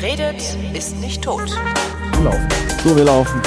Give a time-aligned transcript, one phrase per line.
[0.00, 1.50] Wer redet, ist nicht tot.
[2.24, 2.48] Laufen.
[2.82, 3.38] So, wir laufen.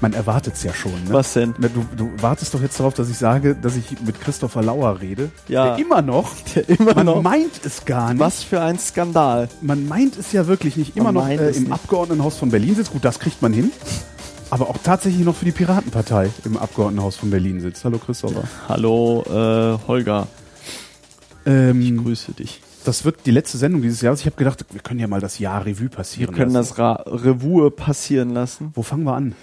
[0.00, 0.92] Man erwartet es ja schon.
[0.92, 1.12] Ne?
[1.12, 1.54] Was denn?
[1.58, 5.30] Du, du wartest doch jetzt darauf, dass ich sage, dass ich mit Christopher Lauer rede.
[5.46, 5.76] Ja.
[5.76, 6.30] Der immer noch.
[6.56, 7.22] Der immer man noch.
[7.22, 8.20] meint es gar nicht.
[8.20, 9.48] Was für ein Skandal.
[9.60, 10.96] Man meint es ja wirklich nicht.
[10.96, 11.72] Immer Man noch äh, im nicht.
[11.72, 12.90] Abgeordnetenhaus von Berlin sitzt.
[12.90, 13.70] Gut, das kriegt man hin.
[14.50, 17.84] Aber auch tatsächlich noch für die Piratenpartei im Abgeordnetenhaus von Berlin sitzt.
[17.84, 18.42] Hallo Christopher.
[18.68, 20.26] Hallo, äh, Holger.
[21.48, 22.60] Ich Ähm, grüße dich.
[22.84, 24.20] das wird die letzte Sendung dieses Jahres.
[24.20, 26.68] Ich habe gedacht, wir können ja mal das Jahr Revue passieren Wir können lassen.
[26.70, 28.70] das Ra Revue passieren lassen.
[28.74, 29.34] Wo fangen wir an?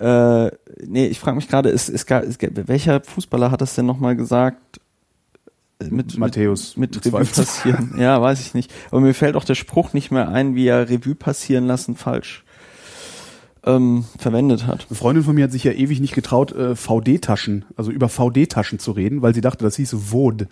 [0.00, 0.50] Äh,
[0.84, 4.16] nee, ich frage mich gerade, ist, ist, gar- ist, welcher Fußballer hat das denn nochmal
[4.16, 4.80] gesagt?
[5.78, 6.76] Äh, Mit, Matthäus.
[6.76, 7.94] Mit, mit Revue passieren.
[7.98, 8.72] Ja, weiß ich nicht.
[8.90, 12.42] Aber mir fällt auch der Spruch nicht mehr ein, wie er Revue passieren lassen falsch
[13.64, 14.86] ähm, verwendet hat.
[14.90, 18.78] Eine Freundin von mir hat sich ja ewig nicht getraut, äh, VD-Taschen, also über VD-Taschen
[18.80, 20.48] zu reden, weil sie dachte, das hieße VOD.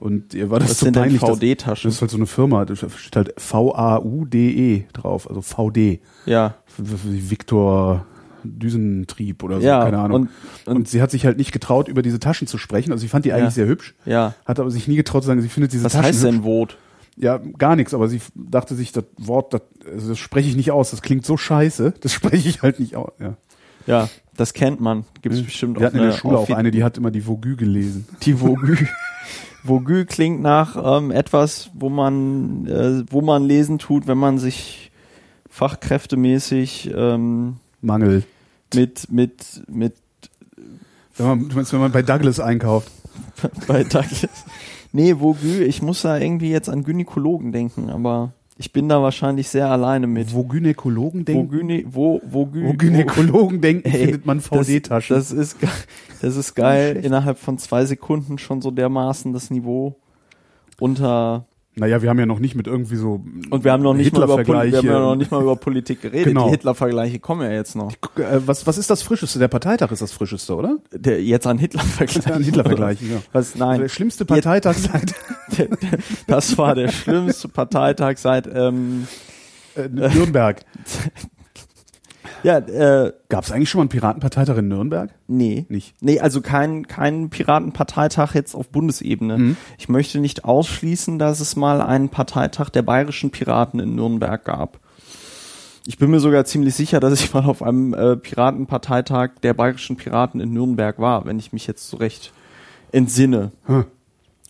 [0.00, 1.20] Und ihr war das Was so sind peinlich.
[1.20, 1.88] VD-Taschen?
[1.88, 6.00] Das ist halt so eine Firma, da steht halt V-A-U-D-E drauf, also VD.
[6.26, 8.06] Ja, Wie Viktor
[8.44, 10.14] Düsentrieb oder so, Ja, keine Ahnung.
[10.22, 10.28] und-
[10.66, 12.92] Und, und- sie hat sich halt nicht getraut, über diese Taschen zu sprechen.
[12.92, 13.50] Also sie fand die eigentlich Ja.
[13.50, 14.34] sehr hübsch, ja.
[14.46, 16.30] hat aber sich nie getraut zu sagen, sie findet diese Was Taschen heißt hübsch.
[16.36, 16.78] denn Vot?
[17.16, 19.62] Ja, gar nichts, aber sie dachte sich, das Wort, das,
[19.92, 22.94] also das spreche ich nicht aus, das klingt so scheiße, das spreche ich halt nicht
[22.94, 23.10] aus.
[23.18, 23.36] Ja.
[23.88, 25.04] Ja, das kennt man.
[25.22, 27.56] Gibt es bestimmt Wir hatten in der Schule auch eine, die hat immer die Vogü
[27.56, 28.06] gelesen.
[28.22, 28.76] Die Vogü.
[29.64, 34.90] Vogü klingt nach ähm, etwas, wo man, äh, wo man lesen tut, wenn man sich
[35.50, 38.22] fachkräftemäßig ähm, Mangel.
[38.74, 39.94] mit, mit, mit
[41.16, 42.90] Wenn man, meinst, wenn man bei Douglas einkauft.
[43.66, 44.28] bei Douglas.
[44.92, 49.48] Nee, Vogü, ich muss da irgendwie jetzt an Gynäkologen denken, aber ich bin da wahrscheinlich
[49.48, 50.34] sehr alleine mit.
[50.34, 55.14] Wo Gynäkologen denken, Vogü, wo, Vogü, wo Gynäkologen denken, Ey, findet man VD-Taschen.
[55.14, 55.56] Das, das ist,
[56.20, 59.96] das ist geil, innerhalb von zwei Sekunden schon so dermaßen das Niveau
[60.80, 61.46] unter
[61.78, 64.24] Naja, wir haben ja noch nicht mit irgendwie so und wir haben noch nicht mal
[64.24, 66.24] über, Poli- wir haben ja noch nicht mal über Politik geredet.
[66.26, 66.46] Genau.
[66.46, 67.92] Die Hitler-Vergleiche kommen ja jetzt noch.
[68.16, 69.38] Äh, was, was ist das Frischeste?
[69.38, 70.78] Der Parteitag ist das Frischeste, oder?
[70.92, 72.32] Der, jetzt an Hitler-Vergleichen.
[72.32, 73.18] An Hitler-Vergleichen, ja.
[73.32, 73.54] Was?
[73.54, 73.80] Nein.
[73.80, 75.14] Der schlimmste Parteitag seit
[76.26, 79.06] das war der schlimmste Parteitag seit, ähm,
[79.76, 80.60] äh, Nürnberg.
[82.42, 85.10] ja, äh, Gab es eigentlich schon mal einen Piratenparteitag in Nürnberg?
[85.26, 85.66] nee.
[85.68, 85.94] Nicht.
[86.00, 89.38] Nee, also kein, kein Piratenparteitag jetzt auf Bundesebene.
[89.38, 89.56] Mhm.
[89.78, 94.80] Ich möchte nicht ausschließen, dass es mal einen Parteitag der bayerischen Piraten in Nürnberg gab.
[95.86, 99.96] Ich bin mir sogar ziemlich sicher, dass ich mal auf einem äh, Piratenparteitag der bayerischen
[99.96, 102.32] Piraten in Nürnberg war, wenn ich mich jetzt so recht
[102.92, 103.52] entsinne.
[103.64, 103.84] Hm.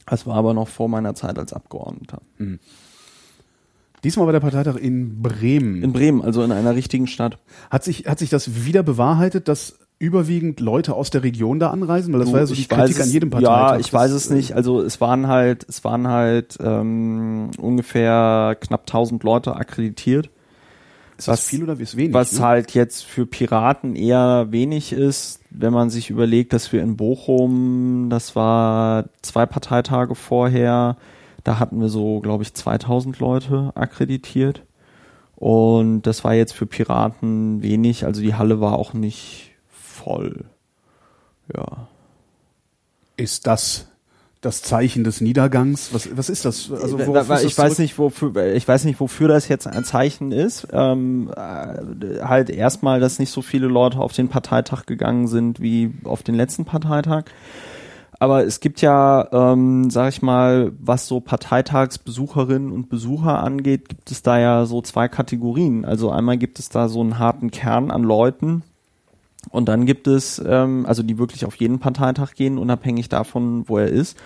[0.07, 2.23] Das war aber noch vor meiner Zeit als Abgeordneter.
[4.05, 5.83] Diesmal war der Parteitag in Bremen.
[5.83, 7.39] In Bremen, also in einer richtigen Stadt.
[7.71, 12.13] hat, sich, hat sich das wieder bewahrheitet, dass überwiegend Leute aus der Region da anreisen?
[12.13, 13.73] Weil das war ja so die Kritik es- an jedem Parteitag.
[13.73, 14.53] Ja, ich weiß es äh, nicht.
[14.55, 20.31] Also es waren halt, es waren halt ähm, ungefähr knapp 1000 Leute akkreditiert.
[21.17, 22.15] Ist das was- viel oder ist wenig?
[22.15, 22.45] was ne?
[22.47, 28.07] halt jetzt für Piraten eher wenig ist, wenn man sich überlegt, dass wir in Bochum,
[28.09, 30.97] das war zwei Parteitage vorher,
[31.45, 34.63] da hatten wir so, glaube ich, 2000 Leute akkreditiert.
[35.37, 40.47] Und das war jetzt für Piraten wenig, also die Halle war auch nicht voll.
[41.55, 41.89] Ja.
[43.17, 43.87] Ist das
[44.41, 45.93] das Zeichen des Niedergangs?
[45.93, 46.71] Was, was ist das?
[46.71, 50.31] Also, Äh, worauf ich weiß nicht, wofür, ich weiß nicht, wofür das jetzt ein Zeichen
[50.31, 50.69] ist.
[50.73, 55.93] Ähm, äh, halt erstmal, dass nicht so viele Leute auf den Parteitag gegangen sind wie
[56.05, 57.25] auf den letzten Parteitag.
[58.21, 64.11] Aber es gibt ja, ähm, sag ich mal, was so Parteitagsbesucherinnen und Besucher angeht, gibt
[64.11, 65.85] es da ja so zwei Kategorien.
[65.85, 68.65] Also einmal gibt es da so einen harten Kern an Leuten,
[69.51, 73.79] und dann gibt es, ähm, also die wirklich auf jeden Parteitag gehen, unabhängig davon, wo
[73.79, 74.19] er ist.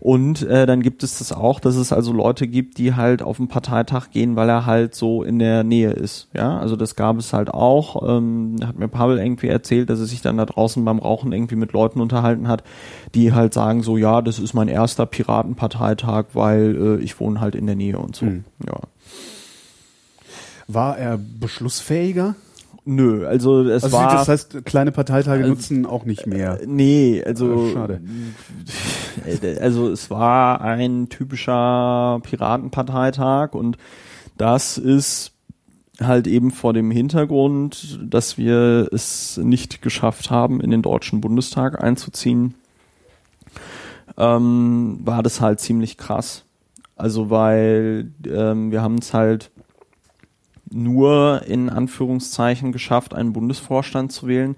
[0.00, 3.36] Und äh, dann gibt es das auch, dass es also Leute gibt, die halt auf
[3.36, 6.28] den Parteitag gehen, weil er halt so in der Nähe ist.
[6.32, 8.08] Ja, also das gab es halt auch.
[8.08, 11.56] Ähm, hat mir Pavel irgendwie erzählt, dass er sich dann da draußen beim Rauchen irgendwie
[11.56, 12.64] mit Leuten unterhalten hat,
[13.14, 17.54] die halt sagen so, ja, das ist mein erster Piratenparteitag, weil äh, ich wohne halt
[17.54, 18.24] in der Nähe und so.
[18.24, 18.44] Mhm.
[18.66, 18.80] Ja.
[20.66, 22.36] War er beschlussfähiger?
[22.92, 24.12] Nö, also es Also war.
[24.14, 26.60] das heißt, kleine Parteitage Äh, nutzen auch nicht mehr.
[26.60, 28.00] Äh, Nee, also schade.
[29.42, 33.78] äh, also es war ein typischer Piratenparteitag und
[34.36, 35.32] das ist
[36.00, 41.80] halt eben vor dem Hintergrund, dass wir es nicht geschafft haben, in den Deutschen Bundestag
[41.84, 42.54] einzuziehen,
[44.16, 46.44] ähm, war das halt ziemlich krass.
[46.96, 49.50] Also weil ähm, wir haben es halt
[50.70, 54.56] nur in Anführungszeichen geschafft, einen Bundesvorstand zu wählen.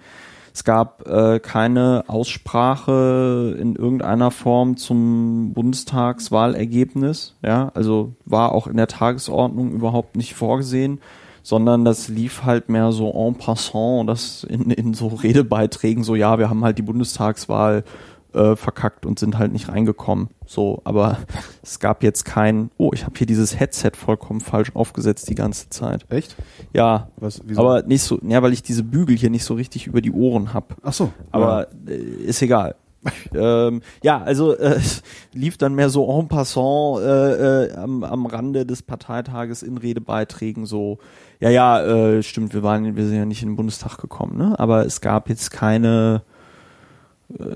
[0.55, 7.35] Es gab äh, keine Aussprache in irgendeiner Form zum Bundestagswahlergebnis.
[7.43, 11.01] Ja, also war auch in der Tagesordnung überhaupt nicht vorgesehen,
[11.43, 16.39] sondern das lief halt mehr so en passant, das in, in so Redebeiträgen so, ja,
[16.39, 17.85] wir haben halt die Bundestagswahl
[18.35, 20.29] äh, verkackt und sind halt nicht reingekommen.
[20.47, 21.19] So, aber
[21.63, 25.69] es gab jetzt kein, oh, ich habe hier dieses Headset vollkommen falsch aufgesetzt die ganze
[25.71, 26.07] Zeit.
[26.11, 26.37] Echt?
[26.73, 27.61] Ja, Was, wieso?
[27.61, 30.55] aber nicht so, ja, weil ich diese Bügel hier nicht so richtig über die Ohren
[30.55, 30.77] hab.
[30.83, 31.13] Ach so.
[31.31, 32.77] Aber äh, ist egal.
[33.35, 35.03] ähm, ja, also äh, es
[35.33, 40.67] lief dann mehr so en passant äh, äh, am, am Rande des Parteitages in Redebeiträgen
[40.67, 40.99] so,
[41.41, 44.59] ja, ja, äh, stimmt, wir waren, wir sind ja nicht in den Bundestag gekommen, ne?
[44.59, 46.23] Aber es gab jetzt keine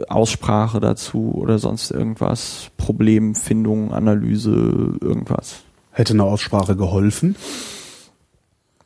[0.09, 4.51] Aussprache dazu oder sonst irgendwas, Problemfindung, Analyse,
[5.01, 5.63] irgendwas.
[5.91, 7.37] Hätte eine Aussprache geholfen?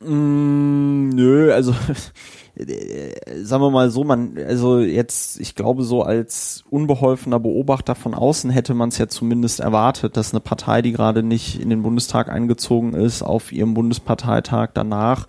[0.03, 1.75] Mm, nö, also
[2.55, 8.13] äh, sagen wir mal so, man, also jetzt, ich glaube, so als unbeholfener Beobachter von
[8.13, 11.83] außen hätte man es ja zumindest erwartet, dass eine Partei, die gerade nicht in den
[11.83, 15.27] Bundestag eingezogen ist, auf ihrem Bundesparteitag danach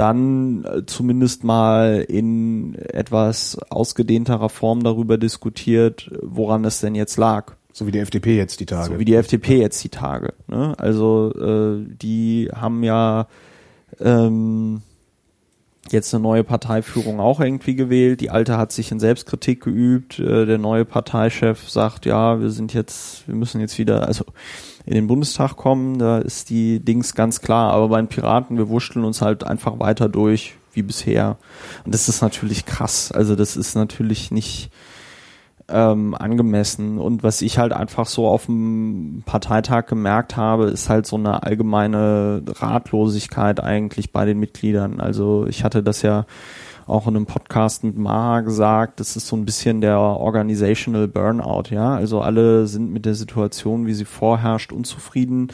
[0.00, 7.52] dann äh, zumindest mal in etwas ausgedehnterer Form darüber diskutiert, woran es denn jetzt lag.
[7.74, 8.94] So wie die FDP jetzt die Tage.
[8.94, 10.32] So wie die FDP jetzt die Tage.
[10.48, 10.74] Ne?
[10.78, 13.26] Also äh, die haben ja
[14.00, 14.80] ähm,
[15.90, 18.22] jetzt eine neue Parteiführung auch irgendwie gewählt.
[18.22, 20.18] Die alte hat sich in Selbstkritik geübt.
[20.18, 24.24] Äh, der neue Parteichef sagt, ja, wir sind jetzt, wir müssen jetzt wieder, also
[24.86, 27.72] in den Bundestag kommen, da ist die Dings ganz klar.
[27.72, 31.36] Aber bei den Piraten, wir wurschteln uns halt einfach weiter durch wie bisher.
[31.84, 33.12] Und das ist natürlich krass.
[33.12, 34.70] Also das ist natürlich nicht
[35.68, 36.98] ähm, angemessen.
[36.98, 41.42] Und was ich halt einfach so auf dem Parteitag gemerkt habe, ist halt so eine
[41.42, 45.00] allgemeine Ratlosigkeit eigentlich bei den Mitgliedern.
[45.00, 46.26] Also ich hatte das ja
[46.90, 51.70] auch in einem Podcast mit Maha gesagt, das ist so ein bisschen der Organizational Burnout,
[51.70, 51.94] ja.
[51.94, 55.48] Also alle sind mit der Situation, wie sie vorherrscht, unzufrieden,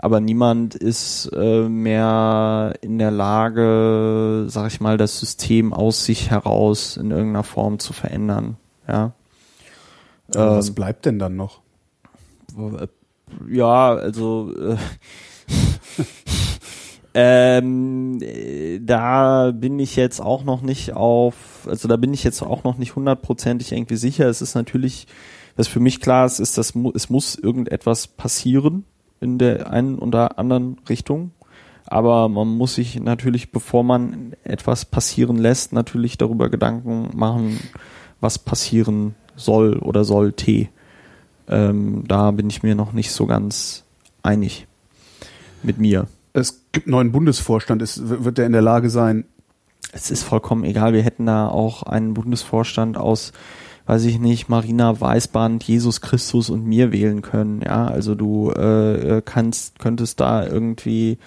[0.00, 6.30] aber niemand ist äh, mehr in der Lage, sag ich mal, das System aus sich
[6.30, 9.12] heraus in irgendeiner Form zu verändern, ja.
[10.34, 11.60] Aber was Ähm, bleibt denn dann noch?
[13.48, 14.76] ja, also äh,
[17.14, 22.42] ähm, äh, da bin ich jetzt auch noch nicht auf, also da bin ich jetzt
[22.42, 24.28] auch noch nicht hundertprozentig irgendwie sicher.
[24.28, 25.06] Es ist natürlich,
[25.56, 28.84] was für mich klar ist, ist, dass es muss irgendetwas passieren
[29.20, 31.32] in der einen oder anderen Richtung.
[31.86, 37.58] Aber man muss sich natürlich, bevor man etwas passieren lässt, natürlich darüber Gedanken machen,
[38.20, 40.68] was passieren soll oder sollte.
[41.48, 43.84] Ähm, da bin ich mir noch nicht so ganz
[44.22, 44.68] einig
[45.64, 46.06] mit mir.
[46.32, 47.82] Es gibt einen neuen Bundesvorstand.
[47.82, 49.24] Ist, wird der in der Lage sein,
[49.92, 50.92] Es ist vollkommen egal.
[50.92, 53.32] Wir hätten da auch einen Bundesvorstand aus,
[53.86, 57.62] weiß ich nicht, Marina Weißband, Jesus Christus und mir wählen können.
[57.62, 61.18] Ja, also du äh, kannst, könntest da irgendwie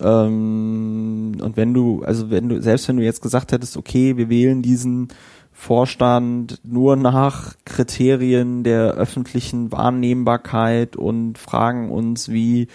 [0.00, 4.28] ähm, und wenn du, also wenn du, selbst wenn du jetzt gesagt hättest, okay, wir
[4.28, 5.08] wählen diesen
[5.52, 12.66] Vorstand nur nach Kriterien der öffentlichen Wahrnehmbarkeit und fragen uns, wie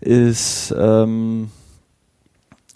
[0.00, 1.50] ist ähm,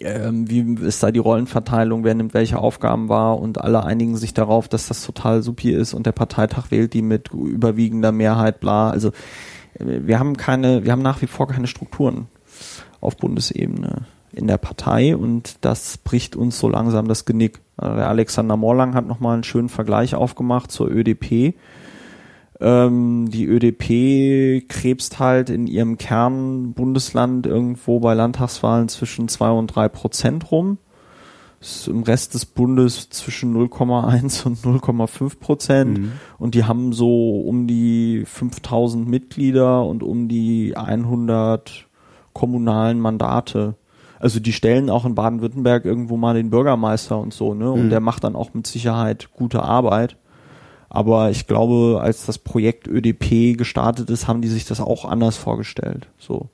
[0.01, 4.33] ähm, wie ist da die Rollenverteilung, wer nimmt welche Aufgaben wahr und alle einigen sich
[4.33, 8.89] darauf, dass das total supi ist und der Parteitag wählt die mit überwiegender Mehrheit, bla.
[8.89, 9.09] Also
[9.79, 12.27] äh, wir haben keine, wir haben nach wie vor keine Strukturen
[12.99, 17.61] auf Bundesebene in der Partei und das bricht uns so langsam das Genick.
[17.79, 21.55] Der Alexander Morlang hat nochmal einen schönen Vergleich aufgemacht zur ÖDP.
[22.61, 29.89] Ähm, die ÖDP krebst halt in ihrem Kernbundesland irgendwo bei Landtagswahlen zwischen zwei und drei
[29.89, 30.77] Prozent rum.
[31.59, 35.97] Ist Im Rest des Bundes zwischen 0,1 und 0,5 Prozent.
[35.97, 36.11] Mhm.
[36.37, 41.87] Und die haben so um die 5000 Mitglieder und um die 100
[42.33, 43.75] kommunalen Mandate.
[44.19, 47.69] Also die stellen auch in Baden-Württemberg irgendwo mal den Bürgermeister und so, ne?
[47.71, 47.89] Und Mhm.
[47.89, 50.17] der macht dann auch mit Sicherheit gute Arbeit.
[50.89, 55.37] Aber ich glaube, als das Projekt ÖDP gestartet ist, haben die sich das auch anders
[55.37, 56.07] vorgestellt.
[56.17, 56.49] So.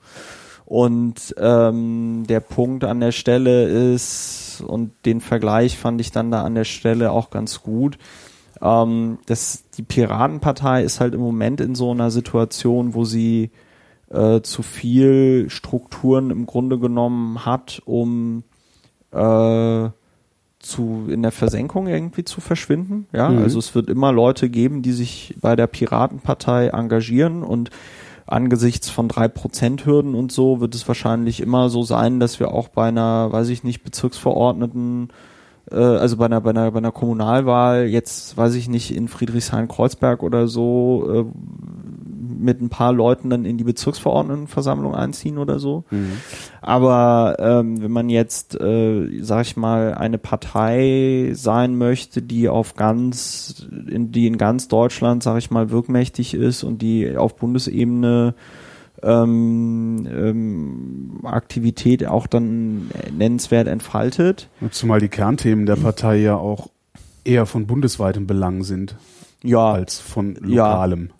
[0.65, 6.43] Und ähm, der Punkt an der Stelle ist, und den Vergleich fand ich dann da
[6.43, 7.97] an der Stelle auch ganz gut,
[8.61, 13.51] ähm, dass die Piratenpartei ist halt im Moment in so einer Situation, wo sie
[14.09, 18.43] äh, zu viel Strukturen im Grunde genommen hat, um
[19.11, 19.89] äh,
[20.61, 23.07] zu in der Versenkung irgendwie zu verschwinden.
[23.13, 23.39] Ja, Mhm.
[23.43, 27.69] also es wird immer Leute geben, die sich bei der Piratenpartei engagieren und
[28.27, 32.53] angesichts von drei Prozent Hürden und so wird es wahrscheinlich immer so sein, dass wir
[32.53, 35.09] auch bei einer, weiß ich nicht, Bezirksverordneten
[35.69, 40.23] äh, also bei einer, bei einer, bei einer Kommunalwahl, jetzt weiß ich nicht, in Friedrichshain-Kreuzberg
[40.23, 41.25] oder so, äh,
[42.41, 45.83] mit ein paar Leuten dann in die Bezirksverordnetenversammlung einziehen oder so.
[45.91, 46.17] Mhm.
[46.61, 52.75] Aber ähm, wenn man jetzt, äh, sag ich mal, eine Partei sein möchte, die auf
[52.75, 58.35] ganz, in, die in ganz Deutschland, sag ich mal, wirkmächtig ist und die auf Bundesebene
[59.03, 64.49] ähm, ähm, Aktivität auch dann nennenswert entfaltet.
[64.71, 66.69] Zumal die Kernthemen der Partei ja auch
[67.23, 68.95] eher von bundesweitem Belang sind
[69.43, 71.07] Ja, als von lokalem.
[71.07, 71.13] Ja,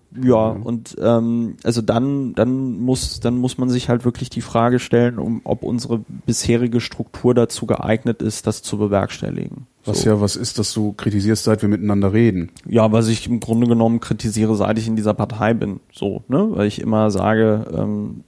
[0.63, 5.19] und ähm, also dann, dann muss, dann muss man sich halt wirklich die Frage stellen,
[5.19, 9.67] um, ob unsere bisherige Struktur dazu geeignet ist, das zu bewerkstelligen.
[9.85, 10.09] Was So.
[10.09, 12.51] ja was ist, dass du kritisierst, seit wir miteinander reden.
[12.67, 15.79] Ja, was ich im Grunde genommen kritisiere, seit ich in dieser Partei bin.
[15.93, 16.49] So, ne?
[16.51, 18.23] Weil ich immer sage, ähm,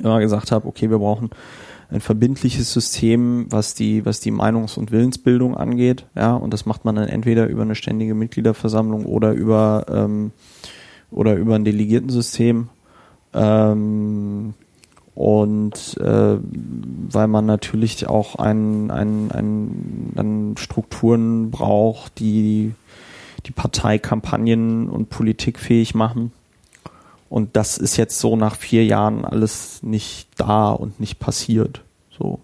[0.00, 1.30] immer gesagt habe, okay, wir brauchen
[1.94, 6.06] ein verbindliches System, was die, was die Meinungs- und Willensbildung angeht.
[6.16, 10.32] Ja, und das macht man dann entweder über eine ständige Mitgliederversammlung oder über ähm,
[11.12, 12.68] oder über ein Delegiertensystem.
[13.32, 14.54] Ähm,
[15.14, 22.74] und äh, weil man natürlich auch ein, ein, ein, dann Strukturen braucht, die
[23.46, 26.32] die Partei und Politik fähig machen.
[27.28, 31.83] Und das ist jetzt so nach vier Jahren alles nicht da und nicht passiert.
[32.16, 32.40] So.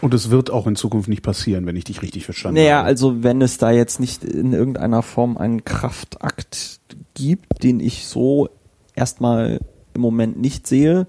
[0.00, 2.88] Und es wird auch in Zukunft nicht passieren, wenn ich dich richtig verstanden Naja, habe.
[2.88, 6.80] also wenn es da jetzt nicht in irgendeiner Form einen Kraftakt
[7.14, 8.48] gibt, den ich so
[8.94, 9.60] erstmal
[9.94, 11.06] im Moment nicht sehe,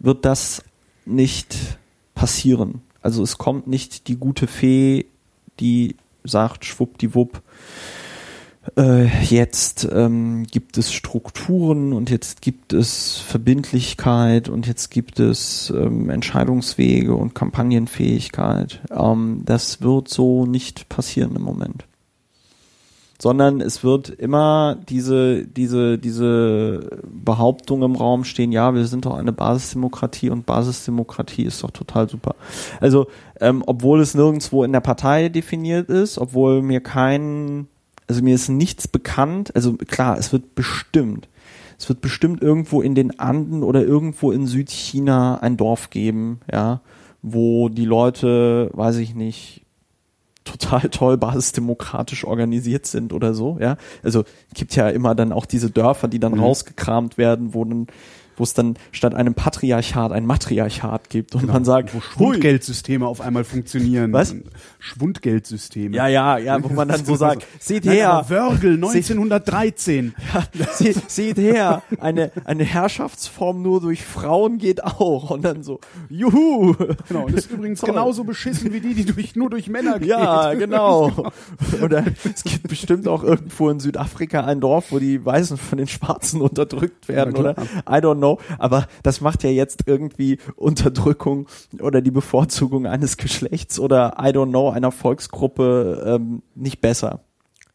[0.00, 0.62] wird das
[1.06, 1.56] nicht
[2.14, 2.82] passieren.
[3.00, 5.06] Also es kommt nicht die gute Fee,
[5.58, 7.40] die sagt, schwuppdiwupp,
[8.76, 15.72] äh, jetzt ähm, gibt es Strukturen und jetzt gibt es Verbindlichkeit und jetzt gibt es
[15.74, 18.82] ähm, Entscheidungswege und Kampagnenfähigkeit.
[18.90, 21.86] Ähm, das wird so nicht passieren im Moment.
[23.18, 29.14] Sondern es wird immer diese, diese, diese Behauptung im Raum stehen, ja, wir sind doch
[29.14, 32.34] eine Basisdemokratie und Basisdemokratie ist doch total super.
[32.78, 33.06] Also,
[33.40, 37.68] ähm, obwohl es nirgendwo in der Partei definiert ist, obwohl mir kein
[38.10, 39.54] also mir ist nichts bekannt.
[39.54, 41.28] Also klar, es wird bestimmt.
[41.78, 46.80] Es wird bestimmt irgendwo in den Anden oder irgendwo in Südchina ein Dorf geben, ja,
[47.22, 49.62] wo die Leute, weiß ich nicht,
[50.44, 53.76] total toll basisdemokratisch organisiert sind oder so, ja.
[54.02, 54.24] Also
[54.54, 56.40] gibt ja immer dann auch diese Dörfer, die dann Mhm.
[56.40, 57.86] rausgekramt werden, wo dann
[58.40, 63.06] wo es dann statt einem Patriarchat ein Matriarchat gibt und man sagt, wo hui, Schwundgeldsysteme
[63.06, 64.14] auf einmal funktionieren.
[64.14, 64.34] Was?
[64.78, 65.94] Schwundgeldsysteme.
[65.94, 70.14] ja, ja, ja, wo man dann so sagt, seht Nein, her, Wörgl 1913.
[70.72, 75.30] Sie, seht her, eine, eine Herrschaftsform nur durch Frauen geht auch.
[75.30, 76.74] Und dann so, juhu.
[77.08, 77.90] Genau, und das ist übrigens Toll.
[77.90, 80.08] genauso beschissen wie die, die durch, nur durch Männer geht.
[80.08, 81.30] Ja, genau.
[81.82, 85.88] Oder es gibt bestimmt auch irgendwo in Südafrika ein Dorf, wo die Weißen von den
[85.88, 87.50] Schwarzen unterdrückt werden, Ja, oder?
[87.86, 88.29] I don't know.
[88.58, 91.48] Aber das macht ja jetzt irgendwie Unterdrückung
[91.80, 97.20] oder die Bevorzugung eines Geschlechts oder I don't know, einer Volksgruppe ähm, nicht besser.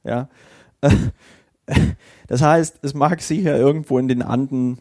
[0.03, 0.29] Ja.
[2.27, 4.79] Das heißt, es mag sicher irgendwo in den Anden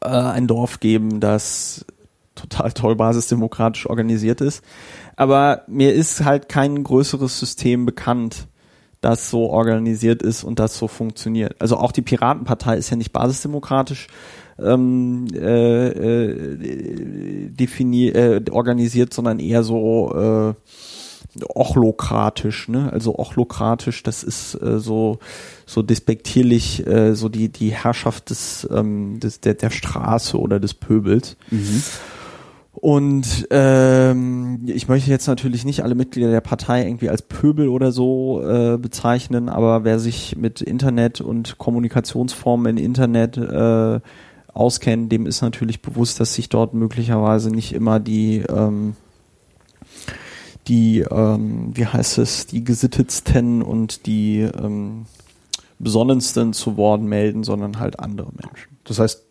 [0.00, 1.84] äh, ein Dorf geben, das
[2.34, 4.64] total toll basisdemokratisch organisiert ist.
[5.16, 8.48] Aber mir ist halt kein größeres System bekannt,
[9.02, 11.56] das so organisiert ist und das so funktioniert.
[11.58, 14.06] Also auch die Piratenpartei ist ja nicht basisdemokratisch
[14.58, 20.54] ähm, äh, äh, äh, organisiert, sondern eher so äh,
[21.48, 22.92] ochlokratisch, ne?
[22.92, 25.18] Also ochlokratisch, das ist äh, so
[25.66, 30.74] so despektierlich, äh, so die die Herrschaft des, ähm, des der der Straße oder des
[30.74, 31.36] Pöbels.
[32.72, 37.92] Und ähm, ich möchte jetzt natürlich nicht alle Mitglieder der Partei irgendwie als Pöbel oder
[37.92, 44.00] so äh, bezeichnen, aber wer sich mit Internet und Kommunikationsformen im Internet äh,
[44.54, 48.96] auskennt, dem ist natürlich bewusst, dass sich dort möglicherweise nicht immer die ähm,
[50.68, 55.06] die, ähm, wie heißt es, die gesittetsten und die ähm,
[55.78, 58.78] besonnensten zu Wort melden, sondern halt andere Menschen.
[58.84, 59.24] Das heißt,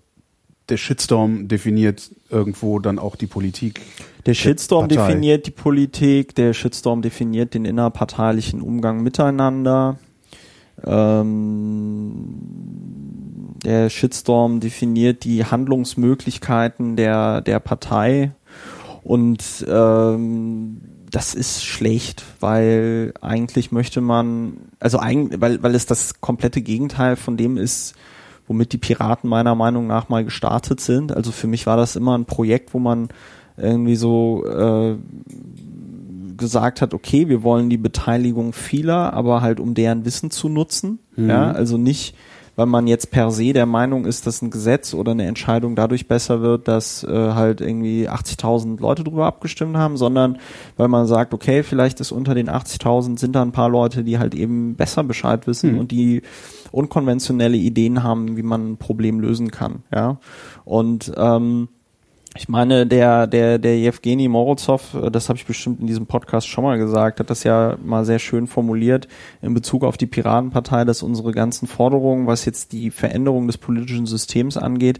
[0.71, 3.81] der Shitstorm definiert irgendwo dann auch die Politik.
[4.25, 5.07] Der Shitstorm Partei.
[5.07, 9.99] definiert die Politik, der Shitstorm definiert den innerparteilichen Umgang miteinander.
[10.85, 12.37] Ähm,
[13.63, 18.31] der Shitstorm definiert die Handlungsmöglichkeiten der, der Partei.
[19.03, 26.21] Und ähm, das ist schlecht, weil eigentlich möchte man, also eigentlich, weil, weil es das
[26.21, 27.95] komplette Gegenteil von dem ist,
[28.51, 31.15] womit die Piraten meiner Meinung nach mal gestartet sind.
[31.15, 33.07] Also für mich war das immer ein Projekt, wo man
[33.55, 34.97] irgendwie so äh,
[36.35, 40.99] gesagt hat, okay, wir wollen die Beteiligung vieler, aber halt um deren Wissen zu nutzen.
[41.15, 41.29] Mhm.
[41.29, 42.13] Ja, also nicht,
[42.57, 46.09] weil man jetzt per se der Meinung ist, dass ein Gesetz oder eine Entscheidung dadurch
[46.09, 50.39] besser wird, dass äh, halt irgendwie 80.000 Leute drüber abgestimmt haben, sondern
[50.75, 54.19] weil man sagt, okay, vielleicht ist unter den 80.000 sind da ein paar Leute, die
[54.19, 55.79] halt eben besser Bescheid wissen Mhm.
[55.79, 56.21] und die
[56.71, 59.83] unkonventionelle Ideen haben, wie man ein Problem lösen kann.
[59.93, 60.19] Ja,
[60.65, 61.69] und ähm,
[62.37, 66.47] ich meine, der, der, der Jewgeni Morozov, äh, das habe ich bestimmt in diesem Podcast
[66.47, 69.09] schon mal gesagt, hat das ja mal sehr schön formuliert
[69.41, 74.05] in Bezug auf die Piratenpartei, dass unsere ganzen Forderungen, was jetzt die Veränderung des politischen
[74.05, 74.99] Systems angeht,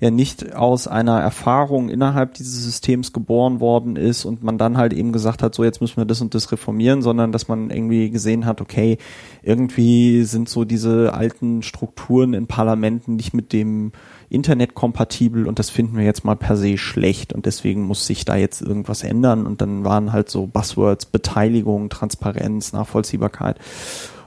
[0.00, 4.92] ja nicht aus einer Erfahrung innerhalb dieses Systems geboren worden ist und man dann halt
[4.92, 8.10] eben gesagt hat, so jetzt müssen wir das und das reformieren, sondern dass man irgendwie
[8.10, 8.98] gesehen hat, okay,
[9.42, 13.92] irgendwie sind so diese alten Strukturen in Parlamenten nicht mit dem
[14.28, 18.24] Internet kompatibel und das finden wir jetzt mal per se schlecht und deswegen muss sich
[18.24, 23.58] da jetzt irgendwas ändern und dann waren halt so Buzzwords Beteiligung, Transparenz, Nachvollziehbarkeit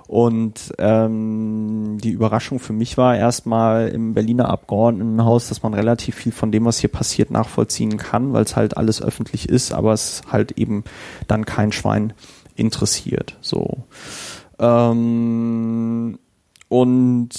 [0.07, 6.31] und ähm, die Überraschung für mich war erstmal im Berliner Abgeordnetenhaus, dass man relativ viel
[6.31, 10.21] von dem, was hier passiert, nachvollziehen kann, weil es halt alles öffentlich ist, aber es
[10.31, 10.83] halt eben
[11.27, 12.13] dann kein Schwein
[12.55, 13.37] interessiert.
[13.41, 13.77] So.
[14.59, 16.17] Ähm,
[16.67, 17.29] und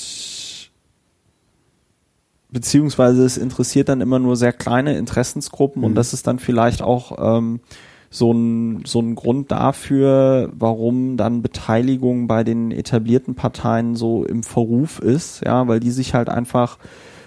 [2.51, 5.97] beziehungsweise es interessiert dann immer nur sehr kleine Interessensgruppen und Mhm.
[5.97, 7.61] das ist dann vielleicht auch ähm,
[8.09, 14.43] so ein, so ein Grund dafür, warum dann Beteiligung bei den etablierten Parteien so im
[14.43, 16.79] Verruf ist, ja, weil die sich halt einfach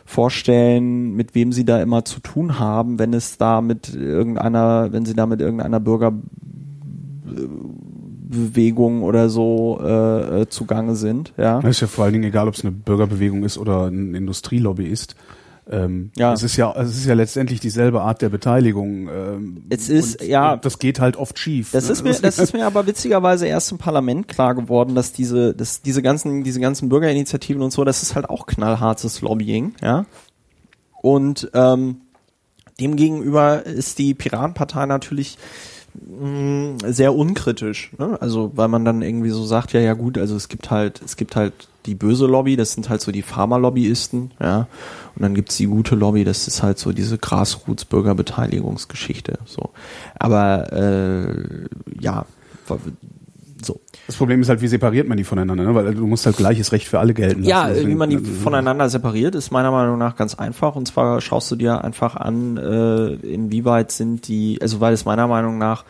[0.05, 5.05] vorstellen, mit wem sie da immer zu tun haben, wenn es da mit irgendeiner, wenn
[5.05, 5.79] sie da mit irgendeiner
[8.29, 11.59] Bürgerbewegung oder so äh, äh, zugange sind, ja.
[11.61, 14.85] Das ist ja vor allen Dingen egal, ob es eine Bürgerbewegung ist oder ein Industrielobby
[14.85, 15.15] ist.
[15.71, 16.33] Ähm, Ja.
[16.33, 19.07] Es ist ja, es ist ja letztendlich dieselbe Art der Beteiligung.
[19.07, 20.53] Ähm, Es ist, und, ja.
[20.53, 21.71] und das geht halt oft schief.
[21.71, 21.91] Das ne?
[21.91, 25.81] ist mir, das ist mir aber witzigerweise erst im Parlament klar geworden, dass diese, dass
[25.81, 30.05] diese ganzen, diese ganzen Bürgerinitiativen und so, das ist halt auch knallhartes Lobbying, ja.
[31.01, 32.01] Und ähm,
[32.79, 35.37] demgegenüber ist die Piratenpartei natürlich
[36.85, 38.21] sehr unkritisch, ne?
[38.21, 41.17] Also weil man dann irgendwie so sagt, ja, ja gut, also es gibt halt, es
[41.17, 41.53] gibt halt
[41.85, 44.67] die böse Lobby, das sind halt so die Pharma-Lobbyisten, ja.
[45.15, 49.39] Und dann gibt's die gute Lobby, das ist halt so diese Grassroots-Bürgerbeteiligungsgeschichte.
[49.45, 49.69] So.
[50.17, 51.67] Aber äh,
[51.99, 52.25] ja,
[53.65, 53.79] so.
[54.07, 55.75] Das Problem ist halt, wie separiert man die voneinander, ne?
[55.75, 57.49] weil du musst halt gleiches Recht für alle gelten lassen.
[57.49, 60.75] Ja, Deswegen- wie man die also- voneinander separiert, ist meiner Meinung nach ganz einfach.
[60.75, 65.27] Und zwar schaust du dir einfach an, äh, inwieweit sind die, also weil es meiner
[65.27, 65.83] Meinung nach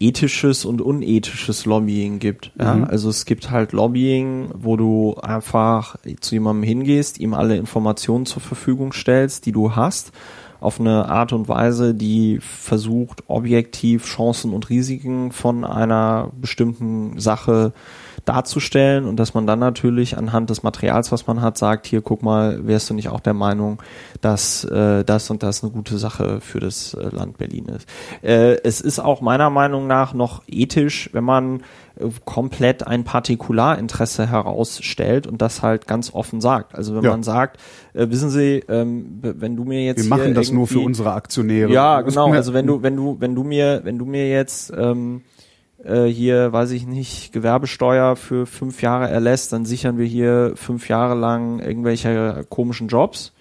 [0.00, 2.52] ethisches und unethisches Lobbying gibt.
[2.58, 2.74] Ja?
[2.74, 2.84] Mhm.
[2.84, 8.40] Also es gibt halt Lobbying, wo du einfach zu jemandem hingehst, ihm alle Informationen zur
[8.42, 10.12] Verfügung stellst, die du hast,
[10.60, 17.72] auf eine Art und Weise, die versucht, objektiv Chancen und Risiken von einer bestimmten Sache
[18.28, 22.22] darzustellen und dass man dann natürlich anhand des Materials, was man hat, sagt, hier guck
[22.22, 23.82] mal, wärst du nicht auch der Meinung,
[24.20, 27.88] dass äh, das und das eine gute Sache für das äh, Land Berlin ist.
[28.22, 31.60] Äh, es ist auch meiner Meinung nach noch ethisch, wenn man
[31.96, 36.74] äh, komplett ein Partikularinteresse herausstellt und das halt ganz offen sagt.
[36.74, 37.10] Also wenn Ja.
[37.10, 37.58] man sagt,
[37.94, 41.72] äh, wissen Sie, ähm, wenn du mir jetzt Wir machen das nur für unsere Aktionäre.
[41.72, 42.32] ja, genau.
[42.38, 45.22] Also wenn du, wenn du, wenn du mir, wenn du mir jetzt ähm,
[45.84, 50.88] äh, hier, weiß ich nicht, Gewerbesteuer für fünf Jahre erlässt, dann sichern wir hier fünf
[50.88, 53.32] Jahre lang irgendwelche komischen Jobs.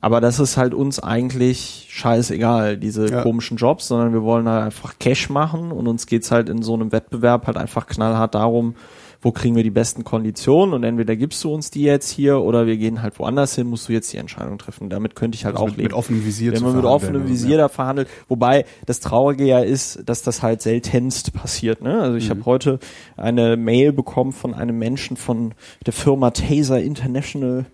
[0.00, 3.22] Aber das ist halt uns eigentlich scheißegal, diese Ja.
[3.22, 6.74] komischen Jobs, sondern wir wollen halt einfach Cash machen und uns geht's halt in so
[6.74, 8.76] einem Wettbewerb halt einfach knallhart darum,
[9.20, 12.66] wo kriegen wir die besten Konditionen und entweder gibst du uns die jetzt hier oder
[12.66, 14.88] wir gehen halt woanders hin, musst du jetzt die Entscheidung treffen.
[14.90, 17.10] Damit könnte ich halt Also auch mit, leben mit offenem Visier wenn man mit verhandeln,
[17.16, 17.28] offenem ja.
[17.32, 18.08] Visier da verhandelt.
[18.28, 21.82] Wobei das Traurige ja ist, dass das halt seltenst passiert.
[21.82, 22.00] Ne?
[22.00, 22.30] Also ich Mhm.
[22.30, 22.78] habe heute
[23.16, 25.52] eine Mail bekommen von einem Menschen von
[25.84, 27.66] der Firma Taser International,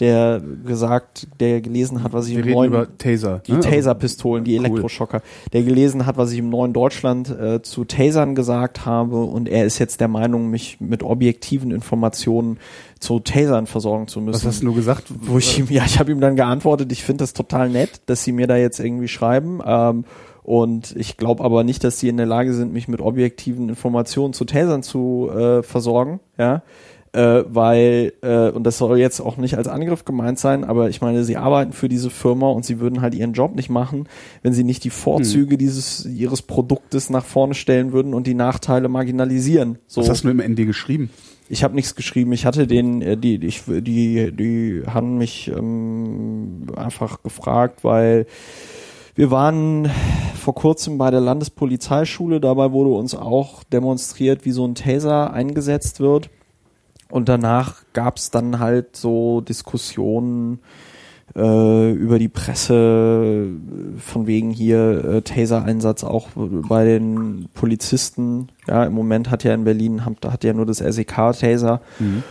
[0.00, 3.42] der gesagt, der gelesen hat, was ich Wir im neuen über Taser.
[3.46, 3.60] die ne?
[3.60, 8.86] Taser-Pistolen, die Elektroschocker, der gelesen hat, was ich im neuen Deutschland äh, zu Tasern gesagt
[8.86, 12.58] habe und er ist jetzt der Meinung, mich mit objektiven Informationen
[12.98, 14.34] zu Tasern versorgen zu müssen.
[14.34, 15.04] Was hast du nur gesagt?
[15.08, 18.24] Wo ich ihm, ja, ich habe ihm dann geantwortet, ich finde das total nett, dass
[18.24, 19.60] sie mir da jetzt irgendwie schreiben.
[19.64, 20.04] Ähm,
[20.42, 24.32] und ich glaube aber nicht, dass sie in der Lage sind, mich mit objektiven Informationen
[24.32, 26.62] zu Tasern zu äh, versorgen, ja.
[27.12, 31.00] Äh, weil, äh, und das soll jetzt auch nicht als Angriff gemeint sein, aber ich
[31.00, 34.08] meine, sie arbeiten für diese Firma und sie würden halt ihren Job nicht machen,
[34.42, 38.88] wenn sie nicht die Vorzüge dieses ihres Produktes nach vorne stellen würden und die Nachteile
[38.88, 39.78] marginalisieren.
[39.88, 40.02] So.
[40.02, 41.10] Was hast du im ND geschrieben?
[41.48, 42.32] Ich habe nichts geschrieben.
[42.32, 48.26] Ich hatte den, äh, die, ich, die, die haben mich ähm, einfach gefragt, weil
[49.16, 49.90] Wir waren
[50.36, 52.40] vor kurzem bei der Landespolizeischule.
[52.40, 56.30] Dabei wurde uns auch demonstriert, wie so ein Taser eingesetzt wird.
[57.10, 60.60] Und danach gab es dann halt so Diskussionen
[61.36, 63.46] äh, über die Presse
[63.98, 68.48] von wegen hier äh, Taser-Einsatz auch bei den Polizisten.
[68.66, 71.80] Ja, im Moment hat ja in Berlin hat, hat ja nur das SEK-Taser.
[71.98, 72.22] Mhm.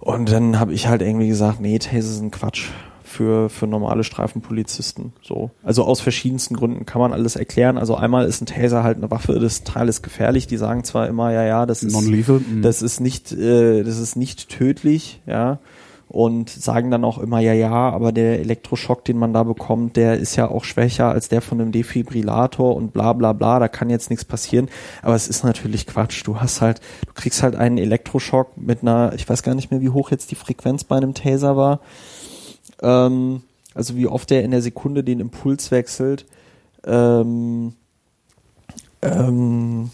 [0.00, 2.68] Und dann habe ich halt irgendwie gesagt, nee, Taser sind Quatsch
[3.14, 5.12] für, für normale Streifenpolizisten.
[5.22, 5.50] So.
[5.62, 7.78] Also aus verschiedensten Gründen kann man alles erklären.
[7.78, 10.46] Also einmal ist ein Taser halt eine Waffe, das Teil ist gefährlich.
[10.46, 12.62] Die sagen zwar immer, ja, ja, das ist, mhm.
[12.62, 15.60] das ist nicht, äh, das ist nicht tödlich, ja.
[16.06, 20.18] Und sagen dann auch immer, ja, ja, aber der Elektroschock, den man da bekommt, der
[20.18, 23.90] ist ja auch schwächer als der von einem Defibrillator und bla bla bla, da kann
[23.90, 24.68] jetzt nichts passieren.
[25.02, 26.24] Aber es ist natürlich Quatsch.
[26.26, 29.80] Du hast halt, du kriegst halt einen Elektroschock mit einer, ich weiß gar nicht mehr,
[29.80, 31.80] wie hoch jetzt die Frequenz bei einem Taser war
[32.82, 33.42] ähm,
[33.74, 36.26] also wie oft er in der Sekunde den Impuls wechselt.
[36.86, 37.72] Ähm,
[39.02, 39.90] ähm,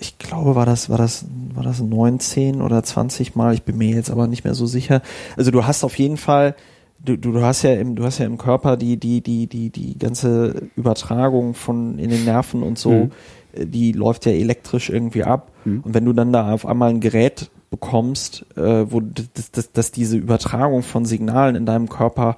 [0.00, 3.94] ich glaube, war das, war das, war das 19 oder 20 Mal, ich bin mir
[3.94, 5.02] jetzt aber nicht mehr so sicher.
[5.36, 6.54] Also du hast auf jeden Fall,
[7.04, 9.98] du, du hast ja im, du hast ja im Körper die, die, die, die, die
[9.98, 13.10] ganze Übertragung von in den Nerven und so, mhm.
[13.56, 15.50] die läuft ja elektrisch irgendwie ab.
[15.64, 15.80] Mhm.
[15.80, 19.92] Und wenn du dann da auf einmal ein Gerät bekommst, äh, wo dass, dass, dass
[19.92, 22.36] diese Übertragung von Signalen in deinem Körper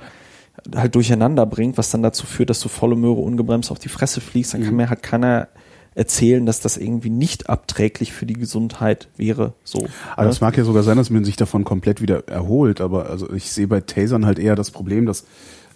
[0.75, 4.21] halt durcheinander bringt, was dann dazu führt, dass du volle Möhre ungebremst auf die Fresse
[4.21, 4.77] fliegst, dann kann mhm.
[4.77, 5.49] mir halt keiner
[5.95, 9.55] erzählen, dass das irgendwie nicht abträglich für die Gesundheit wäre.
[9.65, 9.81] So.
[9.81, 9.89] Ne?
[10.19, 13.51] es mag ja sogar sein, dass man sich davon komplett wieder erholt, aber also ich
[13.51, 15.25] sehe bei Tasern halt eher das Problem, dass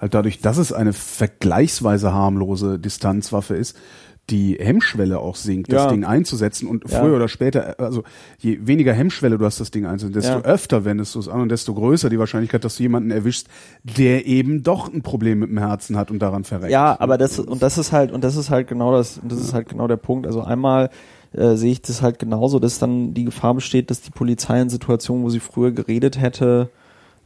[0.00, 3.76] halt dadurch, dass es eine vergleichsweise harmlose Distanzwaffe ist,
[4.30, 5.84] die Hemmschwelle auch sinkt, ja.
[5.84, 7.00] das Ding einzusetzen und ja.
[7.00, 8.04] früher oder später, also
[8.38, 10.44] je weniger Hemmschwelle du hast, das Ding einzusetzen, desto ja.
[10.44, 13.48] öfter wendest du es an und desto größer die Wahrscheinlichkeit, dass du jemanden erwischst,
[13.82, 16.72] der eben doch ein Problem mit dem Herzen hat und daran verreckt.
[16.72, 19.52] Ja, aber das und das ist halt und das ist halt genau das, das ist
[19.52, 20.26] halt genau der Punkt.
[20.26, 20.90] Also einmal
[21.32, 24.70] äh, sehe ich das halt genauso, dass dann die Gefahr besteht, dass die Polizei in
[24.70, 26.70] Situationen, wo sie früher geredet hätte,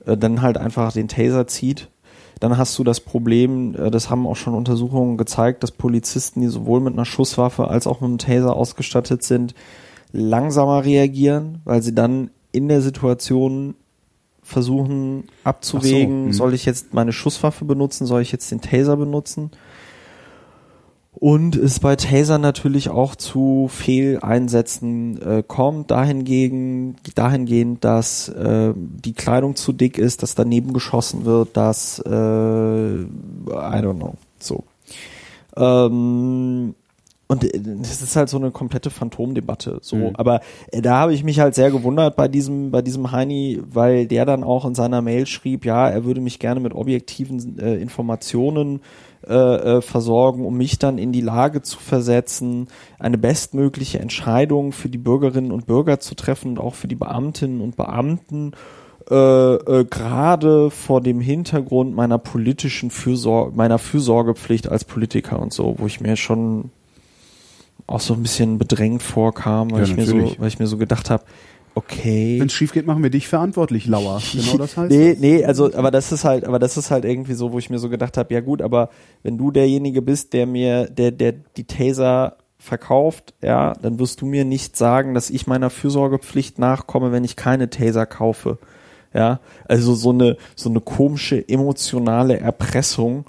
[0.04, 1.90] äh, dann halt einfach den Taser zieht
[2.40, 6.48] dann hast du das Problem, äh, das haben auch schon Untersuchungen gezeigt, dass Polizisten, die
[6.48, 9.54] sowohl mit einer Schusswaffe als auch mit einem Taser ausgestattet sind,
[10.12, 13.74] langsamer reagieren, weil sie dann in der Situation
[14.42, 16.32] versuchen abzuwägen, so, hm.
[16.32, 19.50] soll ich jetzt meine Schusswaffe benutzen, soll ich jetzt den Taser benutzen?
[21.20, 29.14] Und es bei Taser natürlich auch zu Fehleinsätzen äh, kommt, dahingegen, dahingehend, dass äh, die
[29.14, 33.06] Kleidung zu dick ist, dass daneben geschossen wird, dass äh, I
[33.48, 34.62] don't know, so.
[35.56, 36.76] Ähm,
[37.30, 39.80] und es ist halt so eine komplette Phantomdebatte.
[39.82, 40.10] So, mhm.
[40.14, 40.40] aber
[40.72, 44.24] äh, da habe ich mich halt sehr gewundert bei diesem, bei diesem Heini, weil der
[44.24, 48.80] dann auch in seiner Mail schrieb, ja, er würde mich gerne mit objektiven äh, Informationen
[49.26, 54.88] äh, äh, versorgen, um mich dann in die Lage zu versetzen, eine bestmögliche Entscheidung für
[54.88, 58.52] die Bürgerinnen und Bürger zu treffen und auch für die Beamtinnen und Beamten.
[59.10, 65.74] Äh, äh, gerade vor dem Hintergrund meiner politischen Fürsorge, meiner Fürsorgepflicht als Politiker und so,
[65.78, 66.70] wo ich mir schon
[67.88, 70.76] auch so ein bisschen bedrängt vorkam, weil, ja, ich, mir so, weil ich mir so
[70.76, 71.24] gedacht habe,
[71.74, 72.38] okay.
[72.38, 74.20] Wenn es schief geht, machen wir dich verantwortlich, Lauer.
[74.32, 74.90] Genau das heißt.
[74.90, 77.70] nee, nee, also aber das ist halt, aber das ist halt irgendwie so, wo ich
[77.70, 78.90] mir so gedacht habe, ja gut, aber
[79.22, 84.26] wenn du derjenige bist, der mir, der, der die Taser verkauft, ja, dann wirst du
[84.26, 88.58] mir nicht sagen, dass ich meiner Fürsorgepflicht nachkomme, wenn ich keine Taser kaufe.
[89.14, 93.24] Ja, also so eine so eine komische emotionale Erpressung,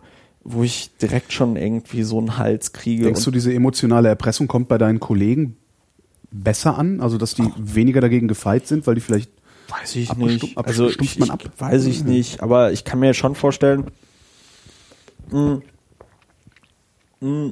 [0.52, 3.04] wo ich direkt schon irgendwie so einen Hals kriege.
[3.04, 5.58] Denkst du, diese emotionale Erpressung kommt bei deinen Kollegen
[6.32, 7.02] besser an?
[7.02, 7.56] Also, dass die Ach.
[7.58, 9.32] weniger dagegen gefeit sind, weil die vielleicht
[9.70, 10.58] Weiß ich nicht.
[10.58, 11.44] Also ich, man ab?
[11.60, 13.86] weiß ich nicht, aber ich kann mir schon vorstellen,
[15.30, 15.60] mh,
[17.20, 17.52] mh,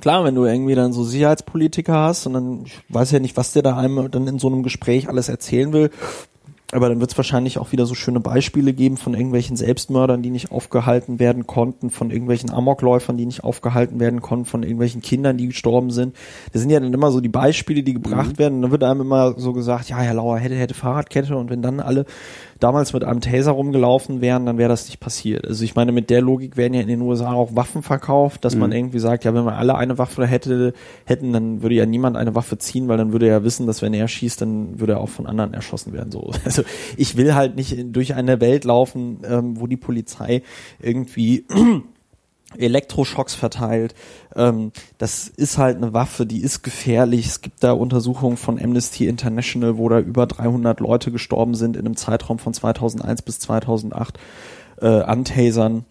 [0.00, 3.52] klar, wenn du irgendwie dann so Sicherheitspolitiker hast und dann, ich weiß ja nicht, was
[3.52, 5.90] der da einem dann in so einem Gespräch alles erzählen will,
[6.72, 10.30] aber dann wird es wahrscheinlich auch wieder so schöne Beispiele geben von irgendwelchen Selbstmördern, die
[10.30, 15.36] nicht aufgehalten werden konnten, von irgendwelchen Amokläufern, die nicht aufgehalten werden konnten, von irgendwelchen Kindern,
[15.36, 16.14] die gestorben sind.
[16.52, 18.38] Das sind ja dann immer so die Beispiele, die gebracht mhm.
[18.38, 18.54] werden.
[18.56, 21.36] Und dann wird einem immer so gesagt, ja, Herr Lauer hätte, hätte Fahrradkette.
[21.36, 22.06] Und wenn dann alle
[22.60, 25.46] damals mit einem Taser rumgelaufen wären, dann wäre das nicht passiert.
[25.46, 28.54] Also ich meine, mit der Logik werden ja in den USA auch Waffen verkauft, dass
[28.54, 28.60] mhm.
[28.60, 30.72] man irgendwie sagt, ja, wenn wir alle eine Waffe hätte,
[31.04, 33.82] hätten, dann würde ja niemand eine Waffe ziehen, weil dann würde er ja wissen, dass
[33.82, 36.12] wenn er schießt, dann würde er auch von anderen erschossen werden.
[36.12, 36.30] So.
[36.50, 36.62] Also
[36.96, 40.42] ich will halt nicht durch eine Welt laufen, ähm, wo die Polizei
[40.80, 41.44] irgendwie
[42.56, 43.94] Elektroschocks verteilt.
[44.34, 47.26] Ähm, das ist halt eine Waffe, die ist gefährlich.
[47.26, 51.86] Es gibt da Untersuchungen von Amnesty International, wo da über 300 Leute gestorben sind in
[51.86, 54.18] einem Zeitraum von 2001 bis 2008
[54.80, 55.84] äh, an Tasern.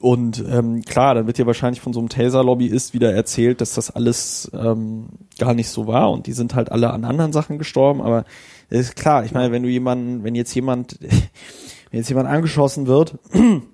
[0.00, 3.90] Und ähm, klar, dann wird dir wahrscheinlich von so einem Taser-Lobbyist wieder erzählt, dass das
[3.90, 8.00] alles ähm, gar nicht so war und die sind halt alle an anderen Sachen gestorben,
[8.00, 8.24] aber
[8.70, 10.98] ist klar, ich meine, wenn du jemanden, wenn jetzt jemand,
[11.90, 13.18] wenn jetzt jemand angeschossen wird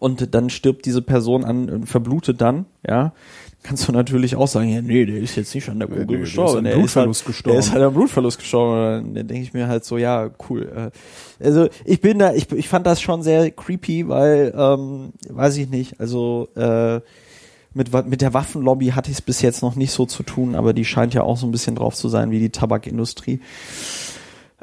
[0.00, 3.12] und dann stirbt diese Person an, verblutet dann, ja,
[3.62, 6.12] kannst du natürlich auch sagen, ja, nee, der ist jetzt nicht an der Kugel Nee,
[6.12, 6.48] der gestorben.
[6.50, 7.52] ist an Der ist, halt, Blutverlust gestorben.
[7.52, 9.14] der ist halt am Blutverlust gestorben.
[9.14, 10.90] Dann denke ich mir halt so, ja, cool.
[11.40, 15.58] Äh, Also ich bin da, ich, ich fand das schon sehr creepy, weil, ähm, weiß
[15.58, 17.00] ich nicht, also äh,
[17.74, 20.72] mit, mit der Waffenlobby hatte ich es bis jetzt noch nicht so zu tun, aber
[20.72, 23.40] die scheint ja auch so ein bisschen drauf zu sein wie die Tabakindustrie.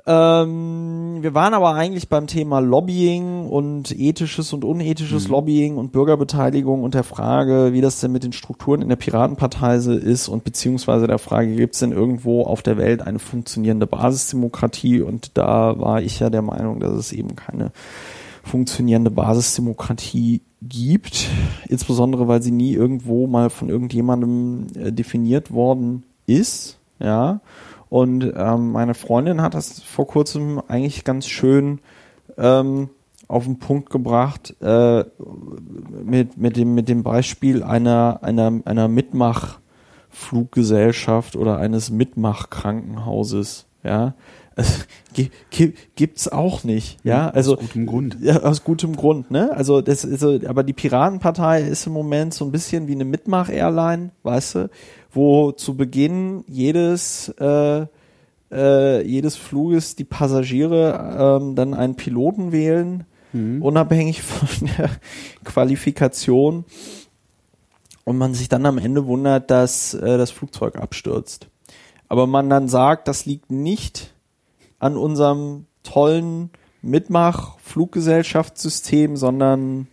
[0.09, 6.81] Ähm, wir waren aber eigentlich beim Thema Lobbying und ethisches und unethisches Lobbying und Bürgerbeteiligung
[6.81, 11.07] und der Frage, wie das denn mit den Strukturen in der Piratenpartei ist und beziehungsweise
[11.07, 15.01] der Frage, gibt es denn irgendwo auf der Welt eine funktionierende Basisdemokratie?
[15.01, 17.73] Und da war ich ja der Meinung, dass es eben keine
[18.43, 21.27] funktionierende Basisdemokratie gibt,
[21.67, 27.41] insbesondere weil sie nie irgendwo mal von irgendjemandem äh, definiert worden ist, ja.
[27.89, 31.79] Und ähm, meine Freundin hat das vor kurzem eigentlich ganz schön
[32.37, 32.89] ähm,
[33.29, 35.03] auf den Punkt gebracht äh,
[36.03, 43.65] mit, mit, dem, mit dem Beispiel einer, einer, einer Mitmachfluggesellschaft oder eines Mitmachkrankenhauses.
[43.83, 44.15] Ja,
[45.13, 45.29] gi-
[45.95, 46.97] gibt's auch nicht.
[47.03, 48.17] Ja, also Aus gutem Grund.
[48.21, 49.51] ja, aus gutem Grund, ne?
[49.53, 53.05] Also das ist so, aber die Piratenpartei ist im Moment so ein bisschen wie eine
[53.05, 54.69] Mitmach-Airline, weißt du,
[55.17, 57.87] wo zu Beginn jedes äh,
[58.51, 63.03] äh, jedes Fluges die Passagiere ähm, dann einen Piloten wählen,
[63.33, 64.89] unabhängig von der
[65.43, 66.63] Qualifikation
[68.05, 71.49] und man sich dann am Ende wundert, dass äh, das Flugzeug abstürzt.
[72.07, 74.13] Aber man dann sagt, das liegt nicht
[74.79, 76.51] an unserem tollen
[76.81, 79.87] Mitmach-Fluggesellschaftssystem, sondern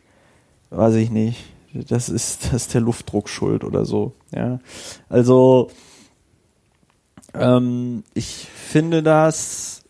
[0.71, 4.13] weiß ich nicht, das ist, das ist der Luftdruck schuld oder so.
[4.35, 4.59] Ja,
[5.09, 5.71] also
[7.35, 9.83] ähm, ich finde das,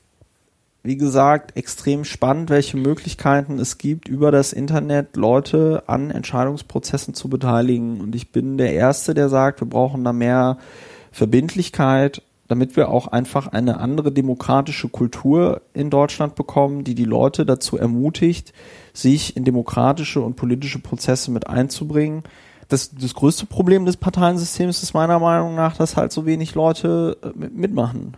[0.82, 7.28] wie gesagt, extrem spannend, welche Möglichkeiten es gibt, über das Internet Leute an Entscheidungsprozessen zu
[7.28, 8.00] beteiligen.
[8.00, 10.58] Und ich bin der Erste, der sagt, wir brauchen da mehr
[11.10, 17.46] Verbindlichkeit, damit wir auch einfach eine andere demokratische Kultur in Deutschland bekommen, die die Leute
[17.46, 18.52] dazu ermutigt,
[18.92, 22.24] sich in demokratische und politische Prozesse mit einzubringen.
[22.68, 27.16] Das, das größte Problem des Parteiensystems ist meiner Meinung nach, dass halt so wenig Leute
[27.22, 28.16] äh, mit- mitmachen.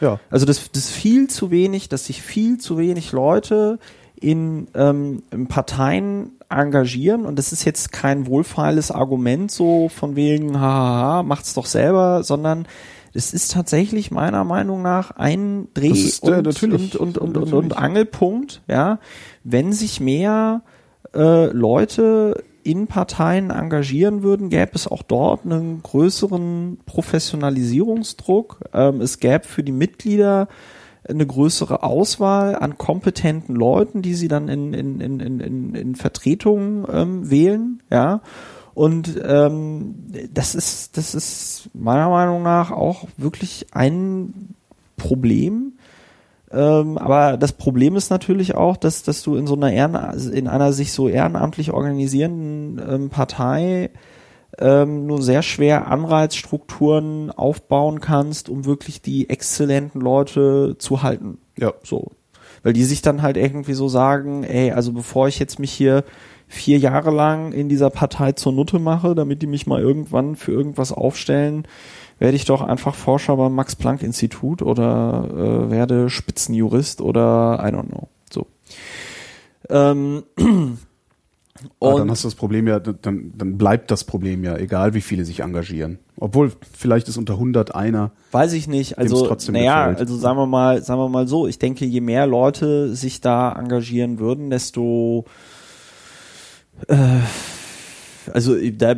[0.00, 0.20] Ja.
[0.30, 3.78] Also das, das ist viel zu wenig, dass sich viel zu wenig Leute
[4.20, 10.60] in, ähm, in Parteien engagieren und das ist jetzt kein wohlfeiles Argument so von wegen,
[10.60, 12.66] haha, macht's doch selber, sondern
[13.14, 17.32] es ist tatsächlich meiner Meinung nach ein Dreh- ist, und, äh, und, und, und, und,
[17.32, 17.52] Natürlich.
[17.54, 18.98] und Angelpunkt, ja,
[19.44, 20.60] wenn sich mehr
[21.14, 28.60] äh, Leute in Parteien engagieren würden, gäbe es auch dort einen größeren Professionalisierungsdruck.
[28.72, 30.48] Ähm, es gäbe für die Mitglieder
[31.08, 36.84] eine größere Auswahl an kompetenten Leuten, die sie dann in, in, in, in, in, Vertretungen
[36.92, 38.20] ähm, wählen, ja.
[38.74, 39.94] Und ähm,
[40.34, 44.54] das ist, das ist meiner Meinung nach auch wirklich ein
[44.98, 45.75] Problem,
[46.50, 49.96] ähm, aber das Problem ist natürlich auch, dass, dass du in so einer Ehren,
[50.32, 53.90] in einer sich so ehrenamtlich organisierenden ähm, Partei
[54.58, 61.38] ähm, nur sehr schwer Anreizstrukturen aufbauen kannst, um wirklich die exzellenten Leute zu halten.
[61.58, 61.74] Ja.
[61.82, 62.12] So.
[62.62, 66.04] Weil die sich dann halt irgendwie so sagen, ey, also bevor ich jetzt mich hier
[66.48, 70.52] vier Jahre lang in dieser Partei zur Nutte mache, damit die mich mal irgendwann für
[70.52, 71.66] irgendwas aufstellen,
[72.18, 78.08] werde ich doch einfach Forscher beim Max-Planck-Institut oder äh, werde Spitzenjurist oder I don't know.
[78.30, 78.46] So.
[79.68, 80.24] Ähm,
[81.80, 84.94] Aber und dann hast du das Problem ja, dann, dann bleibt das Problem ja, egal
[84.94, 85.98] wie viele sich engagieren.
[86.18, 88.12] Obwohl, vielleicht ist unter 100 einer.
[88.32, 88.98] Weiß ich nicht.
[88.98, 91.46] Also, naja, also sagen wir mal, sagen wir mal so.
[91.46, 95.24] Ich denke, je mehr Leute sich da engagieren würden, desto,
[96.88, 96.96] äh,
[98.32, 98.94] also ich- da,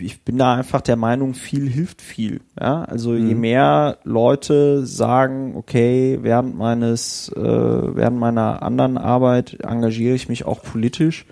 [0.00, 2.40] ich bin da einfach der Meinung, viel hilft viel.
[2.60, 10.14] Ja, also je mehr Leute sagen, okay, während meines, äh, während meiner anderen Arbeit engagiere
[10.14, 11.26] ich mich auch politisch.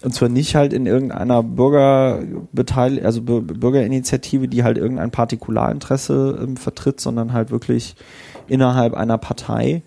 [0.00, 6.56] Und zwar nicht halt in irgendeiner Bürgerbeteil also Bür- Bürgerinitiative, die halt irgendein Partikularinteresse ähm,
[6.56, 7.96] vertritt, sondern halt wirklich
[8.46, 9.82] innerhalb einer Partei.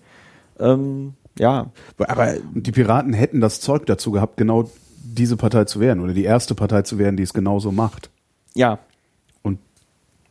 [0.60, 4.70] Ähm, ja, aber die Piraten hätten das Zeug dazu gehabt, genau
[5.04, 8.10] diese Partei zu werden oder die erste Partei zu werden, die es genauso macht.
[8.54, 8.78] ja,
[9.42, 9.58] Und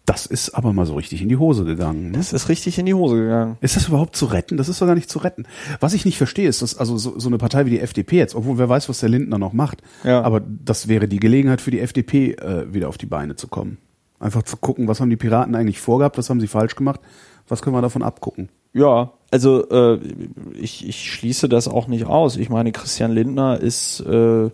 [0.05, 2.11] das ist aber mal so richtig in die Hose gegangen.
[2.11, 2.17] Ne?
[2.17, 3.57] Das ist richtig in die Hose gegangen.
[3.61, 4.57] Ist das überhaupt zu retten?
[4.57, 5.45] Das ist doch gar nicht zu retten.
[5.79, 8.35] Was ich nicht verstehe, ist, dass also so, so eine Partei wie die FDP jetzt,
[8.35, 10.21] obwohl wer weiß, was der Lindner noch macht, Ja.
[10.23, 13.77] aber das wäre die Gelegenheit für die FDP, äh, wieder auf die Beine zu kommen.
[14.19, 16.99] Einfach zu gucken, was haben die Piraten eigentlich vorgehabt, was haben sie falsch gemacht,
[17.47, 18.49] was können wir davon abgucken.
[18.73, 19.99] Ja, also äh,
[20.53, 22.37] ich, ich schließe das auch nicht aus.
[22.37, 24.49] Ich meine, Christian Lindner ist, äh,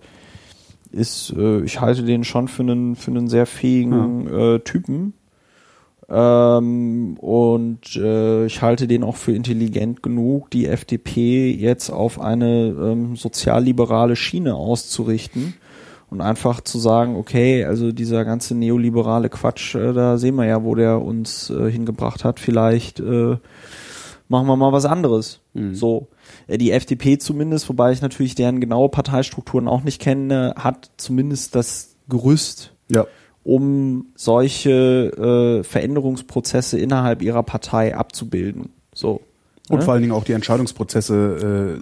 [0.91, 5.13] ist äh, ich halte den schon für einen, für einen sehr fähigen äh, Typen.
[6.10, 12.67] Ähm, und äh, ich halte den auch für intelligent genug, die FDP jetzt auf eine
[12.67, 15.56] ähm, sozialliberale Schiene auszurichten
[16.10, 20.63] und einfach zu sagen, okay, also dieser ganze neoliberale Quatsch, äh, da sehen wir ja,
[20.63, 22.39] wo der uns äh, hingebracht hat.
[22.39, 23.36] Vielleicht äh,
[24.30, 25.40] machen wir mal was anderes.
[25.74, 26.08] So.
[26.48, 31.56] Äh, Die FDP zumindest, wobei ich natürlich deren genaue Parteistrukturen auch nicht kenne, hat zumindest
[31.56, 33.06] das Gerüst, Ja.
[33.44, 38.70] um solche äh, Veränderungsprozesse innerhalb ihrer Partei abzubilden.
[38.94, 39.22] So.
[39.69, 39.84] Und Ne?
[39.84, 41.82] vor allen Dingen auch die Entscheidungsprozesse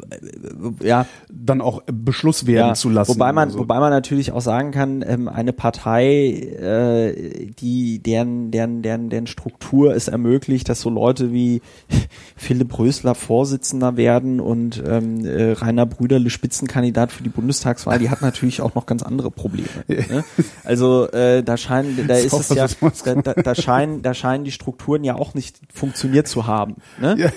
[0.82, 3.14] äh, Ja, dann auch Beschluss werden ja, zu lassen.
[3.14, 8.50] Wobei man, Also, wobei man natürlich auch sagen kann, ähm, eine Partei, äh, die deren,
[8.50, 11.62] deren, deren, deren Struktur es ermöglicht, dass so Leute wie
[12.36, 18.24] Philipp Rösler Vorsitzender werden und ähm, äh, Rainer Brüderle Spitzenkandidat für die Bundestagswahl, die hat
[18.24, 19.68] natürlich auch noch ganz andere Probleme.
[19.88, 20.24] ne?
[20.64, 22.68] Also äh, da scheinen, da ist So es ja,
[23.06, 26.78] da, da, da scheinen, da scheinen die Strukturen ja auch nicht funktioniert zu haben.
[27.00, 27.16] Ne?
[27.20, 27.30] Ja.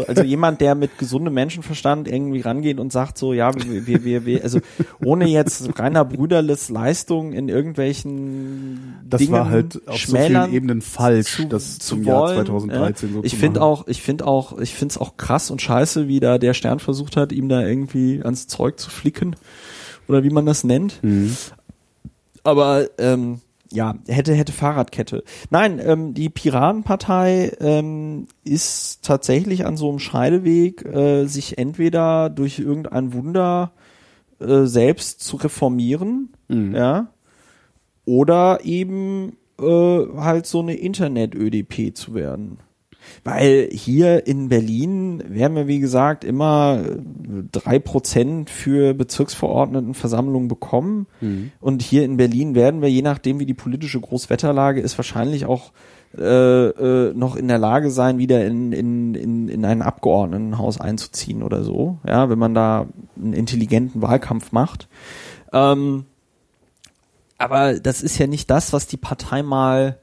[0.00, 4.04] Also, also jemand, der mit gesundem Menschenverstand irgendwie rangeht und sagt so, ja, wir, wir,
[4.04, 4.60] wir, wir also
[5.04, 10.80] ohne jetzt Rainer Brüderles Leistung in irgendwelchen das Dingen war halt auf so vielen Ebenen
[10.80, 12.36] falsch, zu, das zu zum wollen.
[12.36, 13.14] Jahr 2013 ja.
[13.14, 16.08] so Ich zu finde auch, ich finde auch, ich finde es auch krass und scheiße,
[16.08, 19.36] wie da der Stern versucht hat, ihm da irgendwie ans Zeug zu flicken
[20.08, 21.02] oder wie man das nennt.
[21.02, 21.36] Mhm.
[22.42, 23.40] Aber ähm,
[23.72, 25.24] ja, hätte, hätte Fahrradkette.
[25.50, 32.58] Nein, ähm, die Piratenpartei ähm, ist tatsächlich an so einem Scheideweg, äh, sich entweder durch
[32.58, 33.72] irgendein Wunder
[34.40, 37.08] äh, selbst zu reformieren, ja,
[38.04, 42.58] oder eben äh, halt so eine Internet-ÖDP zu werden.
[43.24, 46.82] Weil hier in Berlin werden wir, wie gesagt, immer
[47.52, 51.06] drei Prozent für Bezirksverordnetenversammlungen bekommen.
[51.60, 55.72] Und hier in Berlin werden wir, je nachdem wie die politische Großwetterlage ist, wahrscheinlich auch
[56.16, 61.42] äh, äh, noch in der Lage sein, wieder in, in, in, in ein Abgeordnetenhaus einzuziehen
[61.42, 61.98] oder so.
[62.06, 64.88] Ja, wenn man da einen intelligenten Wahlkampf macht.
[65.52, 66.06] Ähm,
[67.38, 69.98] aber das ist ja nicht das, was die Partei mal,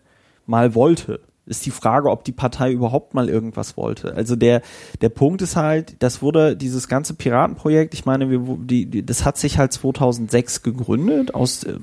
[0.45, 1.19] mal wollte.
[1.45, 4.15] Ist die Frage, ob die Partei überhaupt mal irgendwas wollte.
[4.15, 4.61] Also der,
[5.01, 9.25] der Punkt ist halt, das wurde, dieses ganze Piratenprojekt, ich meine, wir, die, die, das
[9.25, 11.79] hat sich halt 2006 gegründet, aus, äh,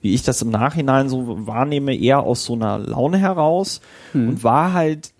[0.00, 3.80] wie ich das im Nachhinein so wahrnehme, eher aus so einer Laune heraus
[4.12, 5.12] und war halt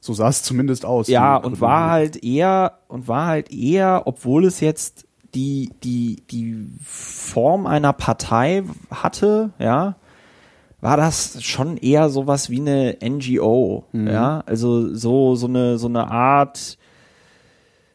[0.00, 1.08] So sah es zumindest aus.
[1.08, 6.66] ja, und war halt eher, und war halt eher, obwohl es jetzt die, die, die
[6.84, 9.96] Form einer Partei hatte, ja,
[10.82, 16.10] war das schon eher sowas wie eine NGO, ja, also so, so eine, so eine
[16.10, 16.76] Art,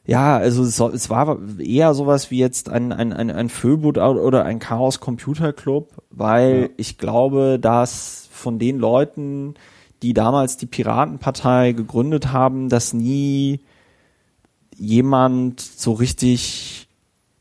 [0.05, 4.45] ja, also es, es war eher sowas wie jetzt ein, ein, ein, ein Föbut oder
[4.45, 6.69] ein Chaos Computer Club, weil Ja.
[6.77, 9.55] ich glaube, dass von den Leuten,
[10.01, 13.59] die damals die Piratenpartei gegründet haben, dass nie
[14.77, 16.86] jemand so richtig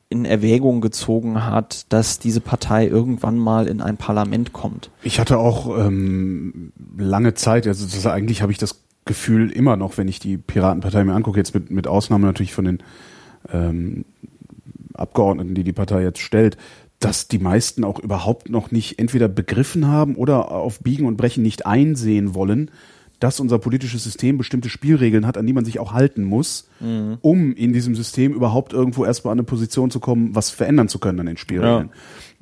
[0.08, 4.90] in Erwägung gezogen hat, dass diese Partei irgendwann mal in ein Parlament kommt.
[5.02, 9.98] Ich hatte auch ähm, lange Zeit, also das eigentlich habe ich das Gefühl immer noch,
[9.98, 12.78] wenn ich die Piratenpartei mir angucke, jetzt mit, mit Ausnahme natürlich von den
[13.52, 14.04] ähm,
[14.94, 16.56] Abgeordneten, die die Partei jetzt stellt,
[17.00, 21.42] dass die meisten auch überhaupt noch nicht entweder begriffen haben oder auf Biegen und Brechen
[21.42, 22.70] nicht einsehen wollen,
[23.20, 26.68] dass unser politisches System bestimmte Spielregeln hat, an die man sich auch halten muss,
[27.22, 30.98] um in diesem System überhaupt irgendwo erstmal an eine Position zu kommen, was verändern zu
[30.98, 31.90] können an den Spielregeln.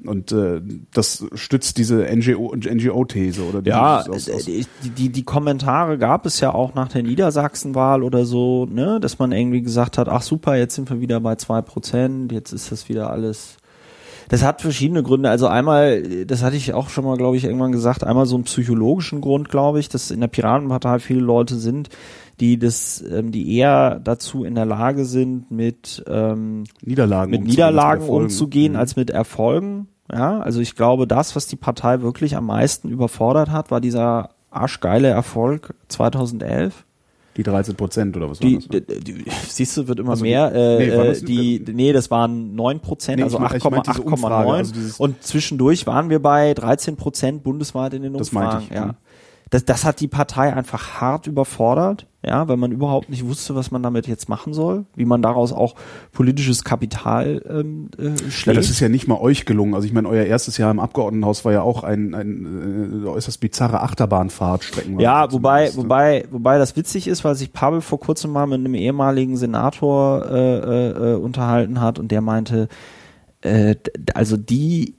[0.05, 0.61] Und äh,
[0.93, 5.99] das stützt diese NGO NGO-These oder die Ja, aus, aus, äh, die, die, die Kommentare
[5.99, 10.09] gab es ja auch nach der Niedersachsenwahl oder so, ne, dass man irgendwie gesagt hat,
[10.09, 13.57] ach super, jetzt sind wir wieder bei zwei Prozent, jetzt ist das wieder alles.
[14.29, 15.31] Das hat verschiedene Gründe.
[15.31, 18.45] Also einmal, das hatte ich auch schon mal, glaube ich, irgendwann gesagt, einmal so einen
[18.45, 21.89] psychologischen Grund, glaube ich, dass in der Piratenpartei viele Leute sind,
[22.41, 27.51] die das, ähm, die eher dazu in der Lage sind, mit ähm, Niederlagen mit umzugehen,
[27.57, 28.25] Niederlagen als mit Erfolgen.
[28.25, 28.79] umzugehen Mhm.
[28.79, 29.89] als mit Erfolgen.
[30.13, 34.31] Ja, also ich glaube, das, was die Partei wirklich am meisten überfordert hat, war dieser
[34.51, 36.85] arschgeile Erfolg 2011.
[37.37, 38.71] Die 13 Prozent oder was Die, war das?
[38.71, 38.81] ne?
[38.81, 40.53] die, die siehst du, wird immer Also, mehr.
[40.55, 43.57] Äh, nee, war äh, das- die, nee, das waren 9 Prozent, Nee, also ich mein-
[43.57, 44.13] ich meinte diese 8,8,9.
[44.13, 48.57] Umfrage, also dieses- und zwischendurch waren wir bei 13 Prozent bundesweit in den Das meinte
[48.59, 48.67] Umfragen.
[48.71, 48.87] ich, ja.
[48.87, 48.95] mhm.
[49.51, 53.71] das, das hat die Partei einfach hart überfordert, ja, weil man überhaupt nicht wusste, was
[53.71, 55.75] man damit jetzt machen soll, wie man daraus auch
[56.13, 58.47] politisches Kapital ähm, äh, schlägt.
[58.47, 59.75] Ja, das ist ja nicht mal euch gelungen.
[59.75, 63.41] Also ich meine, euer erstes Jahr im Abgeordnetenhaus war ja auch ein, ein äh, äußerst
[63.41, 64.99] bizarre Achterbahnfahrt strecken.
[65.01, 68.75] Ja, wobei, wobei, wobei das witzig ist, weil sich Pavel vor kurzem mal mit einem
[68.75, 72.69] ehemaligen Senator äh, äh, äh unterhalten hat und der meinte,
[73.43, 73.77] äh,
[74.15, 74.95] also die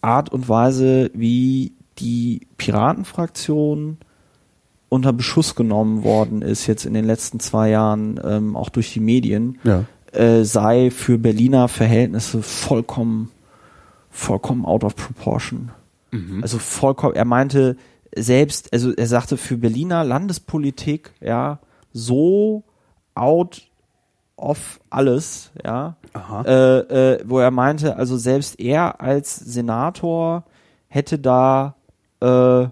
[0.00, 3.98] Art und Weise, wie die Piratenfraktion
[4.88, 9.00] unter Beschuss genommen worden ist, jetzt in den letzten zwei Jahren, ähm, auch durch die
[9.00, 9.84] Medien, ja.
[10.12, 13.30] äh, sei für Berliner Verhältnisse vollkommen,
[14.10, 15.70] vollkommen out of proportion.
[16.12, 16.42] Mhm.
[16.42, 17.76] Also vollkommen, er meinte
[18.14, 21.58] selbst, also er sagte für Berliner Landespolitik, ja,
[21.92, 22.62] so
[23.14, 23.62] out
[24.36, 25.96] of alles, ja,
[26.44, 30.44] äh, äh, wo er meinte, also selbst er als Senator
[30.88, 31.74] hätte da
[32.20, 32.68] äh,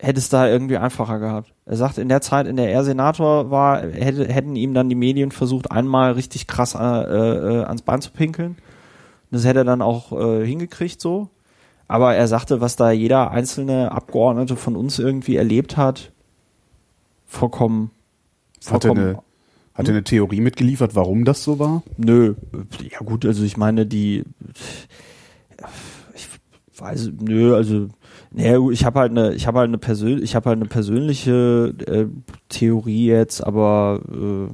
[0.00, 1.52] hätte es da irgendwie einfacher gehabt.
[1.66, 4.94] Er sagt, in der Zeit, in der er Senator war, hätte, hätten ihm dann die
[4.94, 8.56] Medien versucht, einmal richtig krass äh, äh, ans Bein zu pinkeln.
[9.30, 11.28] Das hätte er dann auch äh, hingekriegt so.
[11.88, 16.12] Aber er sagte, was da jeder einzelne Abgeordnete von uns irgendwie erlebt hat,
[17.26, 17.90] vollkommen,
[18.60, 19.22] vollkommen hat er eine,
[19.74, 21.82] hat er eine Theorie mitgeliefert, warum das so war?
[21.96, 22.34] Nö.
[22.90, 24.24] Ja gut, also ich meine, die
[26.14, 26.28] ich
[26.76, 27.88] weiß, nö, also
[28.30, 31.74] naja, ich habe halt eine, ich habe halt eine persönliche, ich habe halt eine persönliche
[31.86, 32.06] äh,
[32.48, 34.48] Theorie jetzt, aber äh,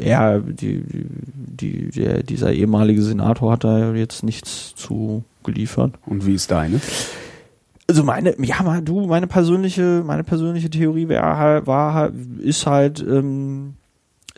[0.00, 5.94] ja, die, die, der, dieser ehemalige Senator hat da jetzt nichts zu geliefert.
[6.06, 6.80] Und wie ist deine?
[7.88, 13.00] Also meine, ja, du, meine persönliche, meine persönliche Theorie wäre halt, war halt, ist halt,
[13.00, 13.74] ähm,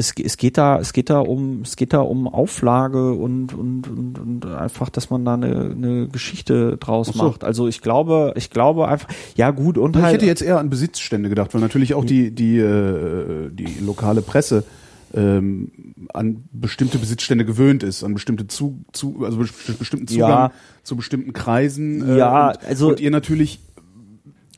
[0.01, 3.86] es, es geht da, es geht da um, es geht da um Auflage und, und,
[3.88, 7.22] und, und einfach, dass man da eine, eine Geschichte draus so.
[7.22, 7.44] macht.
[7.44, 10.14] Also ich glaube, ich glaube einfach, ja gut und ich halt.
[10.14, 14.64] hätte jetzt eher an Besitzstände gedacht, weil natürlich auch die, die, äh, die lokale Presse
[15.12, 15.70] ähm,
[16.14, 20.53] an bestimmte Besitzstände gewöhnt ist, an bestimmte zu, zu also bestimmten Zugang ja.
[20.82, 22.09] zu bestimmten Kreisen.
[22.09, 23.61] Äh, ja, und, also und ihr natürlich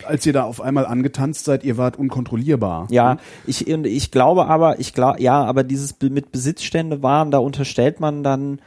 [0.07, 2.87] als ihr da auf einmal angetanzt seid, ihr wart unkontrollierbar.
[2.91, 8.01] Ja, ich, ich glaube aber, ich glaube, ja, aber dieses mit Besitzstände waren, da unterstellt
[8.01, 8.61] man dann,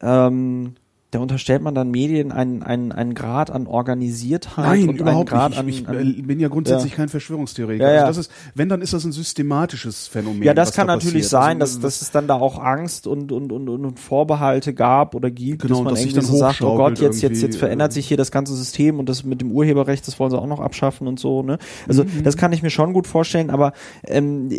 [0.00, 0.74] ähm,
[1.10, 5.40] da unterstellt man dann Medien einen, einen, einen Grad an Organisiertheit Nein, und überhaupt einen
[5.54, 5.88] Grad nicht.
[5.88, 6.96] an, Ich, an, ich bin ja grundsätzlich ja.
[6.98, 7.88] kein Verschwörungstheoretiker.
[7.88, 8.04] Ja, ja.
[8.04, 10.42] Also das ist, wenn, dann ist das ein systematisches Phänomen.
[10.42, 11.42] Ja, das was kann da natürlich passiert.
[11.42, 15.14] sein, Also, dass, dass es dann da auch Angst und, und, und, und Vorbehalte gab
[15.14, 17.92] oder gibt, Genau, dass man dass irgendwie so sagt, oh Gott, jetzt, jetzt, jetzt verändert
[17.92, 20.46] äh, sich hier das ganze System und das mit dem Urheberrecht, das wollen sie auch
[20.46, 21.58] noch abschaffen und so, ne?
[21.88, 22.22] Also, Mhm.
[22.22, 23.72] das kann ich mir schon gut vorstellen, aber,
[24.06, 24.50] ähm,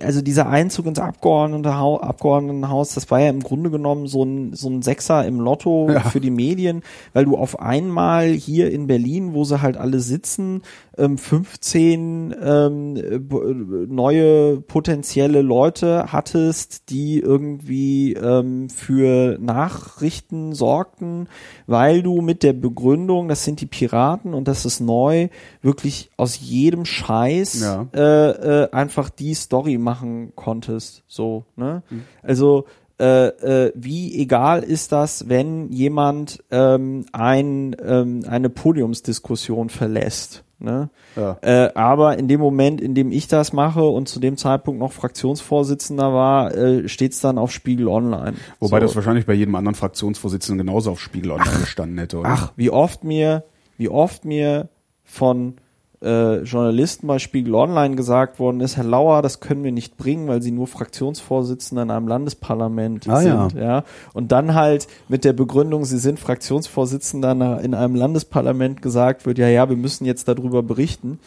[0.00, 4.68] also dieser Einzug ins Abgeordnetenhaus, Abgeordnetenhaus, das war ja im Grunde genommen so ein, so
[4.68, 6.10] ein Sechser im Lotto Ja.
[6.10, 6.82] für die Medien,
[7.12, 10.62] weil du auf einmal hier in Berlin, wo sie halt alle sitzen,
[10.98, 21.28] ähm, 15 ähm, äh, b- neue potenzielle Leute hattest, die irgendwie ähm, für Nachrichten sorgten,
[21.66, 25.28] weil du mit der Begründung, das sind die Piraten und das ist neu,
[25.62, 27.86] wirklich aus jedem Scheiß Ja.
[27.94, 31.02] äh, äh, einfach die Story machen konntest.
[31.06, 31.82] So, ne?
[32.22, 32.64] Also
[32.98, 40.44] äh, äh, wie egal ist das, wenn jemand ähm, ein, ähm, eine Podiumsdiskussion verlässt.
[40.58, 40.88] Ne?
[41.16, 41.36] Ja.
[41.42, 44.92] Äh, aber in dem Moment, in dem ich das mache und zu dem Zeitpunkt noch
[44.92, 48.34] Fraktionsvorsitzender war, äh, steht's dann auf Spiegel Online.
[48.60, 48.86] Wobei so.
[48.86, 52.30] das wahrscheinlich bei jedem anderen Fraktionsvorsitzenden genauso auf Spiegel Online gestanden hätte, oder?
[52.30, 53.44] Ach, wie oft mir,
[53.76, 54.70] wie oft mir
[55.04, 55.56] von
[56.02, 60.28] äh, Journalisten bei Spiegel Online gesagt worden ist, Herr Lauer, das können wir nicht bringen,
[60.28, 63.48] weil Sie nur Fraktionsvorsitzender in einem Landesparlament Ah, ja.
[63.48, 63.60] sind.
[63.60, 63.84] Ja.
[64.12, 69.48] Und dann halt mit der Begründung, Sie sind Fraktionsvorsitzender in einem Landesparlament gesagt wird, ja,
[69.48, 71.18] ja, wir müssen jetzt darüber berichten.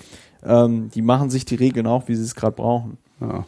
[0.46, 2.98] Ähm, die machen sich die Regeln auch, wie sie es gerade brauchen.
[3.20, 3.46] Ja.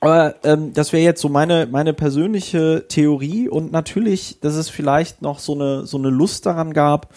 [0.00, 5.22] Aber ähm, das wäre jetzt so meine meine persönliche Theorie und natürlich, dass es vielleicht
[5.22, 7.12] noch so eine so eine Lust daran gab,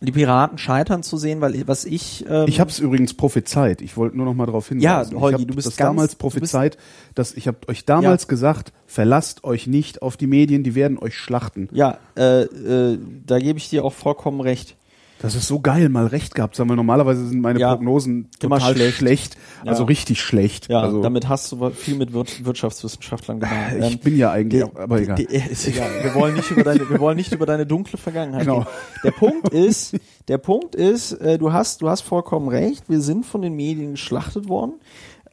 [0.00, 3.80] die Piraten scheitern zu sehen, weil was ich ähm, Ich habe es übrigens prophezeit.
[3.80, 5.14] Ich wollte nur noch mal darauf hinweisen.
[5.14, 6.76] Ja, Holgi, du bist das ganz- damals prophezeit,
[7.14, 11.16] dass ich habe euch damals gesagt, verlasst euch nicht auf die Medien, die werden euch
[11.16, 11.68] schlachten.
[11.72, 14.76] ja, äh, äh, da gebe ich dir auch vollkommen recht.
[15.18, 18.28] Das ist so geil, mal recht gehabt zu haben, weil normalerweise sind meine Ja, Prognosen
[18.42, 18.96] immer total schlecht.
[18.98, 19.86] schlecht, also Ja.
[19.86, 20.68] richtig schlecht.
[20.68, 23.54] Ja, also, damit hast du viel mit Wir Wirtschaftswissenschaftlern gemacht.
[23.78, 25.16] ich Ähm, bin ja eigentlich, auch, aber egal.
[25.16, 25.88] die- die- ist egal.
[26.02, 28.58] Wir wollen nicht über deine, wir wollen nicht über deine dunkle Vergangenheit Genau.
[28.58, 28.68] reden.
[29.04, 29.96] Der Punkt ist,
[30.28, 32.84] der Punkt ist, äh, du hast, du hast vollkommen recht.
[32.88, 34.74] Wir sind von den Medien geschlachtet worden.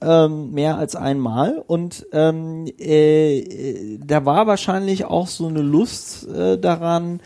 [0.01, 6.27] Ähm, mehr als einmal und ähm, äh, äh, da war wahrscheinlich auch so eine Lust
[6.27, 7.21] äh, daran,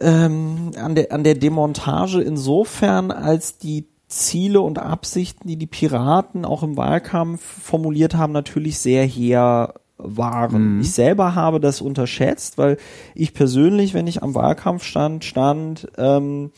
[0.00, 6.44] ähm, an, der, an der Demontage insofern, als die Ziele und Absichten, die die Piraten
[6.44, 10.76] auch im Wahlkampf formuliert haben, natürlich sehr her waren.
[10.76, 10.80] Mhm.
[10.80, 12.76] Ich selber habe das unterschätzt, weil
[13.14, 16.50] ich persönlich, wenn ich am Wahlkampf stand, stand, ähm,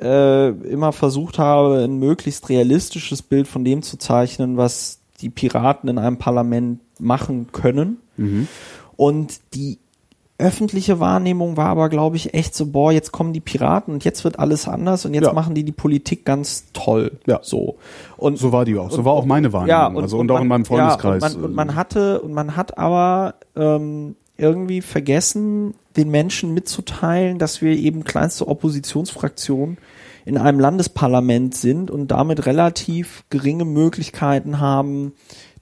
[0.00, 5.90] äh, immer versucht habe, ein möglichst realistisches Bild von dem zu zeichnen, was die Piraten
[5.90, 7.98] in einem Parlament machen können.
[8.16, 8.48] Mhm.
[8.96, 9.78] Und die
[10.40, 14.24] öffentliche Wahrnehmung war aber, glaube ich, echt so, boah, jetzt kommen die Piraten und jetzt
[14.24, 15.32] wird alles anders und jetzt Ja.
[15.32, 17.12] machen die die Politik ganz toll.
[17.26, 17.38] Ja.
[17.42, 17.76] So.
[18.16, 18.90] Und So war die auch.
[18.90, 19.68] So war auch meine Wahrnehmung.
[19.70, 21.22] ja, und, also und, auch man, in meinem Freundeskreis.
[21.22, 26.10] Ja, und, man, und äh, man hatte und man hat aber ähm, irgendwie vergessen, den
[26.10, 29.76] Menschen mitzuteilen, dass wir eben kleinste Oppositionsfraktion
[30.24, 35.12] in einem Landesparlament sind und damit relativ geringe Möglichkeiten haben,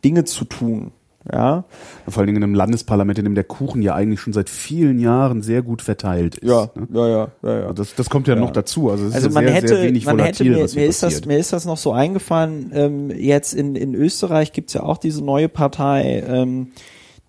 [0.05, 0.93] Dinge zu tun.
[1.33, 1.65] Ja,
[2.09, 4.99] vor allen Dingen in einem Landesparlament, in dem der Kuchen ja eigentlich schon seit vielen
[4.99, 6.49] Jahren sehr gut verteilt ist.
[6.49, 6.89] ja, ne?
[6.93, 7.73] ja, ja, ja, ja.
[7.73, 8.41] Das, das kommt ja, Ja.
[8.41, 8.91] noch dazu.
[8.91, 10.75] Also es ist Also ja man sehr, hätte, sehr wenig man hätte volatil, mir, was
[10.75, 12.71] mir ist das, mir ist das noch so eingefallen.
[12.75, 16.69] Ähm, jetzt in in Österreich gibt's ja auch diese neue Partei, ähm,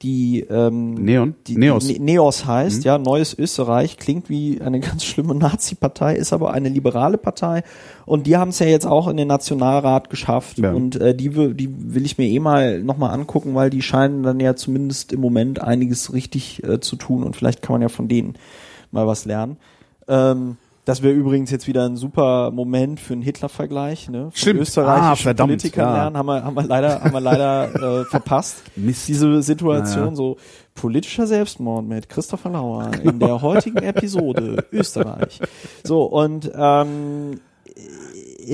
[0.02, 1.36] die ähm, Neon?
[1.48, 1.88] die, Neos.
[1.88, 2.50] Ne- Neos Mhm.
[2.50, 7.64] heißt, ja, Neues Österreich, klingt wie eine ganz schlimme Nazi-Partei, ist aber eine liberale Partei
[8.06, 10.72] und die haben es ja jetzt auch in den Nationalrat geschafft Ja.
[10.72, 14.24] und äh, die, will- die will ich mir eh mal nochmal angucken, weil die scheinen
[14.24, 17.90] dann ja zumindest im Moment einiges richtig äh, zu tun und vielleicht kann man ja
[17.90, 18.36] von denen
[18.92, 19.58] mal was lernen.
[20.08, 20.58] Ähm,
[20.90, 24.24] das wäre übrigens jetzt wieder ein super Moment für einen Hitler-Vergleich, ne?
[24.24, 24.62] Von Stimmt.
[24.62, 25.96] österreichischen Ah, verdammt, Politikern ja.
[25.96, 28.64] lernen, haben wir, haben wir leider, haben wir leider äh, verpasst.
[28.76, 29.08] Mist.
[29.08, 30.16] Diese Situation Naja.
[30.16, 30.38] so
[30.74, 35.40] politischer Selbstmord mit Christopher Lauer in der heutigen Episode Österreich.
[35.84, 37.72] So und ähm, äh,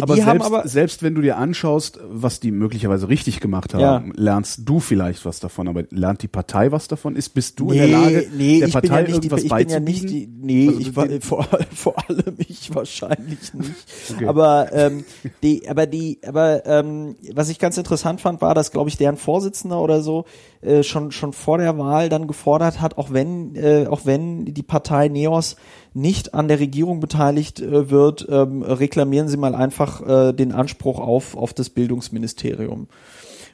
[0.01, 3.73] aber die selbst, haben aber selbst wenn du dir anschaust, was die möglicherweise richtig gemacht
[3.73, 4.03] haben, Ja.
[4.15, 7.15] lernst du vielleicht was davon, aber lernt die Partei was davon?
[7.15, 9.53] Ist, bist du nee, in der Lage, nee, der Partei ja nicht irgendwas die, ich
[9.53, 13.85] bin ja nicht die, nee, Also ich war, vor, vor allem ich wahrscheinlich nicht.
[14.13, 14.25] Okay.
[14.27, 15.05] Aber ähm,
[15.43, 19.17] die, aber die, aber ähm, was ich ganz interessant fand, war, dass glaube ich deren
[19.17, 20.25] Vorsitzender oder so
[20.61, 24.63] äh, schon schon vor der Wahl dann gefordert hat, auch wenn äh, auch wenn die
[24.63, 25.55] Partei Neos
[25.95, 30.99] nicht an der Regierung beteiligt äh, wird, ähm, reklamieren sie mal einfach äh, den Anspruch
[30.99, 32.87] auf auf das Bildungsministerium.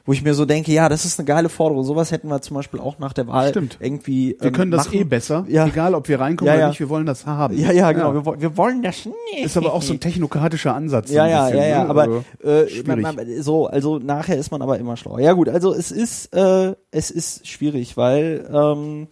[0.04, 1.84] Wo ich mir so denke, ja, das ist eine geile Forderung.
[1.84, 3.76] Sowas hätten wir zum Beispiel auch nach der Wahl Stimmt.
[3.78, 4.36] irgendwie.
[4.40, 4.98] wir ähm, können das machen.
[4.98, 5.64] eh besser, Ja.
[5.64, 6.68] egal ob wir reinkommen Ja, oder ja.
[6.70, 7.56] nicht, wir wollen das haben.
[7.56, 8.12] Ja, ja, genau.
[8.12, 9.44] Wir, wir wollen das nicht.
[9.44, 11.08] Ist aber auch so ein technokratischer Ansatz.
[11.12, 11.90] Ja, ja, bisschen, ja, ja, ne?
[11.90, 15.20] aber Also, äh, man, man, so, also nachher ist man aber immer schlauer.
[15.20, 19.06] Ja gut, also es ist, äh, es ist schwierig, weil ähm,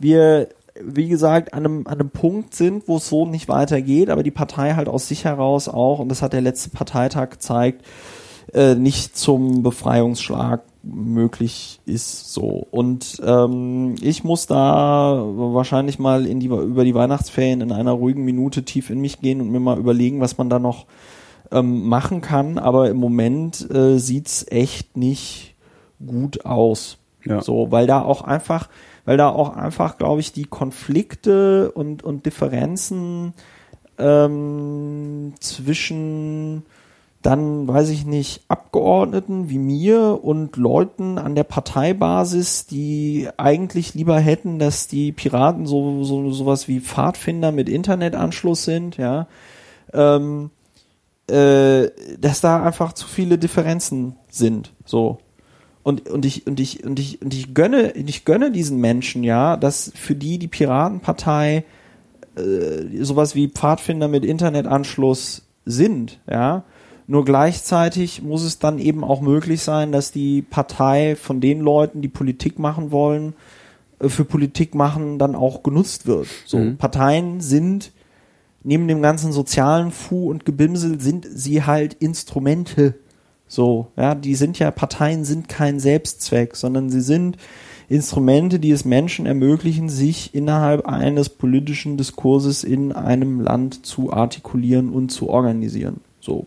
[0.00, 0.48] wir,
[0.84, 4.30] wie gesagt, an einem, an einem Punkt sind, wo es so nicht weitergeht, aber die
[4.30, 7.84] Partei halt aus sich heraus auch, und das hat der letzte Parteitag gezeigt,
[8.52, 16.40] äh, nicht zum Befreiungsschlag möglich ist so und ähm, ich muss da wahrscheinlich mal in
[16.40, 19.78] die über die Weihnachtsferien in einer ruhigen Minute tief in mich gehen und mir mal
[19.78, 20.86] überlegen, was man da noch
[21.52, 25.54] ähm, machen kann, aber im Moment äh, sieht's echt nicht
[26.04, 26.98] gut aus.
[27.24, 27.40] Ja.
[27.42, 28.68] So, weil da auch einfach,
[29.04, 33.34] weil da auch einfach, glaube ich, die Konflikte und, und Differenzen
[33.98, 36.64] ähm, zwischen
[37.22, 44.18] dann, weiß ich nicht, Abgeordneten wie mir und Leuten an der Parteibasis, die eigentlich lieber
[44.18, 49.28] hätten, dass die Piraten so, so sowas wie Pfadfinder mit Internetanschluss sind, ja,
[49.92, 50.50] ähm,
[51.30, 55.18] äh, dass da einfach zu viele Differenzen sind, so.
[55.82, 59.56] Und, und ich, und ich, und ich, und ich gönne, ich gönne diesen Menschen, ja,
[59.56, 61.64] dass für die die Piratenpartei
[62.36, 66.64] äh, sowas wie Pfadfinder mit Internetanschluss sind, ja.
[67.08, 72.00] Nur gleichzeitig muss es dann eben auch möglich sein, dass die Partei von den Leuten,
[72.00, 73.34] die Politik machen wollen,
[73.98, 76.28] äh, für Politik machen, dann auch genutzt wird.
[76.46, 76.76] So, Mhm.
[76.76, 77.92] Parteien sind
[78.62, 82.94] neben dem ganzen sozialen Fu und Gebimsel sind sie halt Instrumente.
[83.52, 87.36] So, ja, die sind ja, Parteien sind kein Selbstzweck, sondern sie sind
[87.86, 94.88] Instrumente, die es Menschen ermöglichen, sich innerhalb eines politischen Diskurses in einem Land zu artikulieren
[94.88, 96.00] und zu organisieren.
[96.18, 96.46] So.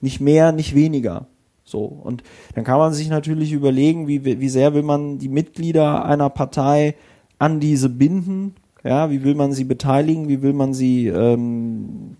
[0.00, 1.26] Nicht mehr, nicht weniger.
[1.66, 1.80] So.
[1.80, 2.22] Und
[2.54, 6.94] dann kann man sich natürlich überlegen, wie, wie sehr will man die Mitglieder einer Partei
[7.38, 8.54] an diese binden?
[8.82, 10.28] Ja, wie will man sie beteiligen?
[10.28, 12.16] Wie will man sie, ähm,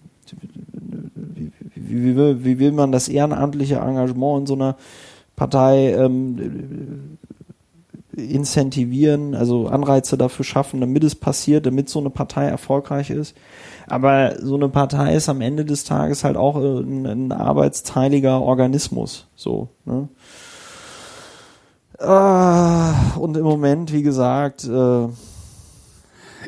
[1.88, 4.76] wie, wie, wie, will, man das ehrenamtliche Engagement in so einer
[5.36, 7.18] Partei ähm,
[8.16, 13.34] incentivieren, also Anreize dafür schaffen, damit es passiert, damit so eine Partei erfolgreich ist.
[13.86, 18.40] Aber so eine Partei ist am Ende des Tages halt auch äh, ein, ein arbeitsteiliger
[18.40, 19.26] Organismus.
[19.34, 19.68] So.
[19.84, 20.08] Ne?
[21.98, 25.08] Ah, und im Moment, wie gesagt, äh,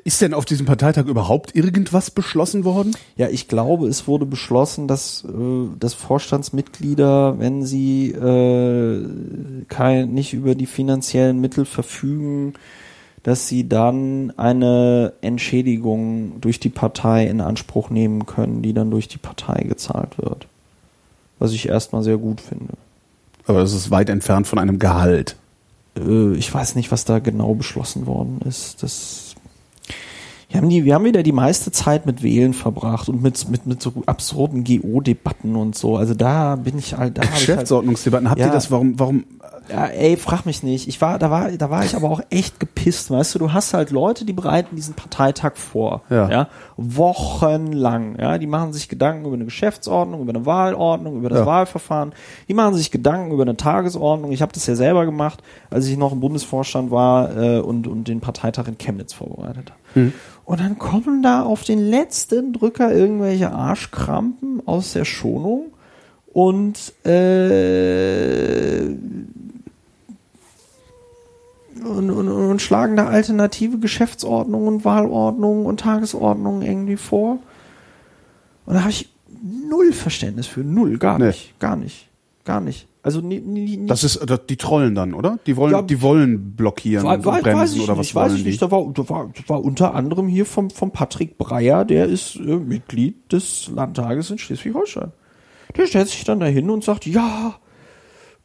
[0.07, 2.95] Ist denn auf diesem Parteitag überhaupt irgendwas beschlossen worden?
[3.17, 9.03] Ja, ich glaube, es wurde beschlossen, dass, äh, dass Vorstandsmitglieder, wenn sie äh,
[9.69, 12.53] kein, nicht über die finanziellen Mittel verfügen,
[13.23, 19.09] dass sie dann eine Entschädigung durch die Partei in Anspruch nehmen können, die dann durch
[19.09, 20.47] die Partei gezahlt wird.
[21.39, 22.75] Was ich erstmal sehr gut finde.
[23.47, 25.37] Aber das ist weit entfernt von einem Gehalt.
[25.97, 28.83] Äh, ich weiß nicht, was da genau beschlossen worden ist.
[28.83, 29.24] Das
[30.55, 33.67] wir haben, die, wir haben wieder die meiste Zeit mit Wählen verbracht und mit, mit,
[33.67, 35.97] mit so absurden GO-Debatten und so.
[35.97, 37.19] Also da bin ich halt.
[37.19, 38.31] Da Geschäftsordnungsdebatten.
[38.31, 38.47] Habt Ja.
[38.47, 38.71] ihr das?
[38.71, 38.97] Warum?
[39.01, 39.25] Warum?
[39.69, 40.87] Ja, ey, frag mich nicht.
[40.87, 43.75] Ich war, da war, da war ich aber auch echt gepisst, weißt du, du hast
[43.75, 46.03] halt Leute, die bereiten diesen Parteitag vor.
[46.09, 46.31] Ja.
[46.31, 48.17] ja wochenlang.
[48.21, 51.47] Ja, die machen sich Gedanken über eine Geschäftsordnung, über eine Wahlordnung, über das Ja.
[51.47, 52.13] Wahlverfahren.
[52.49, 54.31] Die machen sich Gedanken über eine Tagesordnung.
[54.33, 58.07] Ich habe das ja selber gemacht, als ich noch im Bundesvorstand war äh, und, und
[58.07, 59.81] den Parteitag in Chemnitz vorbereitet habe.
[60.45, 65.73] Und dann kommen da auf den letzten Drücker irgendwelche Arschkrampen aus der Schonung
[66.33, 68.87] und äh,
[71.85, 77.39] und, und, und schlagen da alternative Geschäftsordnungen und Wahlordnungen und Tagesordnungen irgendwie vor.
[78.67, 79.11] Und da habe ich
[79.69, 81.27] null Verständnis für, null, gar Nee.
[81.27, 82.09] nicht, gar nicht,
[82.45, 82.87] gar nicht.
[83.05, 85.39] Also nie, nie, nie, Das ist das, die Trollen dann, oder?
[85.47, 85.83] Die wollen, Ja.
[85.83, 88.49] die wollen blockieren und wei- bremsen weiß ich oder was nicht, weiß wollen ich die?
[88.49, 88.63] nicht.
[88.63, 92.37] Da war, da war, da war unter anderem hier vom, vom Patrick Breyer, der ist
[92.37, 95.13] äh, Mitglied des Landtages in Schleswig-Holstein.
[95.77, 97.57] Der stellt sich dann dahin und sagt, ja,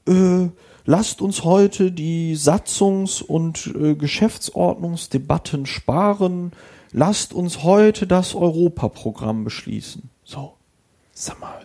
[0.08, 0.50] äh,
[0.86, 6.52] lasst uns heute die Satzungs- und äh, Geschäftsordnungsdebatten sparen.
[6.92, 10.10] Lasst uns heute das Europaprogramm beschließen.
[10.24, 10.54] So,
[11.14, 11.62] sag mal,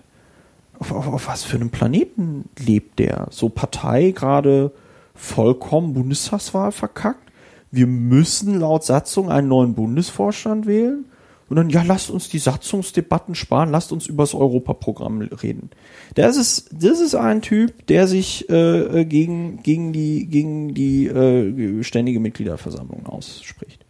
[0.79, 3.29] auf, auf, auf was für einem Planeten lebt der?
[3.31, 4.73] So Partei gerade
[5.15, 7.31] vollkommen Bundestagswahl verkackt.
[7.71, 11.07] Wir müssen laut Satzung einen neuen Bundesvorstand wählen.
[11.49, 15.71] Und dann, ja, lasst uns die Satzungsdebatten sparen, lasst uns über das Europaprogramm reden.
[16.15, 21.07] Das ist, das ist ein Typ, der sich äh, äh, gegen, gegen die, gegen die
[21.07, 23.85] äh, ständige Mitgliederversammlung ausspricht.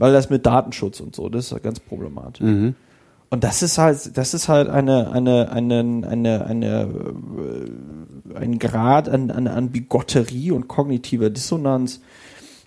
[0.00, 2.46] Weil das mit Datenschutz und so, das ist ja ganz problematisch.
[3.30, 6.88] Und das ist halt, das ist halt eine, eine, eine, eine, eine,
[8.34, 12.00] äh, ein Grad an, an, an Bigotterie und kognitiver Dissonanz,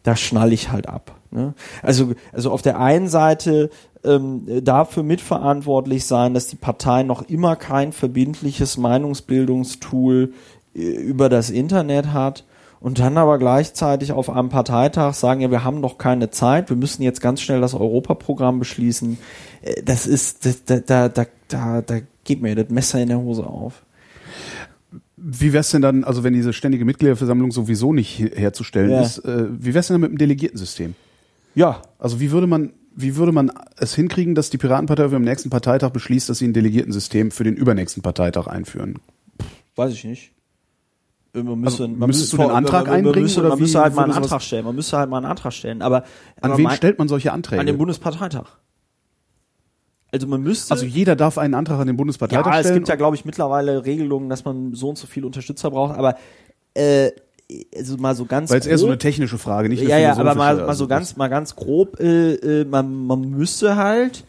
[0.03, 1.19] da schnall ich halt ab.
[1.31, 1.53] Ne?
[1.81, 3.69] Also, also auf der einen Seite
[4.05, 10.33] ähm, dafür mitverantwortlich sein, dass die Partei noch immer kein verbindliches Meinungsbildungstool
[10.75, 12.45] äh, über das Internet hat
[12.83, 16.77] und dann aber gleichzeitig auf einem Parteitag sagen, ja, wir haben noch keine Zeit, wir
[16.77, 19.17] müssen jetzt ganz schnell das Europaprogramm beschließen.
[19.63, 23.17] Äh, Das ist, das, da, da, da, da, da geht mir das Messer in der
[23.19, 23.83] Hose auf.
[25.17, 29.01] Wie wär's denn dann, also wenn diese ständige Mitgliederversammlung sowieso nicht he- herzustellen Ja.
[29.01, 30.95] ist, äh, wie wär's denn dann mit dem Delegiertensystem?
[31.55, 35.49] Ja, Also wie würde man, wie würde man es hinkriegen, dass die Piratenpartei beim nächsten
[35.49, 38.99] Parteitag beschließt, dass sie ein Delegiertensystem für den übernächsten Parteitag einführen?
[39.75, 40.31] weiß ich nicht.
[41.35, 44.03] Man müsste, Also man müsste- den Antrag man, einbringen, müsste, oder man müsste halt mal
[44.03, 44.65] einen Antrag stellen.
[44.65, 45.81] Man müsste halt mal einen Antrag stellen.
[45.81, 46.03] Aber, An
[46.41, 47.59] aber wen mein- stellt man solche Anträge?
[47.59, 48.45] An den Bundesparteitag.
[50.11, 50.71] Also man müsste.
[50.71, 52.75] also jeder darf einen Antrag an den Bundesparteitag ja, es stellen.
[52.75, 55.97] gibt ja, glaube ich, mittlerweile Regelungen, dass man so und so viel Unterstützer braucht.
[55.97, 56.15] Aber
[56.75, 57.09] äh,
[57.75, 60.11] also mal so ganz weil es eher so eine technische Frage, nicht eine ja, ja,
[60.11, 64.23] aber mal, mal so also ganz, mal ganz grob, äh, äh, man, man müsste halt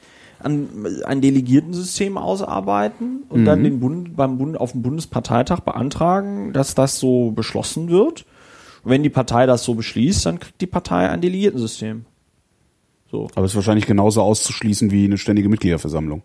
[0.45, 0.69] an,
[1.05, 6.99] ein Delegiertensystem ausarbeiten und dann den Bund, beim Bund, auf dem Bundesparteitag beantragen, dass das
[6.99, 8.25] so beschlossen wird.
[8.83, 12.05] Und wenn die Partei das so beschließt, dann kriegt die Partei ein Delegiertensystem.
[13.11, 13.29] So.
[13.35, 16.23] Aber es ist wahrscheinlich genauso auszuschließen wie eine ständige Mitgliederversammlung.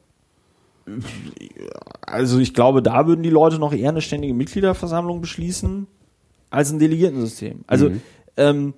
[2.02, 5.88] Also ich glaube, da würden die Leute noch eher eine ständige Mitgliederversammlung beschließen
[6.50, 7.60] als ein Delegiertensystem.
[7.68, 7.92] Also
[8.38, 8.74] ähm,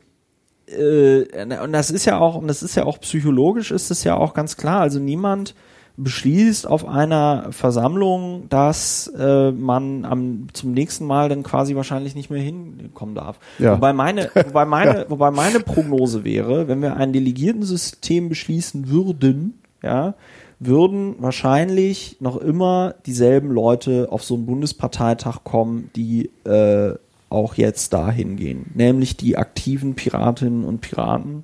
[0.71, 4.15] äh, und das ist ja auch und das ist ja auch psychologisch ist es ja
[4.15, 4.81] auch ganz klar.
[4.81, 5.55] Also niemand
[5.97, 12.29] beschließt auf einer Versammlung, dass äh, man am zum nächsten Mal dann quasi wahrscheinlich nicht
[12.29, 13.39] mehr hinkommen darf.
[13.59, 13.73] Ja.
[13.73, 20.15] Wobei meine, wobei meine, wobei meine Prognose wäre, wenn wir ein Delegiertensystem beschließen würden, ja,
[20.59, 26.93] würden wahrscheinlich noch immer dieselben Leute auf so einen Bundesparteitag kommen, die äh,
[27.31, 28.71] auch jetzt dahin gehen.
[28.73, 31.43] Nämlich die aktiven Piratinnen und Piraten,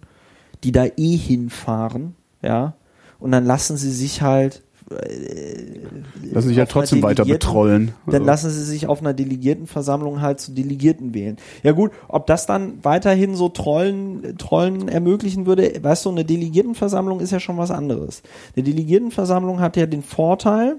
[0.64, 2.74] die da eh hinfahren, ja.
[3.20, 7.94] Und dann lassen sie sich halt Lassen sich ja einer trotzdem weiter betrollen.
[8.06, 11.36] Dann Also- lassen sie sich auf einer Delegiertenversammlung halt zu Delegierten wählen.
[11.62, 17.20] Ja gut, ob das dann weiterhin so Trollen, Trollen ermöglichen würde, weißt du, eine Delegiertenversammlung
[17.20, 18.22] ist ja schon was anderes.
[18.56, 20.78] Eine Delegiertenversammlung hat ja den Vorteil,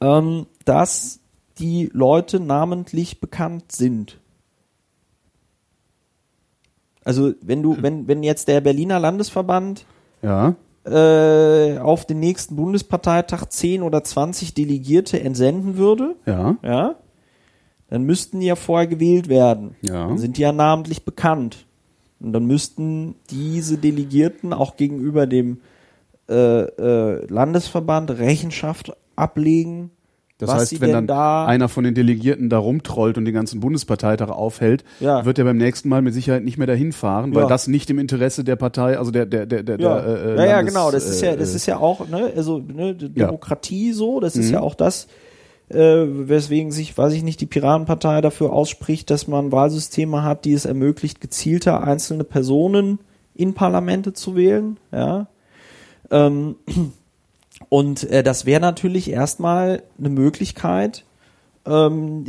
[0.00, 1.20] ähm, dass
[1.58, 4.18] die Leute namentlich bekannt sind.
[7.04, 9.84] Also wenn du, wenn, wenn jetzt der Berliner Landesverband
[10.22, 10.54] Ja.
[10.86, 16.56] äh, auf den nächsten Bundesparteitag 10 oder 20 Delegierte entsenden würde, Ja.
[16.62, 16.94] ja,
[17.90, 19.76] dann müssten die ja vorher gewählt werden.
[19.82, 20.08] Ja.
[20.08, 21.66] Dann sind die ja namentlich bekannt.
[22.20, 25.60] Und dann müssten diese Delegierten auch gegenüber dem
[26.30, 29.90] äh, äh, Landesverband Rechenschaft ablegen,
[30.38, 33.60] Das was heißt, wenn dann da einer von den Delegierten da rumtrollt und den ganzen
[33.60, 35.24] Bundesparteitag aufhält, Ja.
[35.24, 37.48] wird er beim nächsten Mal mit Sicherheit nicht mehr dahin fahren, weil Ja.
[37.48, 40.44] das nicht im Interesse der Partei, also der der der der, ja, der äh, ja,
[40.44, 40.90] ja, Landes- genau.
[40.90, 42.94] Das ist ja, äh, das ist ja auch, ne, also ne.
[42.96, 44.18] Demokratie so.
[44.18, 44.54] Das ist Mhm.
[44.54, 45.06] ja auch das,
[45.68, 50.52] äh, weswegen sich, weiß ich nicht, die Piratenpartei dafür ausspricht, dass man Wahlsysteme hat, die
[50.52, 52.98] es ermöglicht, gezielter einzelne Personen
[53.34, 54.78] in Parlamente zu wählen.
[54.92, 55.28] Ja.
[56.10, 56.56] Ähm,
[57.74, 61.04] und äh, das wäre natürlich erstmal eine Möglichkeit,
[61.66, 62.24] ähm,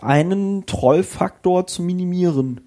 [0.00, 2.62] einen Trollfaktor zu minimieren.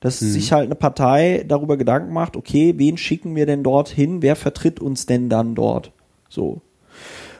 [0.00, 4.34] Dass sich halt eine Partei darüber Gedanken macht, okay, wen schicken wir denn dorthin, wer
[4.34, 5.92] vertritt uns denn dann dort?
[6.28, 6.60] So.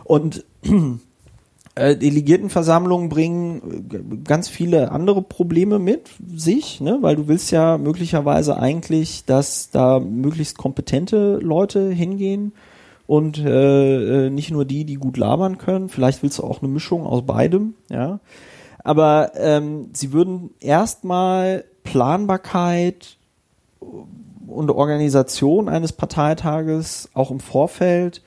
[0.05, 0.45] Und
[1.75, 6.99] äh, Delegiertenversammlungen bringen äh, ganz viele andere Probleme mit sich, ne?
[7.01, 12.53] weil du willst ja möglicherweise eigentlich, dass da möglichst kompetente Leute hingehen
[13.07, 15.89] und äh, äh, nicht nur die, die gut labern können.
[15.89, 18.21] Vielleicht willst du auch eine Mischung aus beidem, ja.
[18.83, 23.17] Aber ähm, sie würden erstmal Planbarkeit
[24.47, 28.23] und Organisation eines Parteitages auch im Vorfeld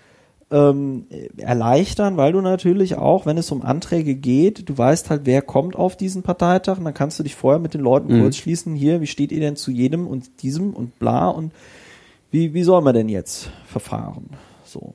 [0.50, 1.06] ähm,
[1.38, 5.76] erleichtern, weil du natürlich auch, wenn es um Anträge geht, du weißt halt, wer kommt
[5.76, 8.22] auf diesen Parteitag und dann kannst du dich vorher mit den Leuten Mhm.
[8.22, 11.52] kurz schließen, hier, wie steht ihr denn zu jedem und diesem und bla und
[12.32, 14.30] wie, wie soll man denn jetzt verfahren?
[14.68, 14.94] So.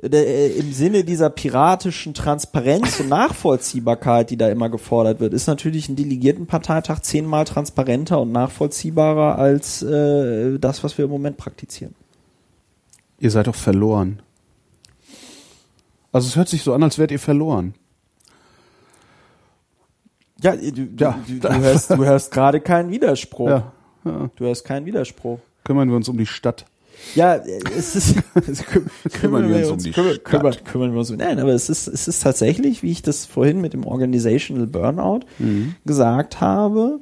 [0.00, 5.88] Äh, Im Sinne dieser piratischen Transparenz und Nachvollziehbarkeit, die da immer gefordert wird, ist natürlich
[5.88, 11.94] ein Delegiertenparteitag zehnmal transparenter und nachvollziehbarer als äh, das, was wir im Moment praktizieren.
[13.18, 14.22] Ihr seid doch verloren.
[16.12, 17.74] Also es hört sich so an, als wärt ihr verloren.
[20.40, 21.18] Ja, du, Ja.
[21.26, 23.48] du, du hörst, hörst gerade keinen Widerspruch.
[23.48, 23.72] Ja.
[24.04, 24.30] ja.
[24.36, 25.40] Du hörst keinen Widerspruch.
[25.64, 26.64] Kümmern wir uns um die Stadt.
[27.14, 28.16] Ja, es ist
[28.48, 31.16] es kü kümmern wir uns, um die kümmern, kümmern, kümmern wir uns um.
[31.16, 35.20] Nein, aber es ist es ist tatsächlich, wie ich das vorhin mit dem Organizational Burnout
[35.38, 35.74] Mhm.
[35.84, 37.00] gesagt habe.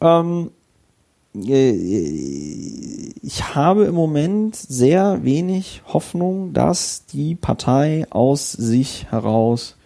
[0.00, 0.50] Ähm,
[1.36, 1.70] äh,
[3.22, 9.76] ich habe im Moment sehr wenig Hoffnung, dass die Partei aus sich heraus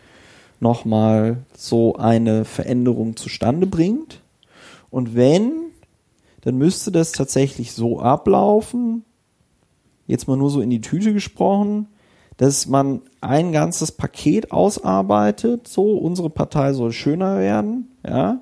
[0.61, 4.21] nochmal so eine Veränderung zustande bringt.
[4.91, 5.53] Und wenn,
[6.43, 9.05] dann müsste das tatsächlich so ablaufen,
[10.07, 11.89] jetzt mal nur so in die Tüte gesprochen,
[12.37, 18.41] dass man ein ganzes Paket ausarbeitet, so unsere Partei soll schöner werden, ja,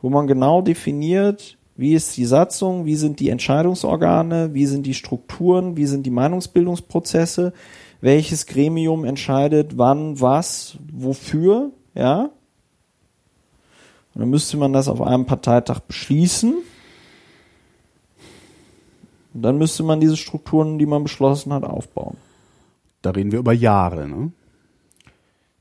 [0.00, 4.94] wo man genau definiert, wie ist die Satzung, wie sind die Entscheidungsorgane, wie sind die
[4.94, 7.52] Strukturen, wie sind die Meinungsbildungsprozesse,
[8.00, 12.30] welches Gremium entscheidet wann, was, wofür, ja.
[14.14, 16.54] Und dann müsste man das auf einem Parteitag beschließen.
[19.36, 22.16] Und dann müsste man diese Strukturen, die man beschlossen hat, aufbauen.
[23.02, 24.32] Da reden wir über Jahre, ne?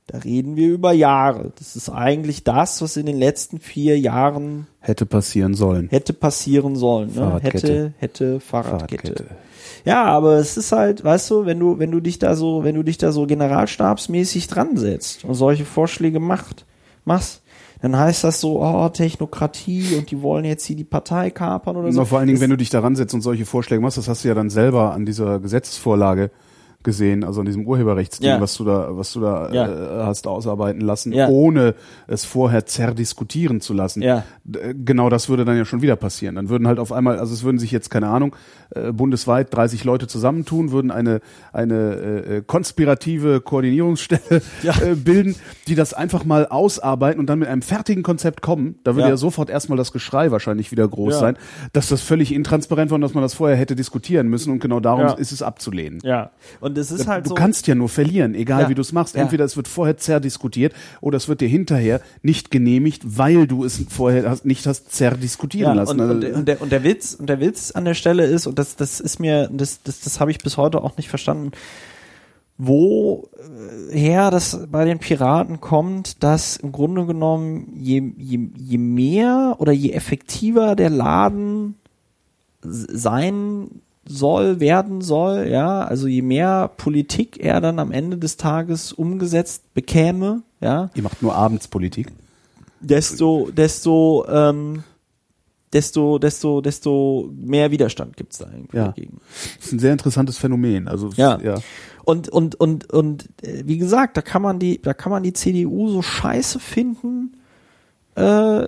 [0.07, 1.51] Da reden wir über Jahre.
[1.57, 5.89] Das ist eigentlich das, was in den letzten vier Jahren Hätte passieren sollen.
[5.89, 7.09] hätte passieren sollen.
[7.09, 7.15] Ne?
[7.15, 7.57] Fahrradkette.
[7.57, 9.07] Hätte, hätte Fahrradkette.
[9.07, 9.35] Fahrradkette.
[9.83, 12.75] Ja, aber es ist halt, weißt du, wenn du, wenn du dich da so, wenn
[12.75, 16.65] du dich da so generalstabsmäßig dran setzt und solche Vorschläge macht,
[17.03, 17.41] machst,
[17.85, 21.91] dann heißt das so, oh, Technokratie und die wollen jetzt hier die Partei kapern oder
[21.91, 21.99] so.
[21.99, 24.07] Na, vor allen Dingen, Das- wenn du dich daran setzt und solche Vorschläge machst, das
[24.07, 26.31] hast du ja dann selber an dieser Gesetzesvorlage
[26.85, 28.39] gesehen, also an diesem Urheberrechtsding, Ja.
[28.39, 29.65] was du da, was du da Ja.
[29.67, 31.27] äh, hast ausarbeiten lassen, Ja.
[31.27, 31.75] ohne
[32.07, 34.01] es vorher zerdiskutieren zu lassen.
[34.01, 34.21] Äh,
[34.85, 36.35] Genau das würde dann ja schon wieder passieren.
[36.35, 38.35] Dann würden halt auf einmal, also es würden sich jetzt, keine Ahnung,
[38.69, 41.19] äh, bundesweit 30 Leute zusammentun, würden eine,
[41.51, 45.35] eine äh, äh, konspirative Koordinierungsstelle äh, bilden,
[45.67, 48.75] die das einfach mal ausarbeiten und dann mit einem fertigen Konzept kommen.
[48.83, 49.17] Da würde Ja.
[49.17, 51.37] sofort erstmal das Geschrei wahrscheinlich wieder groß sein,
[51.73, 54.79] dass das völlig intransparent war und dass man das vorher hätte diskutieren müssen und genau
[54.79, 55.99] darum ist es abzulehnen.
[56.03, 56.29] Ja.
[56.59, 57.35] Und es ist halt du so.
[57.35, 58.69] kannst ja nur verlieren, egal Ja.
[58.69, 59.15] wie du es machst.
[59.15, 59.21] Ja.
[59.21, 63.81] Entweder es wird vorher zerdiskutiert oder es wird dir hinterher nicht genehmigt, weil du es
[63.89, 65.99] vorher hast, nicht hast zerdiskutieren Ja, lassen.
[65.99, 68.47] und, und, Also, und, der, und der Witz, und der Witz an der Stelle ist,
[68.47, 71.51] und das, das ist mir, das, das, das habe ich bis heute auch nicht verstanden,
[72.57, 79.71] woher das bei den Piraten kommt, dass im Grunde genommen je, je, je mehr oder
[79.73, 81.75] je effektiver der Laden
[82.61, 83.67] sein
[84.07, 89.73] soll, werden soll, ja, also je mehr Politik er dann am Ende des Tages umgesetzt
[89.73, 92.07] bekäme, ja, ihr macht nur Abendspolitik.
[92.81, 94.83] desto, desto, ähm,
[95.73, 98.85] desto, desto, desto mehr Widerstand gibt's da irgendwie Ja.
[98.87, 99.19] dagegen.
[99.57, 100.87] Das ist ein sehr interessantes Phänomen.
[100.87, 101.39] Also Ja.
[101.41, 101.55] ja.
[102.03, 105.33] Und, und, und, und äh, wie gesagt, da kann man die, da kann man die
[105.33, 107.35] CDU so scheiße finden,
[108.13, 108.67] äh,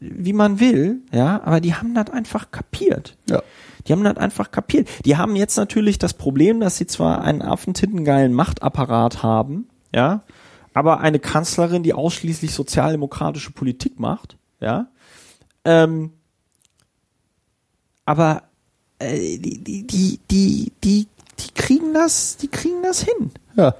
[0.00, 3.16] wie man will, ja, aber die haben das einfach kapiert.
[3.30, 3.42] Ja.
[3.86, 4.88] Die haben das einfach kapiert.
[5.04, 10.22] Die haben jetzt natürlich das Problem, dass sie zwar einen affentittengeilen Machtapparat haben, ja,
[10.74, 14.88] aber eine Kanzlerin, die ausschließlich sozialdemokratische Politik macht, ja,
[15.64, 16.12] ähm,
[18.04, 18.44] aber
[18.98, 21.06] äh, die, die, die, die, die,
[21.38, 23.74] die kriegen das, die kriegen das hin, ja.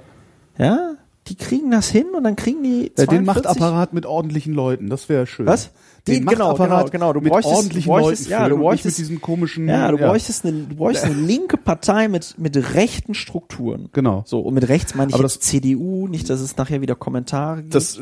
[0.57, 0.95] ja,
[1.27, 4.89] die kriegen das hin und dann kriegen die Ja, den 42 Machtapparat mit ordentlichen Leuten,
[4.89, 5.45] das wäre schön.
[5.45, 5.71] Was?
[6.09, 7.13] Den Die- genau, genau, genau.
[7.13, 9.67] Du mit bräuchtest- ordentlichen bräuchtest- Leuten ja, du bräuchtest- mit diesen komischen.
[9.67, 13.89] Ja, du bräuchtest eine, du bräuchtest eine linke Partei mit, mit rechten Strukturen.
[13.93, 14.23] Genau.
[14.25, 17.61] So, und mit rechts meine ich Aber jetzt CDU, nicht, dass es nachher wieder Kommentare
[17.61, 17.75] gibt.
[17.75, 18.01] Das äh,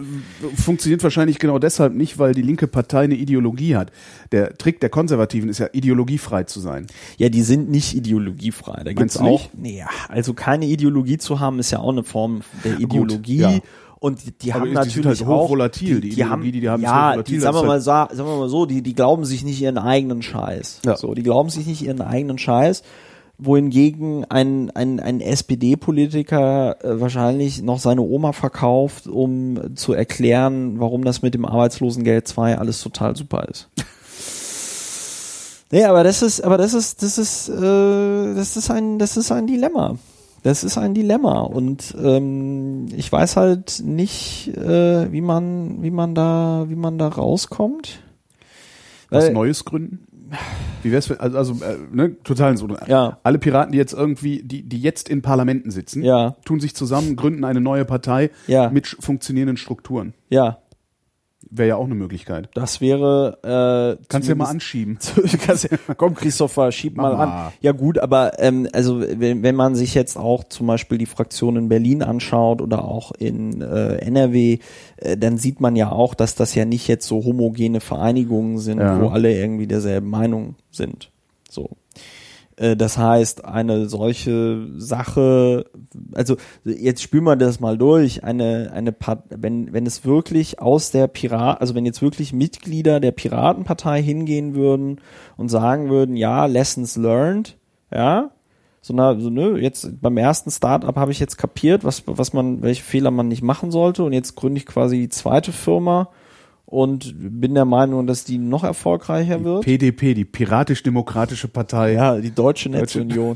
[0.55, 3.91] funktioniert wahrscheinlich genau deshalb nicht, weil die linke Partei eine Ideologie hat.
[4.32, 6.88] Der Trick der Konservativen ist ja, ideologiefrei zu sein.
[7.18, 8.84] ja, die sind nicht ideologiefrei.
[8.84, 9.58] Da gibt's auch, nicht?
[9.58, 13.38] nee, ja, also keine Ideologie zu haben, ist ja auch eine Form der Ideologie.
[13.38, 13.60] ja.
[14.00, 16.02] Und die, die haben die natürlich halt auch, hochvolatil.
[16.02, 16.52] Die die die haben, ist
[16.84, 17.24] ja, hochvolatil.
[17.24, 19.60] die, Das sagen wir mal, sa- sagen wir mal so, die, die glauben sich nicht
[19.62, 20.82] ihren eigenen Scheiß.
[20.86, 20.95] Ja.
[20.98, 22.84] So, die glauben sich nicht ihren eigenen Scheiß,
[23.39, 31.04] wohingegen ein, ein, ein SPD-Politiker äh, wahrscheinlich noch seine Oma verkauft, um zu erklären, warum
[31.04, 33.70] das mit dem Arbeitslosengeld 2 alles total super ist.
[35.70, 39.34] Nee, aber das ist, aber das ist, das ist, äh, das ist ein, das ist
[39.34, 39.98] ein Dilemma.
[40.43, 46.15] Das ist ein Dilemma und ähm, ich weiß halt nicht, äh, wie man, wie man
[46.15, 47.99] da, wie man da rauskommt.
[49.09, 50.07] was Weil- Neues gründen?
[50.83, 52.67] Wie wär's, wenn- also, also äh, ne, total so.
[52.88, 53.17] Ja.
[53.23, 56.35] Alle Piraten, die jetzt irgendwie, die, die jetzt in Parlamenten sitzen, Ja.
[56.43, 58.69] tun sich zusammen, gründen eine neue Partei Ja.
[58.69, 60.13] mit funktionierenden Strukturen.
[60.29, 60.57] Ja,
[61.50, 62.50] Wäre ja auch eine Möglichkeit.
[62.56, 63.98] das wäre.
[64.00, 64.98] Äh, Kannst du ja mal anschieben.
[65.45, 67.30] Kannst Komm, Christopher, schieb mal Mach an.
[67.30, 67.54] mal.
[67.62, 71.56] Ja gut, aber ähm, also wenn, wenn man sich jetzt auch zum Beispiel die Fraktion
[71.56, 74.60] in Berlin anschaut oder auch in äh, NRW,
[74.98, 78.80] äh, dann sieht man ja auch, dass das ja nicht jetzt so homogene Vereinigungen sind,
[78.80, 79.00] Ja.
[79.02, 81.12] wo alle irgendwie derselben Meinung sind.
[81.50, 81.70] So.
[82.58, 85.66] Äh, Das heißt, eine solche Sache,
[86.14, 86.36] also
[86.66, 91.08] jetzt spüren wir das mal durch, eine, eine Part, wenn, wenn es wirklich aus der
[91.08, 94.99] Pirat, also wenn jetzt wirklich Mitglieder der Piratenpartei hingehen würden
[95.38, 97.58] und sagen würden, ja, Lessons learned,
[97.93, 98.32] ja,
[98.82, 102.62] so, na, so ne, jetzt beim ersten Startup habe ich jetzt kapiert, was, was man,
[102.62, 106.10] welche Fehler man nicht machen sollte und jetzt gründe ich quasi die zweite Firma
[106.70, 109.63] und bin der Meinung, dass die noch erfolgreicher wird.
[109.63, 111.93] PDP, die Piratisch-Demokratische Partei.
[111.93, 113.36] Ja, die Deutsche Netzunion.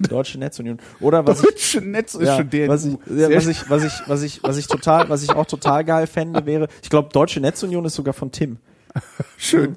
[0.00, 0.78] Die Deutsche Netzunion.
[0.98, 2.66] Oder was ich, Deutsche Netz ist ja, schon der.
[2.68, 5.46] was ich, ja, was ich, was ich, was ich, was ich total, was ich auch
[5.46, 8.56] total geil fände, wäre, ich glaube, Deutsche Netzunion ist sogar von Tim.
[9.38, 9.76] schön.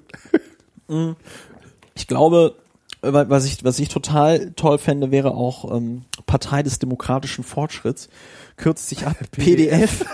[1.94, 2.56] Ich glaube,
[3.04, 7.44] äh, wa- was ich, was ich total toll fände, wäre auch ähm, Partei des demokratischen
[7.44, 8.10] Fortschritts.
[8.58, 10.06] Kürzt sich ab PDF.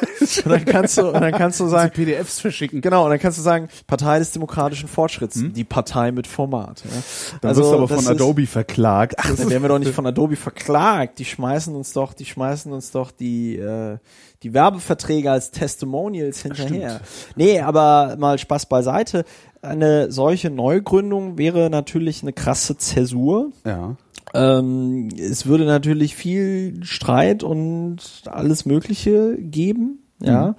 [0.45, 2.81] und dann kannst du, und dann kannst du sagen, PDFs verschicken.
[2.81, 6.81] Genau, und dann kannst du sagen, Partei des demokratischen Fortschritts, die Partei mit Format.
[6.85, 6.91] Ja.
[6.91, 7.03] Hm?
[7.41, 9.15] Dann wirst du aber von ist- Adobe verklagt.
[9.19, 11.19] Ach, dann werden wir doch nicht von Adobe verklagt.
[11.19, 13.97] Die schmeißen uns doch, die schmeißen uns doch die, äh,
[14.41, 17.01] die Werbeverträge als Testimonials hinterher.
[17.35, 19.23] Nee, aber mal Spaß beiseite.
[19.61, 23.51] Eine solche Neugründung wäre natürlich eine krasse Zäsur.
[23.65, 23.95] ja.
[24.33, 30.55] Ähm, es würde natürlich viel Streit und alles Mögliche geben, ja.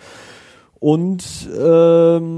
[0.83, 2.33] Und ähm,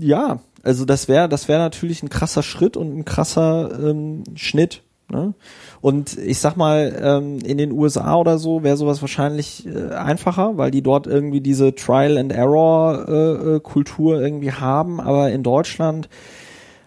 [0.00, 4.82] ja, also das wäre, das wäre natürlich ein krasser Schritt und ein krasser ähm, Schnitt.
[5.12, 5.34] Ne?
[5.82, 10.56] Und ich sag mal, ähm, in den USA oder so wäre sowas wahrscheinlich äh, einfacher,
[10.56, 15.00] weil die dort irgendwie diese Trial and Error äh, äh, Kultur irgendwie haben.
[15.00, 16.08] Aber in Deutschland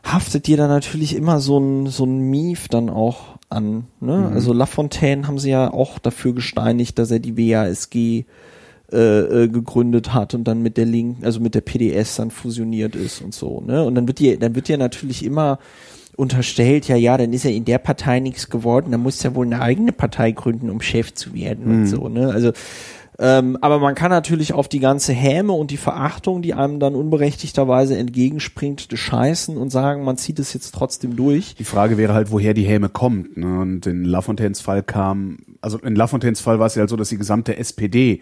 [0.03, 3.85] haftet dir da natürlich immer so ein, so ein Mief dann auch an.
[3.99, 4.31] Ne?
[4.33, 8.25] Also Lafontaine haben sie ja auch dafür gesteinigt, dass er die WASG
[8.91, 12.95] äh, äh, gegründet hat und dann mit der Linken, also mit der PDS dann fusioniert
[12.95, 13.61] ist und so.
[13.61, 13.83] Ne?
[13.83, 15.59] Und dann wird dir, dann wird dir natürlich immer
[16.15, 19.45] unterstellt, ja, ja, dann ist ja in der Partei nichts geworden, dann muss ja wohl
[19.45, 22.09] eine eigene Partei gründen, um Chef zu werden und so.
[22.09, 22.29] Ne?
[22.29, 22.51] Also
[23.19, 26.95] ähm, aber man kann natürlich auf die ganze Häme und die Verachtung, die einem dann
[26.95, 31.55] unberechtigterweise entgegenspringt, scheißen und sagen, man zieht es jetzt trotzdem durch.
[31.55, 33.35] Die Frage wäre halt, woher die Häme kommt.
[33.35, 33.59] Ne?
[33.59, 37.09] Und in Lafontaines Fall kam, also in Lafontaines Fall war es ja halt so, dass
[37.09, 38.21] die gesamte SPD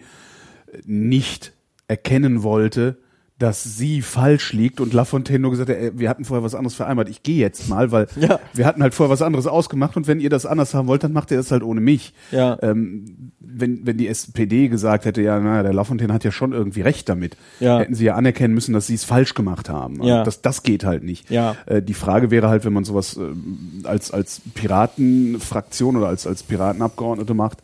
[0.84, 1.52] nicht
[1.86, 2.98] erkennen wollte,
[3.38, 6.74] dass sie falsch liegt und Lafontaine nur gesagt hat, ey, wir hatten vorher was anderes
[6.74, 8.40] vereinbart, ich gehe jetzt mal, weil Ja.
[8.52, 11.12] wir hatten halt vorher was anderes ausgemacht und wenn ihr das anders haben wollt, dann
[11.12, 12.14] macht ihr das halt ohne mich.
[12.32, 12.58] Ja.
[12.62, 16.80] Ähm, wenn, wenn die SPD gesagt hätte, ja, naja, der Lafontaine hat ja schon irgendwie
[16.80, 17.78] recht damit, Ja.
[17.78, 20.02] hätten sie ja anerkennen müssen, dass sie es falsch gemacht haben.
[20.02, 20.24] Ja.
[20.24, 21.30] Das, das geht halt nicht.
[21.30, 21.54] Ja.
[21.66, 26.42] Äh, die Frage wäre halt, wenn man sowas ähm, als, als Piratenfraktion oder als, als
[26.42, 27.58] Piratenabgeordnete macht,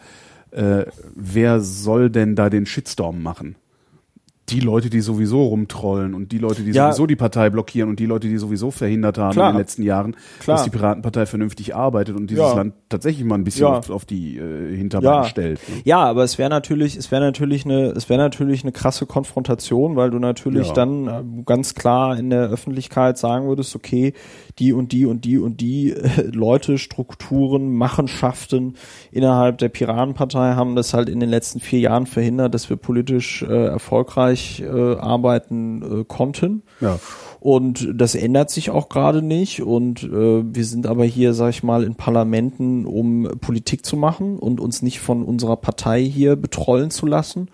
[0.52, 3.56] äh, wer soll denn da den Shitstorm machen?
[4.50, 6.92] Die Leute, die sowieso rumtrollen und die Leute, die Ja.
[6.92, 9.48] sowieso die Partei blockieren und die Leute, die sowieso verhindert haben Klar.
[9.50, 10.56] in den letzten Jahren, Klar.
[10.58, 12.54] dass die Piratenpartei vernünftig arbeitet und dieses Ja.
[12.54, 13.80] Land tatsächlich mal ein bisschen Ja.
[13.88, 15.60] auf, die äh, Hinterbeine stellt.
[15.68, 15.76] ne?
[15.84, 19.96] Ja, aber es wäre natürlich, es wäre natürlich eine, es wäre natürlich eine krasse Konfrontation,
[19.96, 24.12] weil du natürlich dann äh, ganz klar in der Öffentlichkeit sagen würdest, okay,
[24.58, 28.76] die und die und die und die äh, Leute, Strukturen, Machenschaften
[29.10, 33.42] innerhalb der Piratenpartei haben das halt in den letzten vier Jahren verhindert, dass wir politisch
[33.42, 36.62] äh, erfolgreich äh, arbeiten äh, konnten.
[36.80, 36.98] Ja.
[37.44, 39.60] Und das ändert sich auch gerade nicht.
[39.60, 44.38] Und äh, wir sind aber hier, sag ich mal, in Parlamenten, um Politik zu machen
[44.38, 47.48] und uns nicht von unserer Partei hier betrollen zu lassen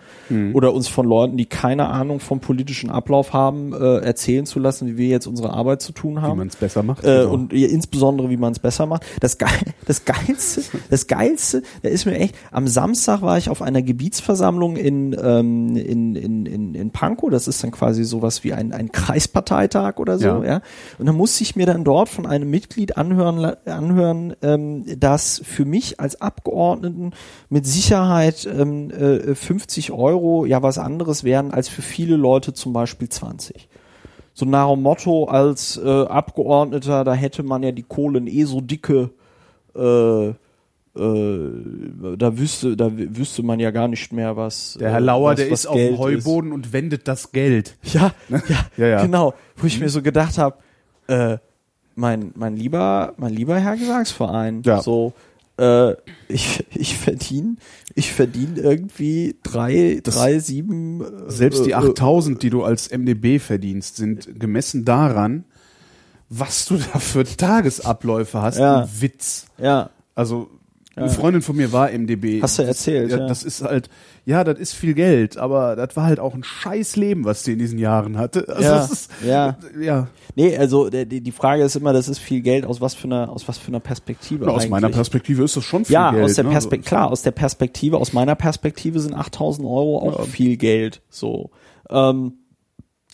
[0.53, 4.87] oder uns von Leuten, die keine Ahnung vom politischen Ablauf haben, äh, erzählen zu lassen,
[4.87, 6.37] wie wir jetzt unsere Arbeit zu tun Wie haben.
[6.37, 7.03] man es besser macht.
[7.03, 7.33] Äh, genau.
[7.33, 9.03] und insbesondere, wie man es besser macht.
[9.19, 9.49] Das, Geil,
[9.87, 14.77] das Geilste, das Geilste, da ist mir echt, am Samstag war ich auf einer Gebietsversammlung
[14.77, 18.93] in, ähm, in, in, in, in Pankow, das ist dann quasi sowas wie ein, ein
[18.93, 20.43] Kreisparteitag oder so, ja.
[20.43, 20.61] Ja.
[20.97, 25.65] Und dann musste ich mir dann dort von einem Mitglied anhören, anhören ähm, dass für
[25.65, 27.11] mich als Abgeordneten
[27.49, 32.73] mit Sicherheit ähm, äh, 50 Euro ja was anderes wären als für viele Leute zum
[32.73, 33.69] Beispiel 20
[34.33, 38.61] so nach dem Motto als äh, Abgeordneter, da hätte man ja die Kohlen eh so
[38.61, 39.11] dicke,
[39.75, 40.33] äh,
[40.95, 44.77] äh, da wüsste, da wüsste man ja gar nicht mehr, was.
[44.79, 47.31] der Herr äh, Lauer, was, der was ist auf Geld dem Heuboden und wendet das
[47.31, 47.77] Geld.
[47.81, 47.93] Ist.
[47.93, 48.39] Ja, ja,
[48.77, 49.01] Ja, ja.
[49.01, 49.33] genau.
[49.57, 50.57] Wo ich mir so gedacht habe,
[51.07, 51.37] äh,
[51.95, 54.81] mein, mein lieber, mein lieber Herr Gesangsverein, Ja.
[54.81, 55.13] so,
[55.57, 55.91] äh,
[56.27, 57.55] ich, ich verdiene,
[57.95, 63.39] ich verdiene irgendwie drei, drei, sieben, äh, Selbst die äh, 8000, die du als MDB
[63.39, 65.43] verdienst, sind gemessen daran,
[66.29, 68.81] was du da für Tagesabläufe hast, Ja.
[68.83, 69.45] ein Witz.
[69.57, 70.49] Ja, Also
[70.95, 72.41] eine Freundin von mir war MDB.
[72.41, 73.27] Hast du erzählt, Das, ja.
[73.27, 73.89] das ist halt,
[74.25, 77.53] ja, das ist viel Geld, aber das war halt auch ein scheiß Leben, was die
[77.53, 78.45] in diesen Jahren hatte.
[78.51, 79.57] Also Ja, ist, ja.
[79.79, 80.07] ja.
[80.35, 83.29] Nee, also die, die Frage ist immer, das ist viel Geld aus was für einer
[83.29, 84.69] aus was für einer Perspektive Aus eigentlich.
[84.69, 86.25] meiner Perspektive ist das schon viel ja, Geld.
[86.25, 86.49] aus der ne?
[86.51, 91.01] Perspektive, klar, aus der Perspektive, aus meiner Perspektive sind 8000 Euro auch viel Geld.
[91.09, 91.51] So,
[91.89, 92.33] ähm,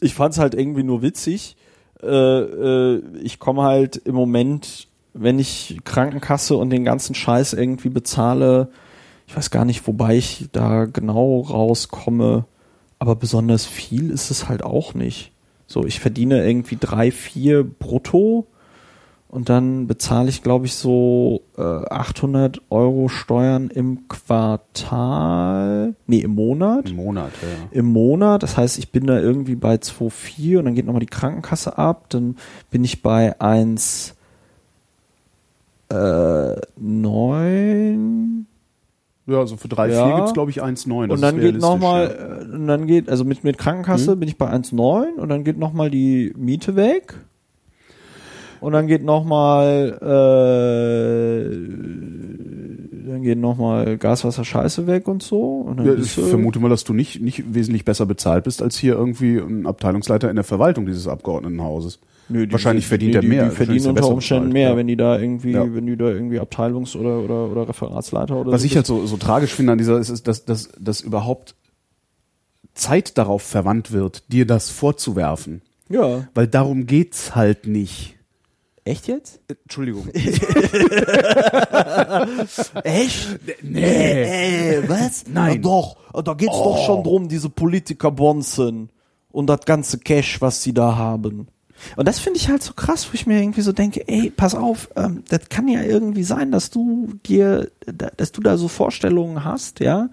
[0.02, 1.56] ich fand's halt irgendwie nur witzig.
[2.02, 4.87] Äh, äh, ich komme halt im Moment,
[5.20, 8.70] wenn ich Krankenkasse und den ganzen Scheiß irgendwie bezahle,
[9.28, 12.46] ich weiß gar nicht, wobei ich da genau rauskomme,
[13.00, 15.32] aber besonders viel ist es halt auch nicht.
[15.68, 18.48] So, ich verdiene irgendwie drei, vier brutto
[19.30, 26.32] und dann bezahle ich, glaube ich, so äh, 800 Euro Steuern im Quartal, nee, im
[26.32, 26.90] Monat.
[26.90, 27.48] Im Monat, ja.
[27.72, 31.08] Im Monat, das heißt, ich bin da irgendwie bei 2,4 und dann geht nochmal die
[31.08, 32.38] Krankenkasse ab, dann
[32.72, 34.16] bin ich bei 1,
[35.90, 38.46] äh, 9
[39.28, 40.06] Ja, also für 3, Ja.
[40.08, 41.12] 4 gibt's glaube ich 1,9.
[41.12, 44.50] und dann geht nochmal, äh, und dann geht, also mit, mit Krankenkasse bin ich bei
[44.50, 47.16] 1,9 und dann geht nochmal die Miete weg.
[48.60, 51.58] Und dann geht nochmal, äh,
[53.08, 55.60] dann geht nochmal Gas, Wasser, Scheiße weg und so.
[55.62, 58.78] Und dann Ja, ich vermute mal, dass du nicht, nicht wesentlich besser bezahlt bist als
[58.78, 62.00] hier irgendwie ein Abteilungsleiter in der Verwaltung dieses Abgeordnetenhauses.
[62.30, 63.30] Nö, die- Wahrscheinlich die- verdient die, er mehr.
[63.30, 64.78] Die Wahrscheinlich verdienen er unter Umständen bezahlt, mehr, ja.
[64.78, 65.74] wenn die da irgendwie, Ja.
[65.74, 69.06] wenn die da irgendwie Abteilungs- oder, oder, oder Referatsleiter oder Was so ich halt so,
[69.06, 71.56] so tragisch finde an dieser ist, ist dass, dass, dass überhaupt
[72.74, 75.62] Zeit darauf verwandt wird, dir das vorzuwerfen.
[75.90, 76.28] Ja.
[76.34, 78.16] Weil darum geht's halt nicht.
[78.84, 79.42] Echt jetzt?
[79.64, 80.08] Entschuldigung.
[82.84, 83.40] Echt?
[83.64, 83.82] Nee.
[83.84, 85.26] Äh, was?
[85.32, 85.60] Nein.
[85.62, 88.90] Na doch, da geht's doch schon drum, diese Politiker-Bonzen
[89.32, 91.48] und das ganze Cash, was sie da haben.
[91.96, 94.56] Und das finde ich halt so krass, wo ich mir irgendwie so denke, ey, pass
[94.56, 98.68] auf, ähm, das kann ja irgendwie sein, dass du dir, da- dass du da so
[98.68, 100.10] Vorstellungen hast, ja,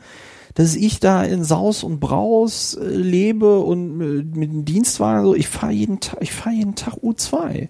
[0.54, 4.04] dass ich da in Saus und Braus äh, lebe und äh,
[4.38, 7.68] mit dem Dienstwagen so, ich fahre jeden Tag, ich fahre jeden Tag U2.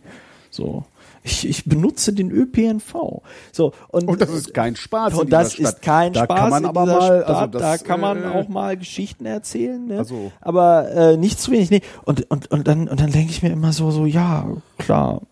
[0.50, 0.84] So.
[1.26, 3.22] Ich, ich benutze den ÖPNV.
[3.50, 5.14] So, und, Und das ist kein Spaß.
[5.14, 5.64] und das Stadt.
[5.76, 7.24] ist kein da Spaß Kann man aber mal, Stadt.
[7.24, 9.98] also das, da kann man äh, auch mal Geschichten erzählen, ne?
[9.98, 11.70] Also- aber äh, nicht zu wenig.
[11.70, 11.80] Nee.
[12.04, 14.46] Und, und, und dann, und dann denke ich mir immer so, so ja,
[14.76, 15.22] klar,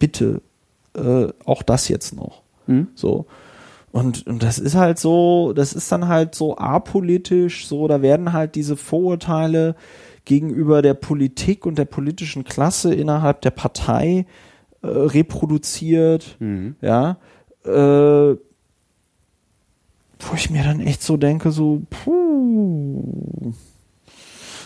[0.00, 0.42] bitte,
[0.96, 2.42] äh, auch das jetzt noch.
[2.66, 2.88] Hm?
[2.96, 3.26] So.
[3.92, 8.32] Und, und das ist halt so, das ist dann halt so apolitisch, so, da werden
[8.32, 9.74] halt diese Vorurteile
[10.24, 14.26] gegenüber der Politik und der politischen Klasse innerhalb der Partei
[14.82, 16.76] äh, reproduziert, Mhm.
[16.80, 17.18] ja.
[17.64, 18.36] Äh,
[20.22, 23.52] wo ich mir dann echt so denke, so, puh.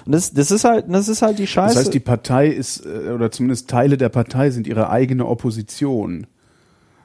[0.06, 1.74] Und das, das ist halt, das ist halt die Scheiße.
[1.74, 6.26] Das heißt, die Partei ist, äh, oder zumindest Teile der Partei sind ihre eigene Opposition.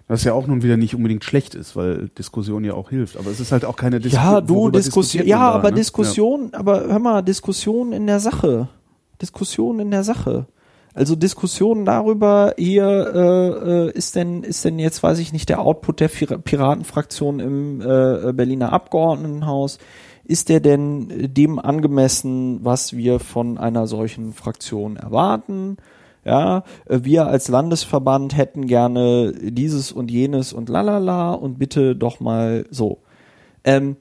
[0.07, 3.15] Was ja auch nun wieder nicht unbedingt schlecht ist, weil Diskussion ja auch hilft.
[3.15, 4.33] Aber es ist halt auch keine Diskussion.
[4.33, 5.77] Ja, du, Diskussion, ja, da, aber ne?
[5.77, 6.59] Diskussion, ja.
[6.59, 8.69] aber hör mal, Diskussion in der Sache.
[9.21, 10.47] Diskussion in der Sache.
[10.99, 15.61] Also Diskussionen darüber, hier äh, äh, ist denn ist denn jetzt, weiß ich nicht, der
[15.61, 19.77] Output der Piratenfraktion im äh, Berliner Abgeordnetenhaus,
[20.25, 25.77] ist der denn dem angemessen, was wir von einer solchen Fraktion erwarten?
[26.25, 32.65] Ja, wir als Landesverband hätten gerne dieses und jenes und lalala und bitte doch mal
[32.71, 32.97] so.
[33.63, 33.95] Ähm,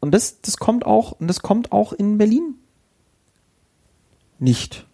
[0.00, 2.56] und das, das kommt auch, und das kommt auch in Berlin
[4.38, 4.85] nicht.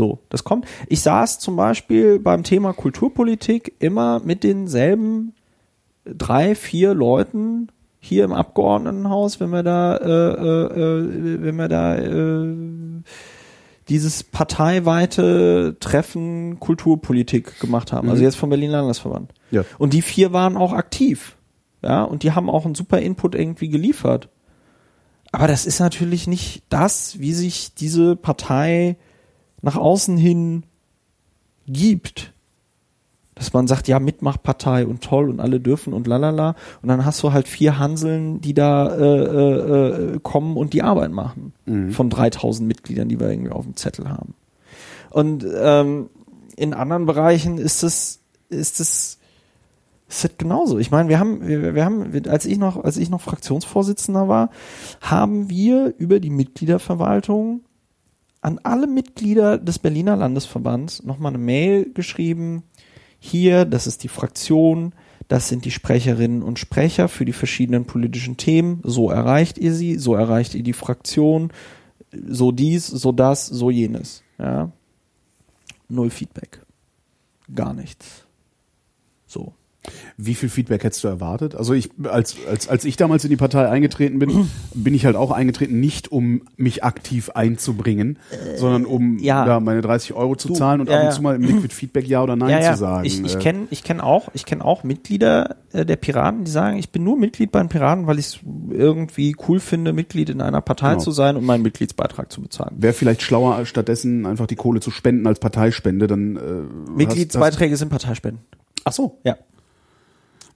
[0.00, 0.64] So, das kommt.
[0.86, 5.34] Ich saß zum Beispiel beim Thema Kulturpolitik immer mit denselben
[6.06, 11.96] drei, vier Leuten hier im Abgeordnetenhaus, wenn wir da, äh, äh, äh wenn wir da
[11.96, 12.56] äh,
[13.90, 18.08] dieses parteiweite Treffen Kulturpolitik gemacht haben.
[18.08, 18.10] Also mhm.
[18.12, 19.34] Also jetzt vom Berlin Landesverband.
[19.50, 19.66] Ja.
[19.76, 21.36] Und die vier waren auch aktiv.
[21.82, 24.30] Ja, und die haben auch einen super Input irgendwie geliefert.
[25.30, 28.96] Aber das ist natürlich nicht das, wie sich diese Partei
[29.62, 30.64] nach außen hin
[31.66, 32.32] gibt.
[33.34, 36.56] Dass man sagt, ja, Mitmachpartei und toll und alle dürfen und lalala.
[36.82, 40.82] Und dann hast du halt vier Hanseln, die da äh, äh, äh kommen und die
[40.82, 41.54] Arbeit machen.
[41.64, 41.92] Mhm.
[41.92, 44.34] Von 3000 Mitgliedern, die wir irgendwie auf dem Zettel haben.
[45.10, 46.10] Und ähm,
[46.56, 49.18] in anderen Bereichen ist es, ist es,
[50.08, 50.78] ist es genauso.
[50.78, 54.50] Ich meine, wir haben, wir, wir haben, als ich noch, als ich noch Fraktionsvorsitzender war,
[55.00, 57.62] haben wir über die Mitgliederverwaltung
[58.40, 62.62] an alle Mitglieder des Berliner Landesverbands nochmal eine Mail geschrieben.
[63.18, 64.94] Hier, das ist die Fraktion,
[65.28, 68.80] das sind die Sprecherinnen und Sprecher für die verschiedenen politischen Themen.
[68.82, 71.52] So erreicht ihr sie, so erreicht ihr die Fraktion,
[72.12, 74.22] so dies, so das, so jenes.
[74.38, 74.72] Ja.
[75.88, 76.60] Null Feedback.
[77.54, 78.26] Gar nichts.
[80.18, 81.54] Wie viel Feedback hättest du erwartet?
[81.54, 85.16] Also ich, als, als, als ich damals in die Partei eingetreten bin, bin ich halt
[85.16, 89.46] auch eingetreten, nicht um mich aktiv einzubringen, äh, sondern um ja.
[89.46, 91.72] da meine 30 Euro zu du, zahlen und ja, ab und zu mal im Liquid
[91.72, 93.06] Feedback Ja oder Nein ja, zu sagen.
[93.06, 93.38] Ich, ich äh.
[93.38, 97.02] kenne ich kenn auch, ich kenn auch Mitglieder äh, der Piraten, die sagen, ich bin
[97.02, 98.38] nur Mitglied bei den Piraten, weil ich es
[98.70, 101.02] irgendwie cool finde, Mitglied in einer Partei genau.
[101.02, 102.74] zu sein und meinen Mitgliedsbeitrag zu bezahlen.
[102.76, 107.72] Wäre vielleicht schlauer, stattdessen einfach die Kohle zu spenden als Parteispende, dann äh, Mitgliedsbeiträge hast,
[107.72, 108.44] hast sind Parteispenden.
[108.84, 109.18] Ach so.
[109.24, 109.36] Ja.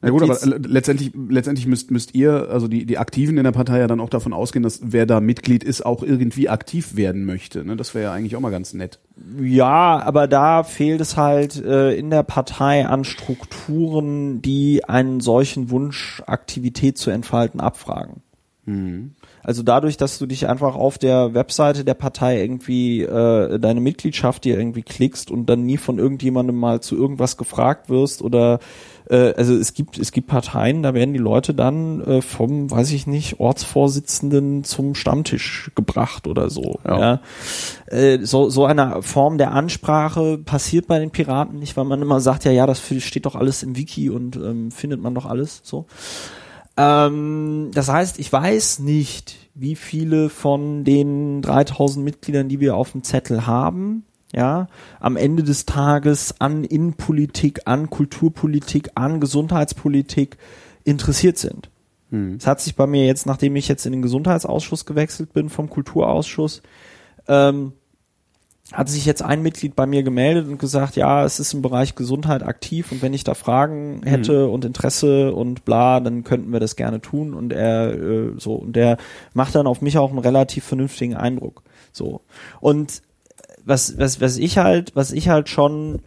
[0.04, 0.38] Na gut, aber
[0.68, 4.10] letztendlich, letztendlich müsst, müsst ihr, also die, die Aktiven in der Partei ja dann auch
[4.10, 7.64] davon ausgehen, dass wer da Mitglied ist, auch irgendwie aktiv werden möchte.
[7.64, 7.76] Ne?
[7.76, 9.00] Das wäre ja eigentlich auch mal ganz nett.
[9.40, 15.70] Ja, aber da fehlt es halt äh, in der Partei an Strukturen, die einen solchen
[15.70, 18.22] Wunsch, Aktivität zu entfalten, abfragen.
[18.66, 19.12] Mhm.
[19.44, 24.44] Also dadurch, dass du dich einfach auf der Webseite der Partei irgendwie äh, deine Mitgliedschaft
[24.44, 28.58] dir irgendwie klickst und dann nie von irgendjemandem mal zu irgendwas gefragt wirst oder
[29.10, 32.90] äh, also es gibt es gibt Parteien, da werden die Leute dann äh, vom, weiß
[32.92, 36.80] ich nicht, Ortsvorsitzenden zum Stammtisch gebracht oder so.
[36.86, 36.98] Ja.
[36.98, 37.20] ja.
[37.86, 42.20] Äh, so so eine Form der Ansprache passiert bei den Piraten nicht, weil man immer
[42.20, 45.60] sagt, ja ja, das steht doch alles im Wiki und ähm, findet man doch alles
[45.64, 45.84] so.
[46.76, 52.92] Ähm, das heißt, ich weiß nicht, wie viele von den 3000 Mitgliedern, die wir auf
[52.92, 54.66] dem Zettel haben, ja,
[54.98, 60.36] am Ende des Tages an Innenpolitik, an Kulturpolitik, an Gesundheitspolitik
[60.82, 61.70] interessiert sind.
[62.10, 62.34] Hm.
[62.34, 65.70] Es hat sich bei mir jetzt, nachdem ich jetzt in den Gesundheitsausschuss gewechselt bin vom
[65.70, 66.62] Kulturausschuss,
[67.28, 67.72] ähm,
[68.72, 71.94] hat sich jetzt ein Mitglied bei mir gemeldet und gesagt, ja, es ist im Bereich
[71.96, 74.52] Gesundheit aktiv und wenn ich da Fragen hätte mhm.
[74.52, 78.74] und Interesse und bla, dann könnten wir das gerne tun und er äh, so und
[78.74, 78.96] der
[79.34, 81.62] macht dann auf mich auch einen relativ vernünftigen Eindruck.
[81.92, 82.22] So.
[82.60, 83.02] Und
[83.66, 86.00] was was was ich halt, was ich halt schon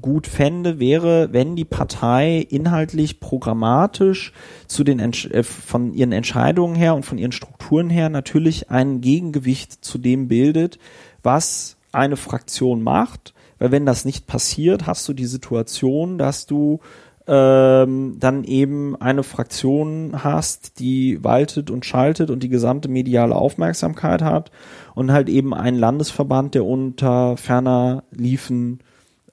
[0.00, 4.32] gut fände, wäre, wenn die Partei inhaltlich programmatisch
[4.68, 9.84] zu den äh, von ihren Entscheidungen her und von ihren Strukturen her natürlich ein Gegengewicht
[9.84, 10.78] zu dem bildet,
[11.24, 16.80] was eine Fraktion macht, weil wenn das nicht passiert, hast du die Situation, dass du
[17.26, 24.22] ähm, dann eben eine Fraktion hast, die waltet und schaltet und die gesamte mediale Aufmerksamkeit
[24.22, 24.50] hat
[24.94, 28.80] und halt eben einen Landesverband, der unter ferner liefen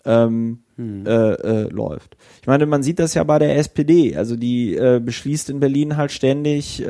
[0.06, 1.06] ähm, hm.
[1.06, 2.18] äh, äh, läuft.
[2.42, 4.16] Ich meine, man sieht das ja bei der SPD.
[4.16, 6.86] Also die äh, beschließt in Berlin halt ständig äh,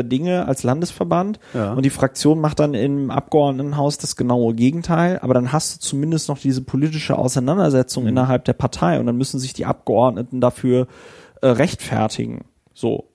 [0.00, 1.72] äh, Dinge als Landesverband ja.
[1.72, 5.20] und die Fraktion macht dann im Abgeordnetenhaus das genaue Gegenteil.
[5.22, 8.10] Aber dann hast du zumindest noch diese politische Auseinandersetzung mhm.
[8.10, 10.88] innerhalb der Partei und dann müssen sich die Abgeordneten dafür
[11.40, 12.44] äh, rechtfertigen.
[12.74, 13.08] So.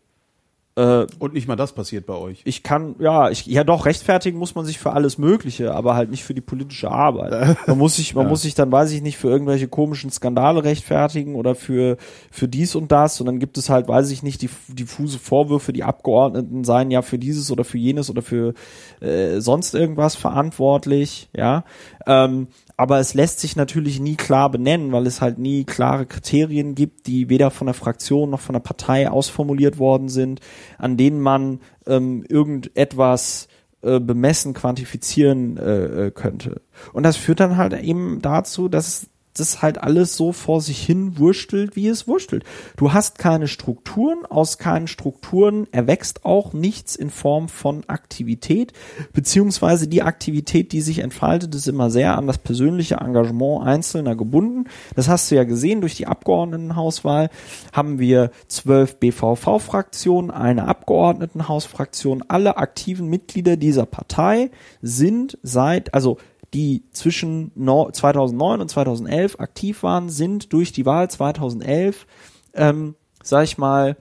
[0.75, 2.41] Äh, Und nicht mal das passiert bei euch.
[2.45, 6.09] ich kann, ja, ich, ja doch, rechtfertigen muss man sich für alles Mögliche, aber halt
[6.09, 7.57] nicht für die politische Arbeit.
[7.67, 8.29] Man muss sich, man Ja.
[8.29, 11.97] muss sich dann, weiß ich nicht, für irgendwelche komischen Skandale rechtfertigen oder für,
[12.31, 15.73] für dies und das und dann gibt es halt, weiß ich nicht, die diffuse Vorwürfe,
[15.73, 18.53] die Abgeordneten seien ja für dieses oder für jenes oder für
[18.99, 21.65] äh, sonst irgendwas verantwortlich, ja.
[22.07, 22.47] Ähm,
[22.77, 27.07] aber es lässt sich natürlich nie klar benennen, weil es halt nie klare Kriterien gibt,
[27.07, 30.39] die weder von der Fraktion noch von der Partei ausformuliert worden sind,
[30.77, 33.47] an denen man ähm, irgendetwas
[33.81, 36.61] äh, bemessen, quantifizieren äh, äh, könnte.
[36.93, 41.17] Und das führt dann halt eben dazu, dass das halt alles so vor sich hin
[41.17, 42.43] wurstelt, wie es wurstelt.
[42.77, 48.73] Du hast keine Strukturen, aus keinen Strukturen erwächst auch nichts in Form von Aktivität,
[49.13, 54.65] beziehungsweise die Aktivität, die sich entfaltet, ist immer sehr an das persönliche Engagement Einzelner gebunden.
[54.95, 57.29] Das hast du ja gesehen, durch die Abgeordnetenhauswahl
[57.71, 62.23] haben wir zwölf BVV-Fraktionen, eine Abgeordnetenhausfraktion.
[62.27, 64.51] Alle aktiven Mitglieder dieser Partei
[64.81, 66.17] sind seit, also
[66.53, 72.05] die zwischen no- 2009 und 2011 aktiv waren, sind durch die Wahl 2011,
[72.53, 73.97] ähm, sag ich mal,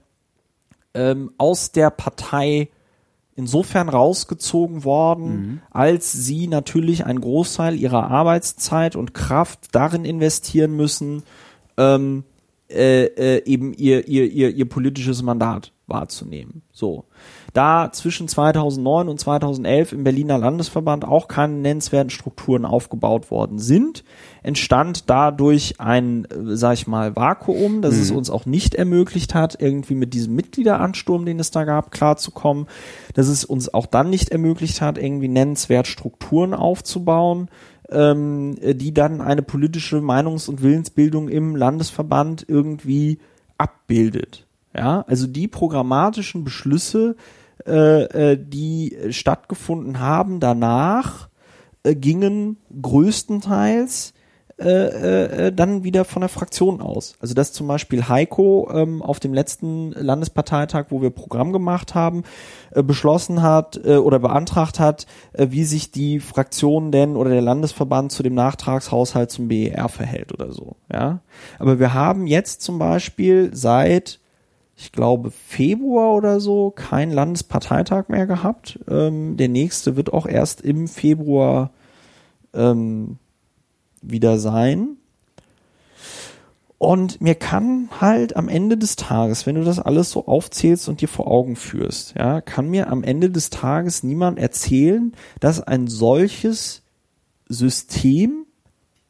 [0.95, 2.69] ähm, aus der Partei
[3.35, 11.23] insofern rausgezogen worden, als sie natürlich einen Großteil ihrer Arbeitszeit und Kraft darin investieren müssen,
[11.79, 12.25] ähm,
[12.69, 16.63] äh, äh, eben ihr, ihr, ihr, ihr politisches Mandat wahrzunehmen.
[16.73, 17.07] So.
[17.53, 24.05] Da zwischen 2009 und 2011 im Berliner Landesverband auch keine nennenswerten Strukturen aufgebaut worden sind,
[24.43, 29.61] entstand dadurch ein, äh, sag ich mal, Vakuum, das es uns auch nicht ermöglicht hat,
[29.61, 32.67] irgendwie mit diesem Mitgliederansturm, den es da gab, klarzukommen,
[33.13, 37.51] dass es uns auch dann nicht ermöglicht hat, irgendwie nennenswert Strukturen aufzubauen,
[37.91, 43.19] ähm, die dann eine politische Meinungs- und Willensbildung im Landesverband irgendwie
[43.59, 44.47] abbildet.
[44.75, 47.17] Ja, also die programmatischen Beschlüsse,
[47.67, 51.29] äh, äh, die stattgefunden haben danach,
[51.83, 54.15] äh, gingen größtenteils
[54.63, 57.17] äh, äh, äh, dann wieder von der Fraktion aus.
[57.21, 62.23] Also dass zum Beispiel Heiko ähm, auf dem letzten Landesparteitag, wo wir Programm gemacht haben,
[62.71, 67.41] äh, beschlossen hat äh, oder beantragt hat, äh, wie sich die Fraktion denn oder der
[67.41, 70.77] Landesverband zu dem Nachtragshaushalt zum BER verhält oder so.
[70.93, 71.21] Ja,
[71.59, 74.21] aber wir haben jetzt zum Beispiel seit
[74.83, 78.81] ich glaube, Februar oder so keinen Landesparteitag mehr gehabt.
[78.89, 81.71] Ähm, der nächste wird auch erst im Februar
[82.53, 83.19] ähm,
[84.03, 84.97] wieder sein.
[86.79, 91.01] Und mir kann halt am Ende des Tages, wenn du das alles so aufzählst und
[91.01, 95.87] dir vor Augen führst, ja, kann mir am Ende des Tages niemand erzählen, dass ein
[95.87, 96.83] solches
[97.49, 98.47] System,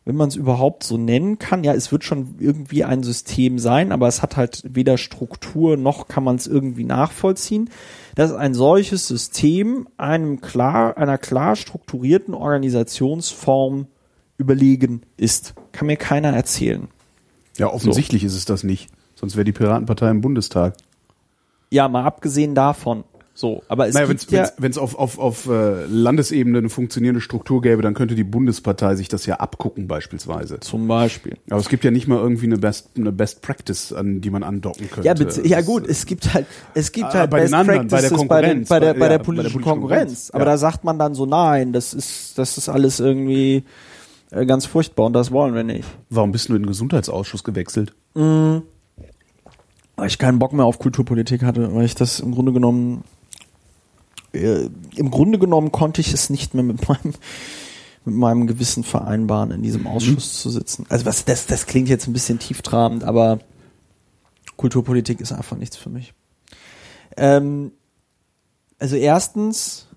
[0.05, 3.93] wenn man es überhaupt so nennen kann, ja, es wird schon irgendwie ein System sein,
[3.93, 7.71] aber es hat halt weder Struktur noch kann man es irgendwie nachvollziehen,
[8.17, 13.87] dass ein solches System einem klar, einer klar strukturierten Organisationsform
[14.39, 15.55] überlegen ist.
[15.71, 16.89] Kann mir keiner erzählen.
[17.57, 18.91] Ja, offensichtlich ist es das nicht.
[19.15, 20.75] Sonst wäre die Piratenpartei im Bundestag.
[21.71, 23.05] Ja, mal abgesehen davon.
[23.35, 24.17] So, aber es naja, wenn
[24.71, 28.95] es ja, auf, auf, auf äh, Landesebene eine funktionierende Struktur gäbe, dann könnte die Bundespartei
[28.95, 30.61] sich das ja abgucken beispielsweise.
[30.61, 31.39] zum Beispiel.
[31.49, 34.43] Aber es gibt ja nicht mal irgendwie eine Best, eine Best Practice, an die man
[34.43, 35.09] andocken könnte.
[35.09, 36.45] Ja, ja gut, es gibt halt,
[36.75, 38.93] es gibt Ah, halt bei Best anderen, bei der Practices bei, den, Konkurrenz, bei, der,
[38.93, 40.01] bei- bei der ja, bei der politischen Konkurrenz.
[40.03, 40.51] Konkurrenz, Aber ja.
[40.51, 43.65] da sagt man dann so, nein, das ist, das ist alles irgendwie
[44.31, 45.89] äh, ganz furchtbar und das wollen wir nicht.
[46.11, 47.95] Warum bist du in den Gesundheitsausschuss gewechselt?
[48.15, 48.63] Weil
[50.07, 53.05] ich keinen Bock mehr auf Kulturpolitik hatte, weil ich das im Grunde genommen,
[54.33, 57.15] äh, im Grunde genommen konnte ich es nicht mehr mit meinem,
[58.05, 60.87] mit meinem Gewissen vereinbaren, in diesem Ausschuss zu sitzen.
[60.89, 63.39] Also was, das, das klingt jetzt ein bisschen tieftrabend, aber
[64.57, 66.15] Kulturpolitik ist einfach nichts für mich.
[67.17, 67.73] Ähm,
[68.79, 69.89] also erstens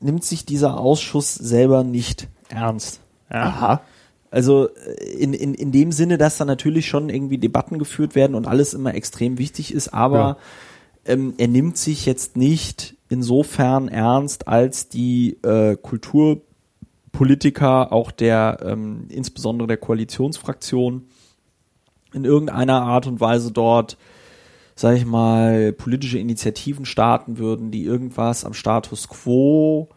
[0.00, 3.00] nimmt sich dieser Ausschuss selber nicht ernst.
[3.30, 3.42] Ja.
[3.44, 3.82] Aha.
[4.30, 8.34] Also äh, in, in, in dem Sinne, dass da natürlich schon irgendwie Debatten geführt werden
[8.34, 10.38] und alles immer extrem wichtig ist, aber
[11.04, 19.04] ähm, er nimmt sich jetzt nicht insofern ernst, als die äh, Kulturpolitiker, auch der ähm,
[19.10, 21.02] insbesondere der Koalitionsfraktion,
[22.14, 23.98] in irgendeiner Art und Weise dort,
[24.74, 29.88] sag ich mal, politische Initiativen starten würden, die irgendwas am Status quo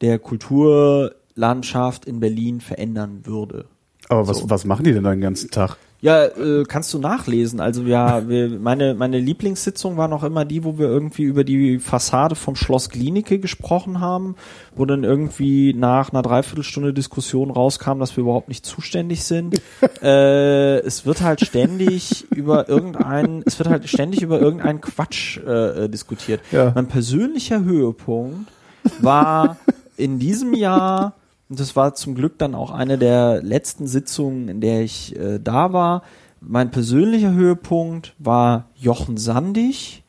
[0.00, 3.64] der Kulturlandschaft in Berlin verändern würde.
[4.08, 4.50] Aber was, So.
[4.50, 5.76] was machen die denn da den ganzen Tag?
[6.04, 7.60] Ja, äh, kannst du nachlesen.
[7.60, 11.78] Also ja, wir, meine meine Lieblingssitzung war noch immer die, wo wir irgendwie über die
[11.78, 14.36] Fassade vom Schloss Klinike gesprochen haben,
[14.76, 19.62] wo dann irgendwie nach einer Dreiviertelstunde Diskussion rauskam, dass wir überhaupt nicht zuständig sind.
[20.02, 25.88] äh, es wird halt ständig über irgendeinen, es wird halt ständig über irgendeinen Quatsch äh,
[25.88, 26.42] diskutiert.
[26.52, 26.70] Ja.
[26.74, 28.52] Mein persönlicher Höhepunkt
[29.00, 29.56] war
[29.96, 31.14] in diesem Jahr
[31.60, 35.72] das war zum Glück dann auch eine der letzten Sitzungen, in der ich äh, da
[35.72, 36.02] war.
[36.40, 40.04] Mein persönlicher Höhepunkt war Jochen Sandig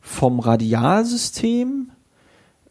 [0.00, 1.90] vom Radialsystem,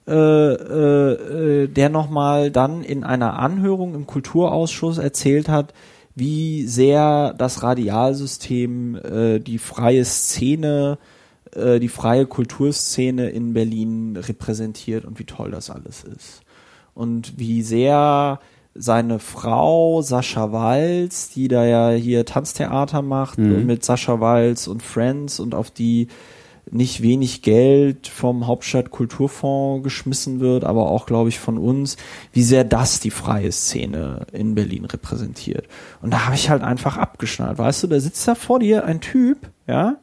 [0.07, 5.73] äh, äh, äh, der nochmal dann in einer Anhörung im Kulturausschuss erzählt hat,
[6.15, 10.97] wie sehr das Radialsystem äh, die freie Szene,
[11.53, 16.41] äh, die freie Kulturszene in Berlin repräsentiert und wie toll das alles ist
[16.99, 18.39] und wie sehr
[18.75, 23.65] seine Frau Sascha Walz, die da ja hier Tanztheater macht Mhm.
[23.65, 26.07] mit Sascha Walz und Friends und auf die
[26.71, 31.97] nicht wenig Geld vom Hauptstadtkulturfonds geschmissen wird, aber auch, glaube ich, von uns,
[32.31, 35.67] wie sehr das die freie Szene in Berlin repräsentiert.
[36.01, 37.57] Und da habe ich halt einfach abgeschnallt.
[37.57, 39.97] Weißt du, da sitzt da vor dir ein Typ, ja,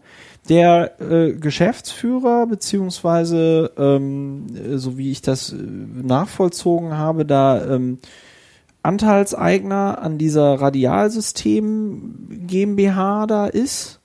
[0.49, 7.99] der äh, Geschäftsführer beziehungsweise ähm, äh, so wie ich das äh, nachvollzogen habe, da ähm,
[8.83, 14.01] Anteilseigner an dieser Radialsystem GmbH da ist.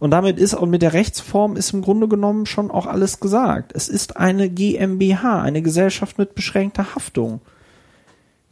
[0.00, 3.72] Und damit ist und mit der Rechtsform ist im Grunde genommen schon auch alles gesagt.
[3.74, 7.40] Es ist eine GmbH, eine Gesellschaft mit beschränkter Haftung.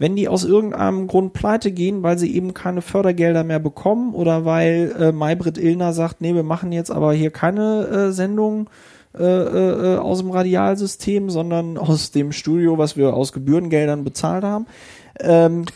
[0.02, 4.44] Wenn die aus irgendeinem Grund pleite gehen, weil sie eben keine Fördergelder mehr bekommen oder
[4.44, 8.68] weil äh, Maybrit Illner sagt, nee, wir machen jetzt aber hier keine äh, Sendung
[9.16, 14.66] äh, äh, aus dem Radialsystem, sondern aus dem Studio, was wir aus Gebührengeldern bezahlt haben,
[15.20, 15.66] ähm,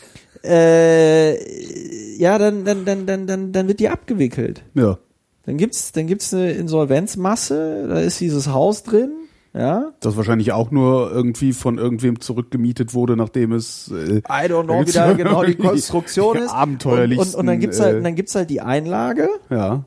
[0.43, 4.61] äh, ja, dann, dann, dann, dann, dann, dann wird die abgewickelt.
[4.73, 4.97] Ja.
[5.45, 9.11] Dann gibt's, dann gibt's eine Insolvenzmasse, da ist dieses Haus drin,
[9.57, 9.91] ja.
[9.99, 14.85] Das wahrscheinlich auch nur irgendwie von irgendwem zurückgemietet wurde, nachdem es äh, I don't know,
[14.85, 16.51] wie da genau die Konstruktion die ist.
[16.51, 19.83] Und, abenteuerlichsten, und, und dann gibt's halt, äh, und dann gibt's halt die Einlage ja.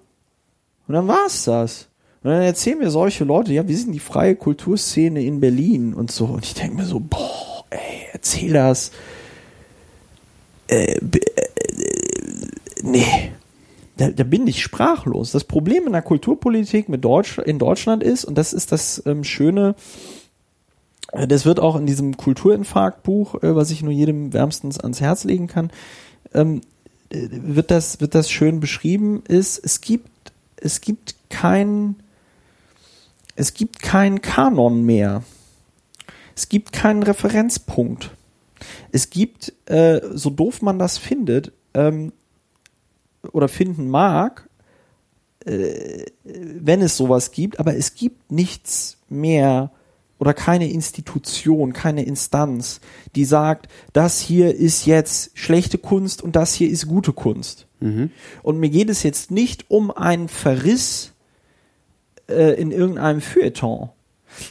[0.88, 1.88] und dann war's das.
[2.22, 6.10] Und dann erzählen mir solche Leute, ja, wir sind die freie Kulturszene in Berlin und
[6.10, 6.26] so.
[6.26, 8.90] Und ich denke mir so, boah, ey, erzähl das.
[10.68, 11.48] Äh, b- äh,
[12.82, 13.32] nee.
[14.00, 15.30] Da, da bin ich sprachlos.
[15.30, 19.24] Das Problem in der Kulturpolitik mit Deutsch, in Deutschland ist, und das ist das ähm,
[19.24, 19.74] Schöne,
[21.12, 25.24] äh, das wird auch in diesem Kulturinfarkt-Buch, äh, was ich nur jedem wärmstens ans Herz
[25.24, 25.70] legen kann,
[26.32, 26.62] ähm,
[27.10, 31.96] äh, wird das, wird das schön beschrieben, ist, es gibt, es gibt kein,
[33.36, 35.24] es gibt keinen Kanon mehr.
[36.34, 38.12] Es gibt keinen Referenzpunkt.
[38.92, 42.12] Es gibt, äh, so doof man das findet, ähm,
[43.32, 44.48] oder finden mag,
[45.44, 49.70] äh, wenn es sowas gibt, aber es gibt nichts mehr
[50.18, 52.80] oder keine Institution, keine Instanz,
[53.16, 57.66] die sagt, das hier ist jetzt schlechte Kunst und das hier ist gute Kunst.
[58.42, 61.12] Und mir geht es jetzt nicht um einen Verriss
[62.28, 63.88] äh, in irgendeinem Feuilleton,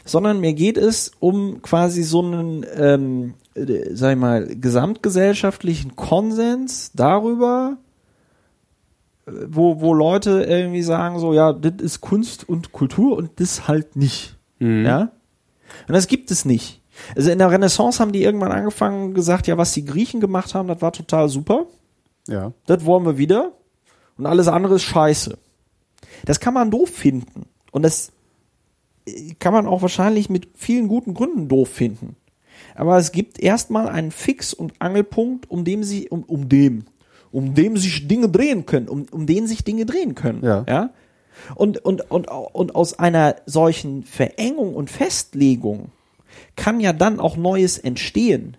[0.06, 6.92] sondern mir geht es um quasi so einen, ähm, äh, sag ich mal, gesamtgesellschaftlichen Konsens
[6.96, 7.78] darüber,
[9.48, 13.96] wo, wo Leute irgendwie sagen so, ja, das ist Kunst und Kultur und das halt
[13.96, 14.38] nicht.
[14.84, 15.12] Ja?
[15.88, 16.82] Und das gibt es nicht.
[17.16, 20.54] Also in der Renaissance haben die irgendwann angefangen und gesagt, ja, was die Griechen gemacht
[20.54, 21.66] haben, das war total super.
[22.28, 22.52] Ja.
[22.66, 23.54] Das wollen wir wieder.
[24.18, 25.38] Und alles andere ist scheiße.
[26.26, 27.46] Das kann man doof finden.
[27.72, 28.12] Und das
[29.08, 32.16] äh, kann man auch wahrscheinlich mit vielen guten Gründen doof finden.
[32.76, 36.86] Aber es gibt erstmal einen Fix- und Angelpunkt, um dem sie, um, um dem,
[37.32, 40.44] um dem sich Dinge drehen können, um, um den sich Dinge drehen können.
[40.44, 40.66] Ja.
[40.68, 40.90] ja?
[41.56, 45.92] Und, und, und, und aus einer solchen Verengung und Festlegung
[46.56, 48.58] kann ja dann auch Neues entstehen.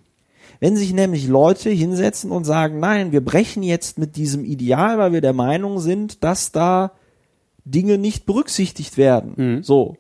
[0.61, 5.13] Wenn sich nämlich Leute hinsetzen und sagen, nein, wir brechen jetzt mit diesem Ideal, weil
[5.13, 6.93] wir der Meinung sind, dass da
[7.65, 9.35] Dinge nicht berücksichtigt werden.
[9.63, 9.97] So.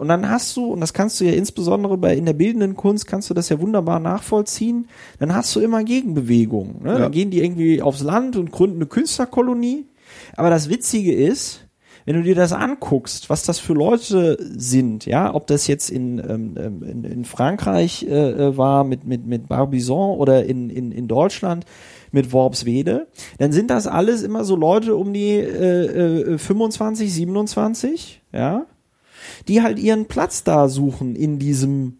[0.00, 3.06] Und dann hast du, und das kannst du ja insbesondere bei in der bildenden Kunst,
[3.06, 6.82] kannst du das ja wunderbar nachvollziehen, dann hast du immer Gegenbewegungen.
[6.84, 6.92] Ne?
[6.92, 6.98] Ja.
[7.00, 9.84] Dann gehen die irgendwie aufs Land und gründen eine Künstlerkolonie.
[10.38, 11.68] Aber das Witzige ist,
[12.06, 16.18] wenn du dir das anguckst, was das für Leute sind, ja, ob das jetzt in,
[16.18, 20.92] ähm, ähm, in, in Frankreich äh, äh, war mit, mit, mit Barbizon oder in, in,
[20.92, 21.66] in Deutschland
[22.10, 23.06] mit Worpswede,
[23.36, 28.64] dann sind das alles immer so Leute um die äh, äh, 25, 27, ja,
[29.48, 31.98] die halt ihren Platz da suchen in diesem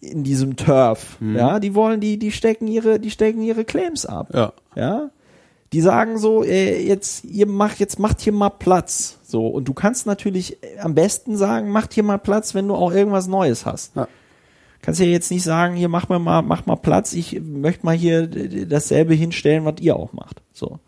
[0.00, 4.28] in diesem Turf, ja, die wollen die die stecken ihre die stecken ihre Claims ab
[4.32, 4.52] Ja.
[4.76, 5.10] ja,
[5.72, 9.18] Die sagen so, äh, jetzt, ihr macht, jetzt macht hier mal Platz.
[9.22, 9.46] So.
[9.48, 12.90] Und du kannst natürlich äh, am besten sagen, macht hier mal Platz, wenn du auch
[12.92, 13.94] irgendwas Neues hast.
[13.96, 14.08] Ja.
[14.80, 18.26] Kannst ja jetzt nicht sagen, hier mach mal, mach mal Platz, ich möchte mal hier
[18.66, 20.40] dasselbe hinstellen, was ihr auch macht.
[20.54, 20.78] So.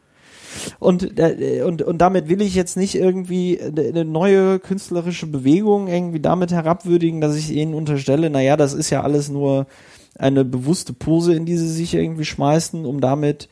[0.78, 6.20] Und, äh, und, und damit will ich jetzt nicht irgendwie eine neue künstlerische Bewegung irgendwie
[6.20, 9.66] damit herabwürdigen, dass ich ihnen unterstelle, naja, das ist ja alles nur
[10.18, 13.48] eine bewusste Pose, in die sie sich irgendwie schmeißen, um damit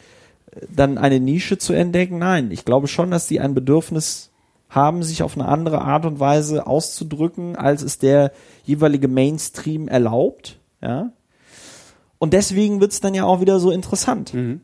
[0.52, 2.18] äh, dann eine Nische zu entdecken.
[2.18, 4.30] Nein, ich glaube schon, dass die ein Bedürfnis
[4.68, 8.32] haben, sich auf eine andere Art und Weise auszudrücken, als es der
[8.64, 10.58] jeweilige Mainstream erlaubt.
[10.82, 11.12] Ja.
[12.18, 14.34] Und deswegen wird's dann ja auch wieder so interessant.
[14.34, 14.60] Mhm.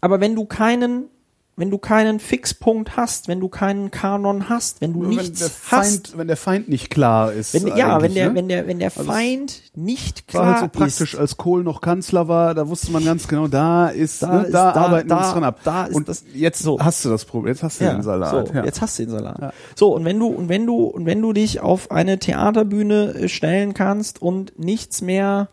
[0.00, 1.08] Aber wenn du keinen
[1.54, 5.82] wenn du keinen Fixpunkt hast, wenn du keinen Kanon hast, wenn du wenn nichts Feind,
[6.06, 7.52] hast, wenn der Feind nicht klar ist.
[7.52, 8.34] wenn, ja, wenn der, ne?
[8.34, 11.62] wenn der, wenn der Also Feind nicht war klar halt so praktisch, ist, als Kohl
[11.62, 14.80] noch Kanzler war, da wusste man ganz genau, da ist, Da ne, ist- da, da-
[14.80, 15.60] arbeiten wir da- uns dran ab.
[15.62, 16.80] da ist und das- jetzt so.
[16.80, 18.48] hast du das Problem, jetzt hast du den Salat.
[18.48, 18.64] So, ja.
[18.64, 19.38] jetzt hast du den Salat.
[19.38, 19.52] Ja.
[19.76, 23.28] So, und wenn du, und wenn du, und wenn du dich auf eine Theaterbühne äh,
[23.28, 25.48] stellen kannst und nichts mehr,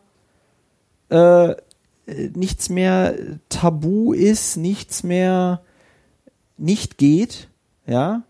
[1.11, 1.55] äh, äh,
[2.35, 3.15] nichts mehr
[3.49, 5.61] tabu ist, nichts mehr
[6.59, 7.49] nicht geht,
[7.85, 8.23] ja,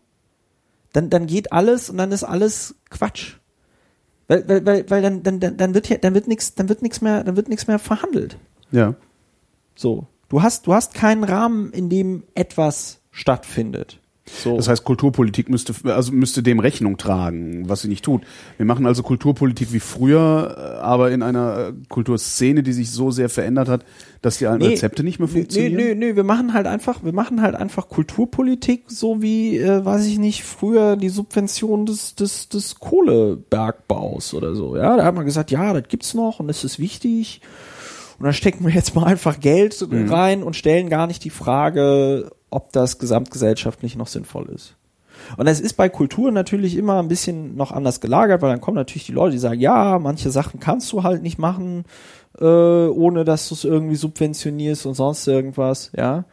[0.93, 3.35] dann, dann geht alles und dann ist alles Quatsch.
[4.27, 7.01] Weil, weil, weil, weil dann, dann, dann wird hier, dann wird nichts, dann wird nichts
[7.01, 8.38] mehr, dann wird nichts mehr verhandelt.
[8.72, 8.95] ja.
[9.76, 10.07] So.
[10.27, 13.98] Du hast, du hast keinen Rahmen, in dem etwas stattfindet.
[14.43, 14.56] So.
[14.57, 18.22] Das heißt, Kulturpolitik müsste, also müsste dem Rechnung tragen, was sie nicht tut.
[18.57, 23.11] Wir machen also Kulturpolitik wie früher, äh, aber in einer äh, Kulturszene, die sich so
[23.11, 23.85] sehr verändert hat,
[24.22, 25.73] dass die alten Nee, Rezepte nicht mehr Nö, funktionieren.
[25.76, 30.06] nö, nö, wir machen halt einfach, wir machen halt einfach Kulturpolitik, so wie, äh, weiß
[30.06, 34.76] ich nicht, früher die Subvention des, des, des Kohlebergbaus oder so.
[34.76, 37.41] Ja, da hat man gesagt, ja, das gibt's noch und das ist wichtig.
[38.19, 42.30] Und dann stecken wir jetzt mal einfach Geld rein und stellen gar nicht die Frage,
[42.49, 44.76] ob das gesamtgesellschaftlich noch sinnvoll ist.
[45.38, 48.76] Und es ist bei Kultur natürlich immer ein bisschen noch anders gelagert, weil dann kommen
[48.76, 51.85] natürlich die Leute, die sagen, ja, manche Sachen kannst du halt nicht machen,
[52.39, 56.26] äh, ohne dass du es irgendwie subventionierst und sonst irgendwas, ja.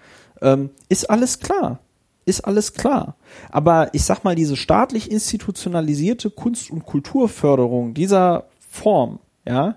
[0.43, 1.81] Ähm, ist alles klar.
[2.27, 3.17] Ist alles klar.
[3.51, 9.77] Aber ich sag mal, diese staatlich institutionalisierte Kunst- und Kulturförderung dieser Form, ja,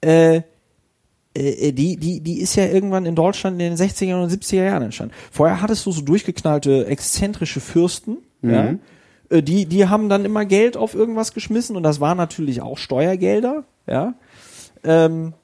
[0.00, 0.42] äh,
[1.36, 5.14] die, die, die ist ja irgendwann in Deutschland in den 60er und 70er Jahren entstanden.
[5.30, 8.74] Vorher hattest du so durchgeknallte, exzentrische Fürsten, ja,
[9.30, 12.78] äh, die, die haben dann immer Geld auf irgendwas geschmissen und das waren natürlich auch
[12.78, 14.14] Steuergelder, ja.
[14.84, 15.34] Ähm,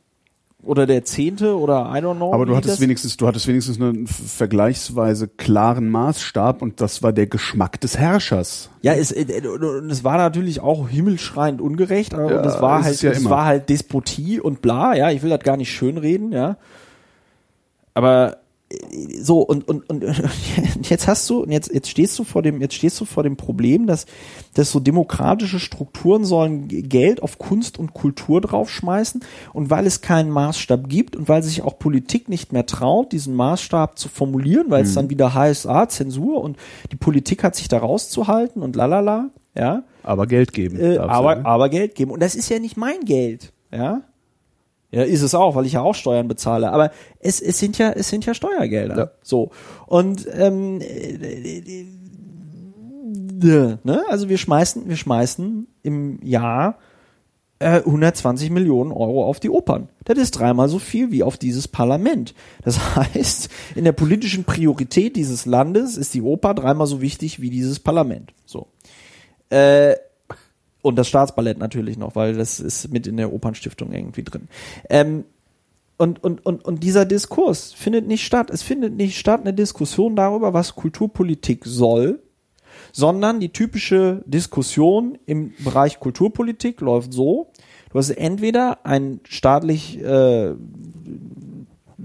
[0.65, 2.33] oder der Zehnte oder I don't know.
[2.33, 7.13] Aber du hattest das- wenigstens, du hattest wenigstens einen vergleichsweise klaren Maßstab und das war
[7.13, 8.71] der Geschmack des Herrschers.
[8.83, 12.61] Ja, es, äh, und- und es war natürlich auch himmelschreiend ungerecht, aber Ja, und es
[12.61, 13.31] war halt, ja es immer.
[13.31, 16.57] war halt Despotie und bla, ja, ich will das gar nicht schönreden, ja.
[17.95, 18.37] Aber äh,
[19.21, 20.05] so und, und, und
[20.83, 23.37] jetzt hast du, und jetzt, jetzt stehst du vor dem, jetzt stehst du vor dem
[23.37, 24.07] Problem, dass,
[24.55, 29.23] dass so demokratische Strukturen sollen Geld auf Kunst und Kultur draufschmeißen
[29.53, 33.35] und weil es keinen Maßstab gibt und weil sich auch Politik nicht mehr traut, diesen
[33.35, 36.57] Maßstab zu formulieren, weil es dann wieder heißt, ah, Zensur und
[36.91, 40.81] die Politik hat sich da rauszuhalten und lalala, ja, Aber Geld geben.
[40.81, 41.47] äh, aber, ja, ne?
[41.47, 42.11] aber Geld geben.
[42.11, 44.03] Und das ist ja nicht mein Geld, ja.
[44.93, 46.71] Ja, ist es auch, weil ich ja auch Steuern bezahle.
[46.71, 48.97] Aber es, es sind ja, es sind ja Steuergelder.
[48.97, 49.11] Ja.
[49.23, 49.51] So.
[49.87, 51.87] Und ähm, äh,
[53.83, 54.05] ne?
[54.09, 56.79] also wir schmeißen, wir schmeißen im Jahr
[57.59, 59.89] äh, 120 Millionen Euro auf die Opern.
[60.05, 62.35] Das ist dreimal so viel wie auf dieses Parlament.
[62.63, 67.49] Das heißt, in der politischen Priorität dieses Landes ist die Oper dreimal so wichtig wie
[67.49, 68.35] dieses Parlament.
[68.45, 68.69] So.
[69.49, 69.95] Äh,
[70.83, 74.49] und das Staatsballett natürlich noch, weil das ist mit in der Opernstiftung irgendwie drin.
[74.91, 75.25] Ähm,
[75.97, 78.51] und, und, und, und dieser Diskurs findet nicht statt.
[78.51, 82.21] Es findet nicht statt eine Diskussion darüber, was Kulturpolitik soll,
[82.91, 87.53] sondern die typische Diskussion im Bereich Kulturpolitik läuft so,
[87.91, 90.55] du hast entweder ein staatlich äh,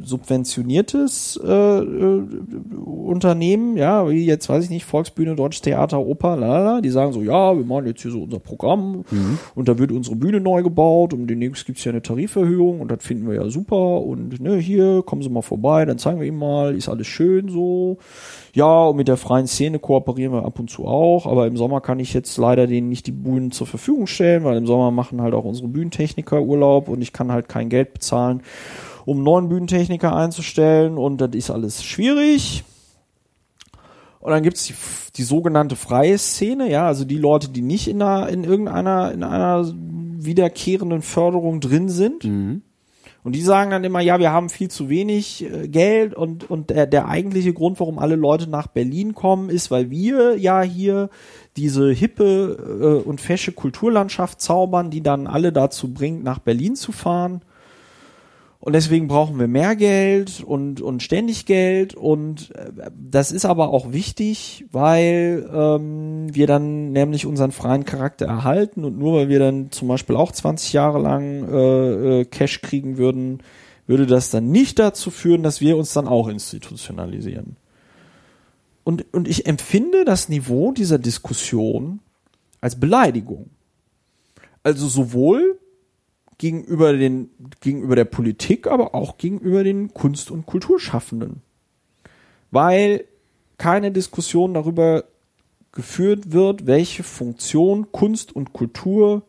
[0.01, 2.23] subventioniertes äh, äh,
[2.85, 7.21] Unternehmen, ja, wie jetzt weiß ich nicht, Volksbühne, Deutsches Theater, Oper, lalala, die sagen so,
[7.21, 9.05] ja, wir machen jetzt hier so unser Programm
[9.55, 13.03] und da wird unsere Bühne neu gebaut und demnächst gibt's ja eine Tariferhöhung und das
[13.03, 16.37] finden wir ja super und ne, hier, kommen Sie mal vorbei, dann zeigen wir Ihnen
[16.37, 17.97] mal, ist alles schön so.
[18.53, 21.79] Ja, und mit der freien Szene kooperieren wir ab und zu auch, aber im Sommer
[21.81, 25.21] kann ich jetzt leider denen nicht die Bühnen zur Verfügung stellen, weil im Sommer machen
[25.21, 28.41] halt auch unsere Bühnentechniker Urlaub und ich kann halt kein Geld bezahlen
[29.07, 32.65] um neuen Bühnentechniker einzustellen und das ist alles schwierig.
[34.19, 34.73] Und dann gibt's die,
[35.15, 39.23] die sogenannte freie Szene, ja, also die Leute, die nicht in, einer, in irgendeiner, in
[39.23, 42.25] einer wiederkehrenden Förderung drin sind.
[42.25, 42.63] Und
[43.23, 46.69] Und die sagen dann immer, ja, wir haben viel zu wenig äh, Geld und, und
[46.69, 51.09] der, der eigentliche Grund, warum alle Leute nach Berlin kommen, ist, weil wir ja hier
[51.57, 56.91] diese hippe äh, und fesche Kulturlandschaft zaubern, die dann alle dazu bringt, nach Berlin zu
[56.91, 57.41] fahren.
[58.59, 61.93] Und deswegen brauchen wir mehr Geld und, und ständig Geld.
[61.93, 68.25] Und äh, das ist aber auch wichtig, weil ähm, wir dann nämlich unseren freien Charakter
[68.25, 68.83] erhalten.
[68.83, 72.97] Und nur weil wir dann zum Beispiel auch 20 Jahre lang äh, äh, Cash kriegen
[72.97, 73.43] würden,
[73.85, 77.57] würde das dann nicht dazu führen, dass wir uns dann auch institutionalisieren.
[78.83, 81.99] Und, und ich empfinde das Niveau dieser Diskussion
[82.59, 83.49] als Beleidigung.
[84.63, 85.59] Also sowohl
[86.37, 87.29] gegenüber den,
[87.61, 91.41] gegenüber der Politik, aber auch gegenüber den Kunst- und Kulturschaffenden.
[92.51, 93.05] Weil
[93.57, 95.05] keine Diskussion darüber
[95.71, 99.23] geführt wird, welche Funktion Kunst und Kultur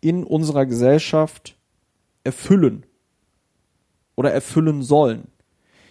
[0.00, 1.56] in unserer Gesellschaft
[2.24, 2.84] erfüllen
[4.16, 5.28] oder erfüllen sollen.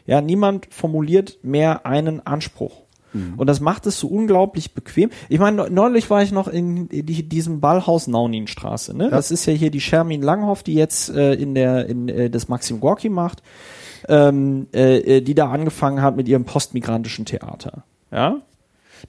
[0.06, 2.84] Ja, niemand formuliert mehr einen Anspruch.
[3.13, 3.33] Mhm.
[3.38, 5.09] Und das macht es so unglaublich bequem.
[5.29, 8.95] Ich meine, neulich war ich noch in die, diesem Ballhaus Nauninstraße.
[8.95, 9.05] Ne?
[9.05, 9.09] Ja.
[9.09, 12.47] Das ist ja hier die Shermin Langhoff, die jetzt äh, in der in äh, das
[12.47, 13.43] Maxim Gorki macht,
[14.07, 17.83] ähm, äh, äh, die da angefangen hat mit ihrem postmigrantischen Theater.
[18.11, 18.41] Ja,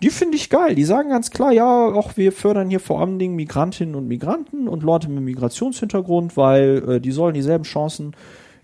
[0.00, 0.74] die finde ich geil.
[0.74, 4.68] Die sagen ganz klar, ja, auch wir fördern hier vor allen Dingen Migrantinnen und Migranten
[4.68, 8.14] und Leute mit Migrationshintergrund, weil äh, die sollen dieselben Chancen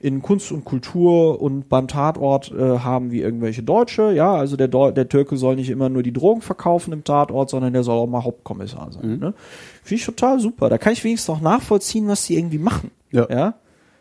[0.00, 4.12] in Kunst und Kultur und beim Tatort äh, haben wie irgendwelche Deutsche.
[4.12, 7.50] Ja, also der, Deu der Türke soll nicht immer nur die Drogen verkaufen im Tatort,
[7.50, 9.14] sondern der soll auch mal Hauptkommissar sein.
[9.14, 9.18] Mhm.
[9.18, 9.34] Ne?
[9.82, 10.68] Finde ich total super.
[10.68, 12.92] Da kann ich wenigstens auch nachvollziehen, was die irgendwie machen.
[13.10, 13.26] Ja.
[13.28, 13.54] ja?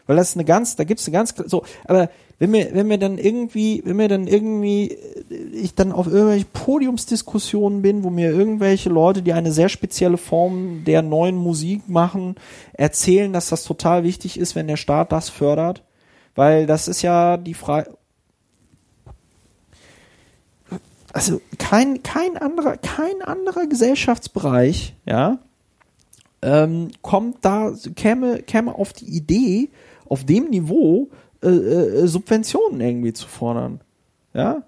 [0.05, 2.09] Weil das ist eine ganz, da gibt's eine ganz, so, aber
[2.39, 6.45] wenn mir, wenn mir dann irgendwie, wenn mir dann irgendwie, äh, ich dann auf irgendwelche
[6.45, 12.35] Podiumsdiskussionen bin, wo mir irgendwelche Leute, die eine sehr spezielle Form der neuen Musik machen,
[12.73, 15.83] erzählen, dass das total wichtig ist, wenn der Staat das fördert,
[16.37, 17.97] weil das ist ja die Frage.
[21.11, 25.39] Also kein, kein anderer, kein anderer Gesellschaftsbereich, ja,
[26.43, 29.69] ähm, kommt da, käme, käme auf die Idee,
[30.05, 31.09] auf dem Niveau
[31.41, 33.81] äh, äh, Subventionen irgendwie zu fordern.
[34.33, 34.63] Ja,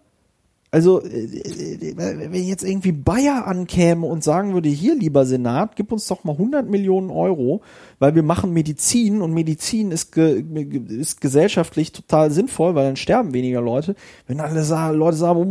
[0.72, 5.92] also, äh, äh, wenn jetzt irgendwie Bayer ankäme und sagen würde, hier, lieber Senat, gib
[5.92, 7.62] uns doch mal 100 Millionen Euro,
[7.98, 10.44] weil wir machen Medizin und Medizin ist, ge
[10.90, 13.96] ist gesellschaftlich total sinnvoll, weil dann sterben weniger Leute.
[14.28, 15.50] Wenn alle sagen, Leute sagen,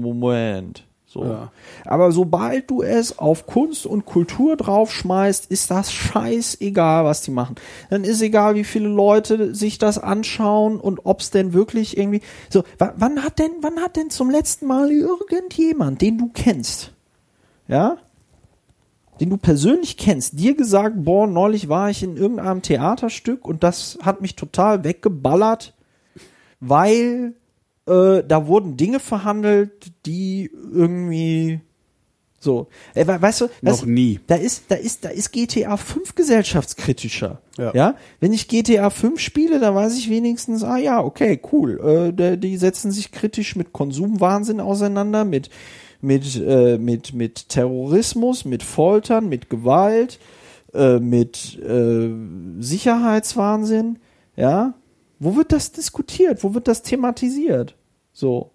[0.00, 1.24] Moment, so.
[1.24, 1.50] Ja.
[1.84, 7.56] Aber sobald du es auf Kunst und Kultur draufschmeißt, ist das scheißegal, was die machen.
[7.90, 12.20] Dann ist egal, wie viele Leute sich das anschauen und ob es denn wirklich irgendwie.
[12.48, 16.92] So, wann hat denn, wann hat denn zum letzten Mal irgendjemand, den du kennst,
[17.66, 17.96] ja,
[19.18, 23.98] den du persönlich kennst, dir gesagt, boah, neulich war ich in irgendeinem Theaterstück und das
[24.00, 25.74] hat mich total weggeballert,
[26.60, 27.34] weil
[27.90, 31.60] äh, da wurden Dinge verhandelt, die irgendwie
[32.42, 34.18] so, äh, weißt du, das, noch nie.
[34.26, 37.42] Da ist, da ist, da ist GTA 5 gesellschaftskritischer.
[37.58, 37.72] Ja.
[37.74, 37.96] ja.
[38.18, 42.14] Wenn ich GTA 5 spiele, dann weiß ich wenigstens, ah ja, okay, cool.
[42.18, 45.50] Äh, die, setzen sich kritisch mit Konsumwahnsinn auseinander, mit
[46.02, 50.18] mit äh, mit mit Terrorismus, mit Foltern, mit Gewalt,
[50.72, 51.60] äh, mit
[52.58, 53.98] Sicherheitswahnsinn.
[54.36, 54.72] Ja.
[55.18, 56.42] Wo wird das diskutiert?
[56.42, 57.76] Wo wird das thematisiert?
[58.20, 58.50] So.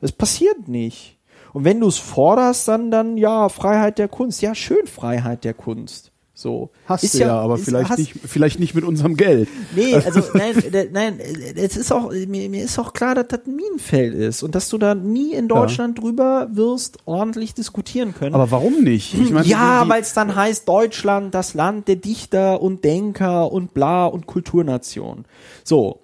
[0.00, 1.18] Es passiert nicht.
[1.54, 4.42] Und wenn du es forderst, dann, dann, ja, Freiheit der Kunst.
[4.42, 6.12] Ja, schön Freiheit der Kunst.
[6.34, 6.68] So.
[6.84, 9.48] Hast ist du ja, ja aber ist, vielleicht hast, nicht, vielleicht nicht mit unserem Geld.
[9.74, 10.54] Nee, also nein,
[10.92, 14.54] nein, es ist auch, mir, mir ist auch klar, dass das ein Minenfeld ist und
[14.54, 16.02] dass du da nie in Deutschland ja.
[16.04, 18.34] drüber wirst ordentlich diskutieren können.
[18.34, 19.14] Aber warum nicht?
[19.14, 23.72] Ich meine, ja, weil es dann heißt, Deutschland, das Land der Dichter und Denker und
[23.72, 25.24] bla und Kulturnation.
[25.64, 26.00] So.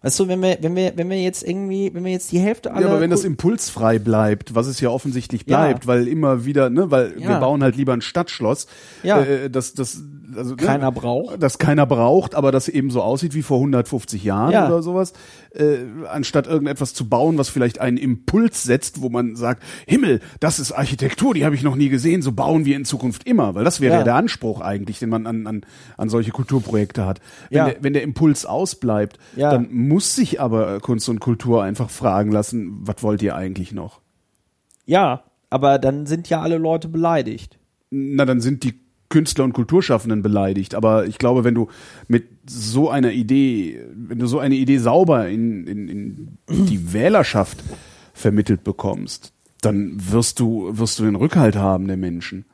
[0.00, 2.72] Weißt du, wenn wir, wenn wir, wenn wir jetzt irgendwie, wenn wir jetzt die Hälfte
[2.72, 2.82] aller.
[2.82, 5.88] Ja, aber wenn das impulsfrei bleibt, was es ja offensichtlich bleibt, ja.
[5.88, 7.28] weil immer wieder, ne, weil ja.
[7.28, 8.68] wir bauen halt lieber ein Stadtschloss,
[9.02, 9.20] ja.
[9.20, 10.00] äh, das, das,
[10.36, 11.42] also, ne, keiner ne, braucht.
[11.42, 14.66] Das keiner braucht, aber das eben so aussieht wie vor 150 Jahren ja.
[14.66, 15.12] oder sowas,
[15.54, 15.78] äh,
[16.10, 20.72] anstatt irgendetwas zu bauen, was vielleicht einen Impuls setzt, wo man sagt, Himmel, das ist
[20.72, 23.80] Architektur, die habe ich noch nie gesehen, so bauen wir in Zukunft immer, weil das
[23.80, 25.60] wäre ja, der Anspruch eigentlich, den man an, an,
[25.96, 27.20] an solche Kulturprojekte hat.
[27.50, 32.32] Wenn, der, wenn der Impuls ausbleibt, dann muss sich aber Kunst und Kultur einfach fragen
[32.32, 34.00] lassen, was wollt ihr eigentlich noch?
[34.84, 37.58] Ja, aber dann sind ja alle Leute beleidigt.
[37.90, 40.74] Na, dann sind die Künstler und Kulturschaffenden beleidigt.
[40.74, 41.68] Aber ich glaube, wenn du
[42.08, 47.62] mit so einer Idee, wenn du so eine Idee sauber in, in, in die Wählerschaft
[48.12, 52.44] vermittelt bekommst, dann wirst du, wirst du den Rückhalt haben der Menschen.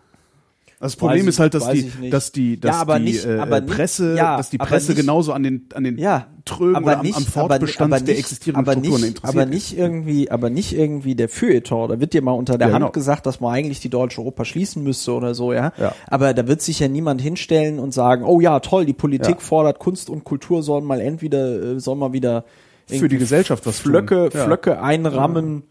[0.85, 3.39] Das Problem Weiß ist halt, dass die, dass die, dass Ja, aber die nicht- äh,
[3.39, 6.27] aber nicht- Presse, ja, dass die aber Presse nicht- genauso an den an den Ja,
[6.44, 9.35] Trögen aber oder am, am aber, Fortbestand aber der nicht, existierenden aber Strukturen interessiert.
[9.43, 11.89] aber nicht irgendwie, aber nicht irgendwie der Feuilleton.
[11.89, 12.93] Da wird dir mal unter der Ja, Hand genau.
[12.93, 15.73] gesagt, dass man eigentlich die deutsche Oper schließen müsste oder so, ja?
[15.78, 15.94] Ja.
[16.09, 19.78] Aber da wird sich ja niemand hinstellen und sagen, oh ja, toll, die Politik fordert
[19.78, 22.44] Kunst und Kultur sollen mal entweder, äh, soll mal wieder
[22.86, 24.31] Für die Gesellschaft was Flöcke.
[24.31, 25.62] Flöcke einrammen,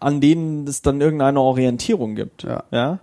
[0.00, 2.42] an denen es dann irgendeine Orientierung gibt.
[2.72, 2.98] Ja.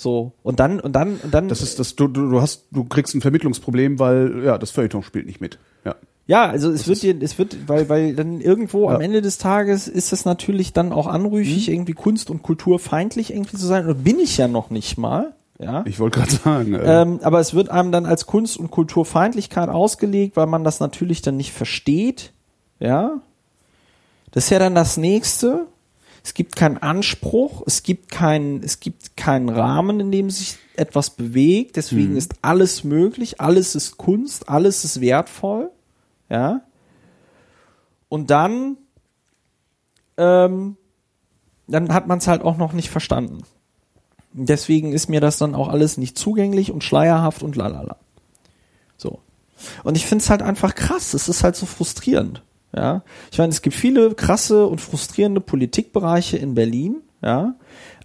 [0.00, 0.32] So.
[0.42, 1.48] Und dann, und dann, und dann.
[1.48, 5.26] Das ist das, du, du, hast, du kriegst ein Vermittlungsproblem, weil ja das Feuilleton spielt
[5.26, 5.58] nicht mit.
[5.84, 5.94] Ja.
[6.26, 9.04] Ja, also es wird dir, es wird, weil, weil dann irgendwo am Ja.
[9.04, 11.74] Ende des Tages ist es natürlich dann auch anrüchig, Mhm.
[11.74, 13.86] irgendwie kunst- und kulturfeindlich irgendwie zu sein.
[13.86, 15.34] Und bin ich ja noch nicht mal.
[15.58, 15.84] Ja.
[15.86, 16.72] Ich wollte gerade sagen.
[16.74, 20.80] Äh, Ähm, aber es wird einem dann als Kunst- und Kulturfeindlichkeit ausgelegt, weil man das
[20.80, 22.32] natürlich dann nicht versteht.
[22.78, 23.20] Ja.
[24.30, 25.66] Das ist ja dann das nächste.
[26.22, 31.10] Es gibt keinen Anspruch, es gibt keinen, es gibt keinen Rahmen, in dem sich etwas
[31.10, 31.76] bewegt.
[31.76, 35.70] Deswegen ist alles möglich, alles ist Kunst, alles ist wertvoll.
[36.28, 36.62] Ja.
[38.08, 38.76] Und dann,
[40.16, 40.76] ähm,
[41.66, 43.42] dann hat man es halt auch noch nicht verstanden.
[44.32, 47.96] Deswegen ist mir das dann auch alles nicht zugänglich und schleierhaft und lalala.
[48.96, 49.20] So.
[49.82, 51.14] Und ich finde es halt einfach krass.
[51.14, 52.42] Es ist halt so frustrierend.
[52.74, 53.02] Ja.
[53.30, 57.02] Ich meine, es gibt viele krasse und frustrierende Politikbereiche in Berlin.
[57.22, 57.54] Ja.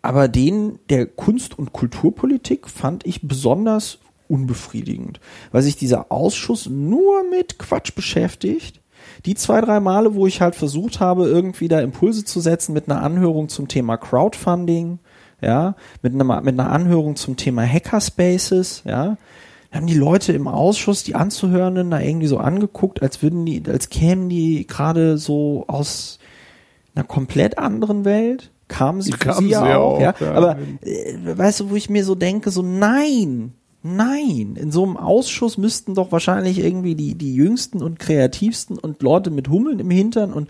[0.02, 5.20] Aber den der Kunst- und Kulturpolitik fand ich besonders unbefriedigend,
[5.52, 8.82] weil sich dieser Ausschuss nur mit Quatsch beschäftigt.
[9.26, 12.90] Die zwei, drei Male, wo ich halt versucht habe, irgendwie da Impulse zu setzen mit
[12.90, 15.00] einer Anhörung zum Thema Crowdfunding,
[15.42, 19.18] ja, mit einer, mit einer Anhörung zum Thema Hackerspaces, ja,
[19.76, 23.90] haben die Leute im Ausschuss, die Anzuhörenden, da irgendwie so angeguckt, als würden die, als
[23.90, 26.20] kämen die gerade so aus
[26.96, 28.52] einer komplett anderen Welt.
[28.68, 30.16] Kamen sie Kamen sie sie auch, auch, ja.
[30.20, 30.32] ja.
[30.32, 33.54] Aber äh, weißt du, wo ich mir so denke, so nein,
[33.84, 39.04] nein, in so einem Ausschuss müssten doch wahrscheinlich irgendwie die, die jüngsten und kreativsten und
[39.04, 40.50] Leute mit Hummeln im Hintern und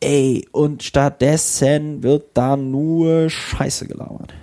[0.00, 4.34] ey, und stattdessen wird da nur Scheiße gelabert.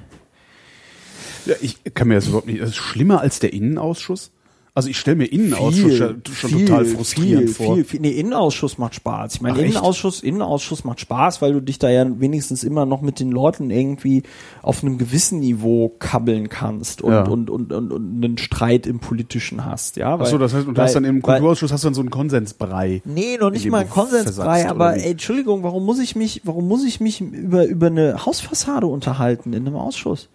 [1.45, 2.61] Ja, ich kann mir das überhaupt nicht.
[2.61, 4.31] Das ist schlimmer als der Innenausschuss.
[4.77, 7.75] Also ich stelle mir Innenausschuss schon, schon total frustrierend viel, vor.
[7.75, 9.35] Viel, viel, nee, Innenausschuss macht Spaß.
[9.35, 9.69] Ich meine, Ach, echt?
[9.75, 13.69] Innenausschuss, Innenausschuss macht Spaß, weil du dich da ja wenigstens immer noch mit den Leuten
[13.71, 14.23] irgendwie
[14.61, 17.23] auf einem gewissen Niveau kabbeln kannst und, Ja.
[17.23, 20.17] und, und, und, und einen Streit im Politischen hast, ja.
[20.19, 22.09] Ach so, das heißt, du hast dann im weil- Kulturausschuss hast du dann so einen
[22.09, 23.01] Konsensbrei.
[23.05, 26.67] Nee, noch nicht mal du ein Konsensbrei, aber ey, Entschuldigung, warum muss ich mich, warum
[26.67, 30.27] muss ich mich über, über eine Hausfassade unterhalten in einem Ausschuss?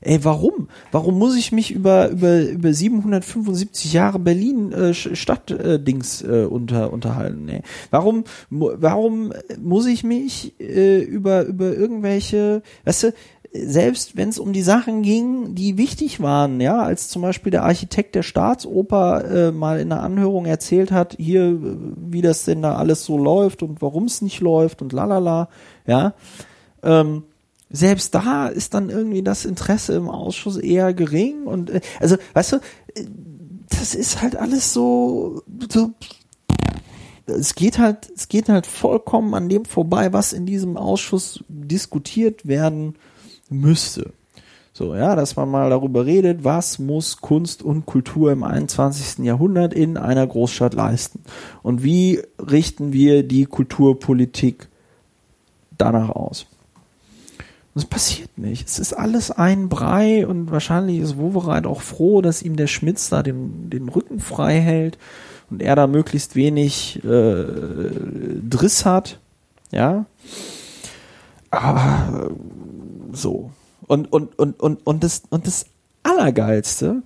[0.00, 0.68] Ey, warum?
[0.92, 6.92] Warum muss ich mich über, über, über 775 Jahre Berlin äh, Stadtdings äh, äh, unter,
[6.92, 7.48] unterhalten?
[7.48, 7.62] Ey?
[7.90, 13.12] Warum, warum muss ich mich äh, über, über irgendwelche, weißt du,
[13.52, 17.64] selbst wenn es um die Sachen ging, die wichtig waren, ja, als zum Beispiel der
[17.64, 21.58] Architekt der Staatsoper äh, mal in einer Anhörung erzählt hat, hier,
[21.96, 25.48] wie das denn da alles so läuft und warum es nicht läuft und lalala,
[25.86, 26.14] ja,
[26.82, 27.24] ähm,
[27.70, 32.52] selbst da ist dann irgendwie das Interesse im Ausschuss eher gering und äh, also, weißt
[32.52, 32.56] du,
[32.94, 33.04] äh,
[33.68, 35.92] das ist halt alles so, so
[37.26, 42.46] es geht halt, es geht halt vollkommen an dem vorbei, was in diesem Ausschuss diskutiert
[42.46, 42.94] werden
[43.50, 44.12] müsste.
[44.72, 49.24] So, ja, dass man mal darüber redet, was muss Kunst und Kultur im 21.
[49.24, 51.22] Jahrhundert in einer Großstadt leisten?
[51.62, 54.68] Und wie richten wir die Kulturpolitik
[55.78, 56.46] danach aus?
[57.76, 58.66] Und es passiert nicht.
[58.68, 63.10] Es ist alles ein Brei und wahrscheinlich ist Wowereit auch froh, dass ihm der Schmitz
[63.10, 64.96] da den, den Rücken frei hält
[65.50, 67.44] und er da möglichst wenig äh,
[68.48, 69.20] Driss hat.
[69.72, 70.06] Ja.
[71.50, 72.30] Aber
[73.12, 73.50] so.
[73.86, 75.66] Und, und, und, und, und, das, und das
[76.02, 77.02] Allergeilste,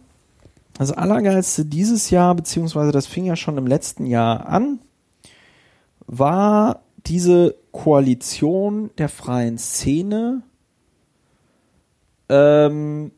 [0.79, 4.79] also Allergeilste dieses Jahr, beziehungsweise das fing ja schon im letzten Jahr an,
[6.07, 10.45] war diese Koalition der freien Szene,
[12.31, 13.11] ähm,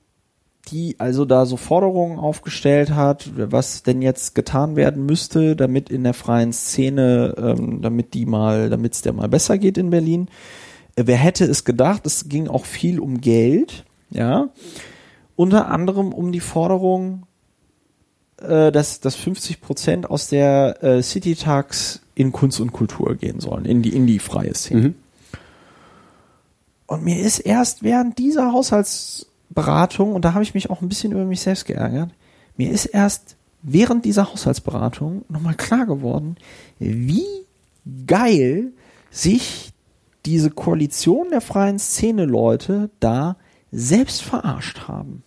[0.71, 6.05] die also da so Forderungen aufgestellt hat, was denn jetzt getan werden müsste, damit in
[6.05, 10.29] der freien Szene, ähm, damit die mal, damit es der mal besser geht in Berlin.
[10.97, 12.07] Äh, Wer hätte es gedacht?
[12.07, 14.49] Es ging auch viel um Geld, ja.
[15.35, 17.25] Unter anderem um die Forderung,
[18.41, 23.41] äh, dass, dass 50 Prozent aus der äh, City Tax in Kunst und Kultur gehen
[23.41, 24.81] sollen, in die, in die freie Szene.
[24.81, 24.95] Mhm.
[26.93, 31.13] Und mir ist erst während dieser Haushaltsberatung, und da habe ich mich auch ein bisschen
[31.13, 32.11] über mich selbst geärgert,
[32.59, 36.37] mir ist erst während dieser Haushaltsberatung nochmal klar geworden,
[36.79, 37.25] wie
[38.07, 38.73] geil
[39.11, 39.73] sich
[40.27, 43.37] diese Koalition der freien Szene-Leute da
[43.71, 45.23] selbst verarscht haben.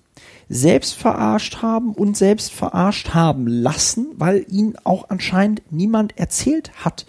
[0.47, 7.05] selbst verarscht haben und selbst verarscht haben lassen, weil ihnen auch anscheinend niemand erzählt hat,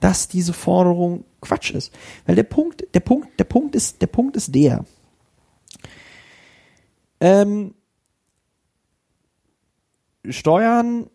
[0.00, 1.92] dass diese Forderung Quatsch ist.
[2.26, 4.84] Weil der Punkt, der Punkt, der Punkt ist, der Punkt ist der.
[7.20, 7.74] Ähm,
[10.28, 11.08] Steuern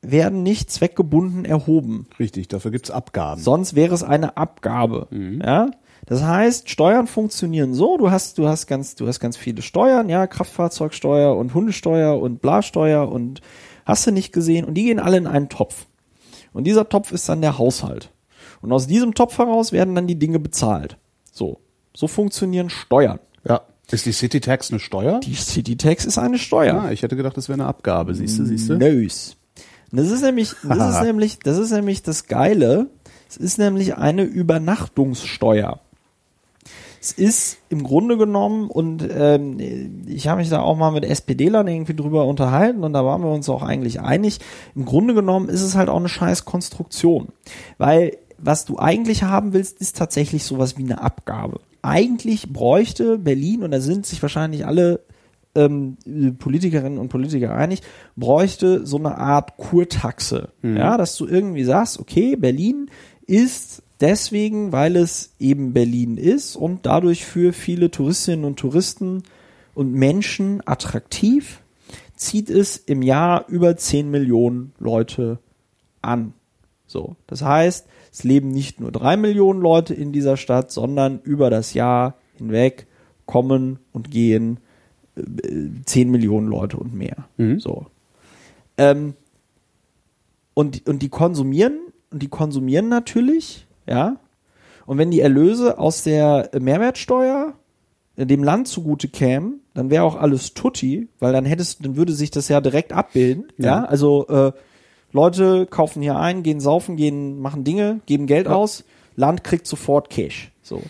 [0.00, 2.06] werden nicht zweckgebunden erhoben.
[2.18, 3.40] Richtig, dafür gibt's Abgaben.
[3.40, 5.08] Sonst wäre es eine Abgabe.
[5.44, 5.70] Ja?
[6.06, 10.08] Das heißt, Steuern funktionieren so, du hast, du hast ganz, du hast ganz viele Steuern,
[10.08, 13.40] ja, Kraftfahrzeugsteuer und Hundesteuer und Blasteuer und
[13.84, 15.86] hast du nicht gesehen und die gehen alle in einen Topf.
[16.58, 18.10] Und dieser Topf ist dann der Haushalt.
[18.62, 20.96] Und aus diesem Topf heraus werden dann die Dinge bezahlt.
[21.30, 21.60] So.
[21.94, 23.20] So funktionieren Steuern.
[23.44, 23.60] ja.
[23.92, 25.20] Ist die City Tax eine Steuer?
[25.20, 26.74] Die City Tax ist eine Steuer.
[26.74, 28.12] Ja, ich hätte gedacht, das wäre eine Abgabe.
[28.12, 28.76] Siehst du, siehst du?
[28.76, 29.36] Nös.
[29.92, 32.90] Das ist nämlich, das ist nämlich, das ist nämlich das Geile.
[33.28, 35.78] Es ist nämlich eine Übernachtungssteuer.
[37.00, 39.58] Es ist im Grunde genommen, und ähm,
[40.06, 43.30] ich habe mich da auch mal mit SPD-Lern irgendwie drüber unterhalten und da waren wir
[43.30, 44.40] uns auch eigentlich einig,
[44.74, 47.28] im Grunde genommen ist es halt auch eine scheiß Konstruktion.
[47.78, 51.60] Weil was du eigentlich haben willst, ist tatsächlich sowas wie eine Abgabe.
[51.82, 55.00] Eigentlich bräuchte Berlin, und da sind sich wahrscheinlich alle
[55.54, 55.96] ähm,
[56.38, 57.82] Politikerinnen und Politiker einig,
[58.16, 60.50] bräuchte so eine Art Kurtaxe.
[60.62, 62.90] Ja, dass du irgendwie sagst, okay, Berlin
[63.26, 69.22] ist deswegen, weil es eben Berlin ist und dadurch für viele Touristinnen und Touristen
[69.74, 71.62] und Menschen attraktiv,
[72.16, 75.38] zieht es im Jahr über 10 Millionen Leute
[76.02, 76.34] an.
[76.86, 81.50] So, das heißt, es leben nicht nur drei Millionen Leute in dieser Stadt, sondern über
[81.50, 82.86] das Jahr hinweg
[83.26, 84.58] kommen und gehen
[85.16, 87.28] äh, 10 Millionen Leute und mehr.
[87.60, 87.86] So.
[88.78, 89.14] Ähm,
[90.54, 91.78] und, und die konsumieren,
[92.10, 94.16] und die konsumieren natürlich, ja.
[94.86, 97.54] Und wenn die Erlöse aus der Mehrwertsteuer
[98.16, 102.30] dem Land zugute kämen, dann wäre auch alles tutti, weil dann hättest, dann würde sich
[102.30, 103.66] das ja direkt abbilden, ja.
[103.66, 103.84] Ja.
[103.84, 104.52] Also äh,
[105.12, 108.84] Leute kaufen hier ein, gehen saufen, gehen, machen Dinge, geben Geld aus,
[109.14, 110.50] Land kriegt sofort Cash.
[110.62, 110.82] So.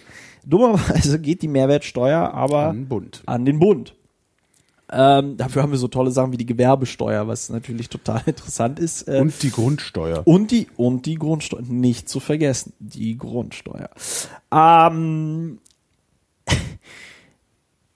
[0.46, 3.22] Dummerweise geht die Mehrwertsteuer aber An den Bund.
[3.26, 3.94] An den Bund.
[4.90, 9.06] Ähm, dafür haben wir so tolle Sachen wie die Gewerbesteuer, was natürlich total interessant ist.
[9.08, 10.22] Äh, Und die Grundsteuer.
[10.26, 11.62] und die, und die Grundsteuer.
[11.62, 12.72] Nicht zu vergessen.
[12.78, 13.90] Die Grundsteuer.
[14.50, 15.58] Ähm,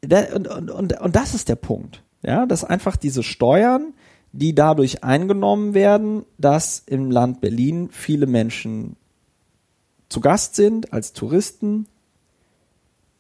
[0.02, 2.02] da, und, und, und, und das ist der Punkt.
[2.24, 3.94] Ja, dass einfach diese Steuern,
[4.32, 8.96] die dadurch eingenommen werden, dass im Land Berlin viele Menschen
[10.08, 11.86] zu Gast sind, als Touristen,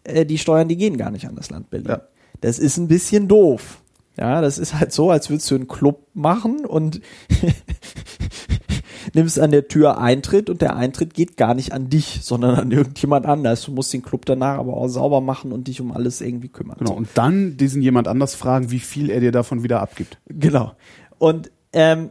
[0.04, 1.88] äh, die Steuern, die gehen gar nicht an das Land Berlin.
[1.88, 2.02] Ja.
[2.42, 3.82] Das ist ein bisschen doof.
[4.18, 7.00] Ja, das ist halt so, als würdest du einen Club machen und
[9.14, 12.70] nimmst an der Tür Eintritt und der Eintritt geht gar nicht an dich, sondern an
[12.70, 13.64] irgendjemand anders.
[13.64, 16.76] Du musst den Club danach aber auch sauber machen und dich um alles irgendwie kümmern.
[16.78, 16.92] Genau.
[16.92, 20.18] Und dann diesen jemand anders fragen, wie viel er dir davon wieder abgibt.
[20.28, 20.72] Genau.
[21.18, 22.10] Und ähm,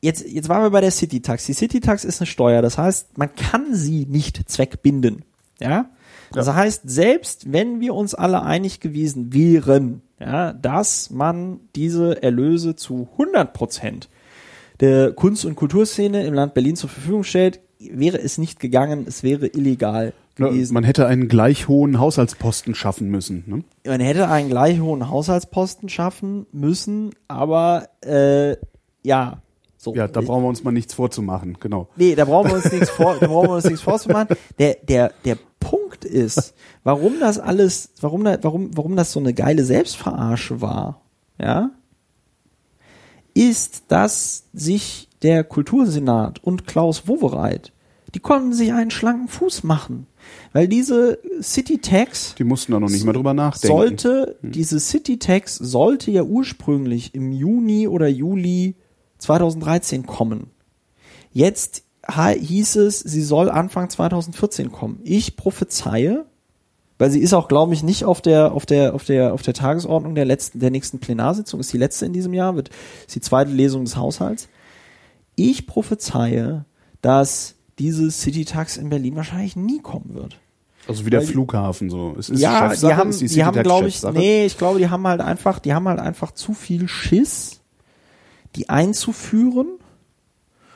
[0.00, 1.46] jetzt, jetzt waren wir bei der City Tax.
[1.46, 5.24] Die City Tax ist eine Steuer, das heißt, man kann sie nicht zweckbinden.
[5.60, 5.90] Ja?
[6.32, 12.76] Das heißt, selbst wenn wir uns alle einig gewesen wären, ja, dass man diese Erlöse
[12.76, 14.08] zu 100 Prozent
[14.80, 19.22] der Kunst- und Kulturszene im Land Berlin zur Verfügung stellt, wäre es nicht gegangen, es
[19.22, 20.74] wäre illegal gewesen.
[20.74, 23.44] Man hätte einen gleich hohen Haushaltsposten schaffen müssen.
[23.46, 23.64] Ne?
[23.86, 28.56] man hätte einen gleich hohen Haushaltsposten schaffen müssen, aber äh,
[29.02, 29.42] ja,
[29.80, 29.94] so.
[29.94, 31.56] Ja, da brauchen wir uns mal nichts vorzumachen.
[31.60, 31.88] Genau.
[31.94, 34.36] Nee, da brauchen wir uns nichts vor, da brauchen wir uns nichts vorzumachen.
[34.58, 36.52] Der, der, der Punkt ist,
[36.82, 41.00] warum das alles, warum, da, warum, warum das so eine geile Selbstverarsche war,
[41.40, 41.70] ja,
[43.34, 47.72] ist, dass sich der Kultursenat und Klaus Wowereit,
[48.14, 50.08] die konnten sich einen schlanken Fuß machen.
[50.52, 53.76] Weil diese City Tax Die mussten da noch nicht mal drüber nachdenken.
[53.76, 58.74] sollte, diese City Tax sollte ja ursprünglich im Juni oder Juli
[59.18, 60.50] 2013 kommen.
[61.32, 65.00] Jetzt hieß es, sie soll Anfang 2014 kommen.
[65.04, 66.24] Ich prophezeie,
[66.96, 69.54] weil sie ist auch, glaube ich, nicht auf der, auf der, auf der, auf der
[69.54, 72.70] Tagesordnung der letzten, der nächsten Plenarsitzung, ist die letzte in diesem Jahr, wird,
[73.06, 74.48] ist die zweite Lesung des Haushalts.
[75.36, 76.64] Ich prophezeie,
[77.02, 80.38] dass diese City Tax in Berlin wahrscheinlich nie kommen wird.
[80.88, 82.16] Also wie der Weil Flughafen so.
[82.18, 84.88] Es ist ja, die haben, ist die die haben, glaube ich, nee, ich glaube, die
[84.88, 87.57] haben halt einfach, die haben halt einfach zu viel Schiss,
[88.58, 89.66] die einzuführen.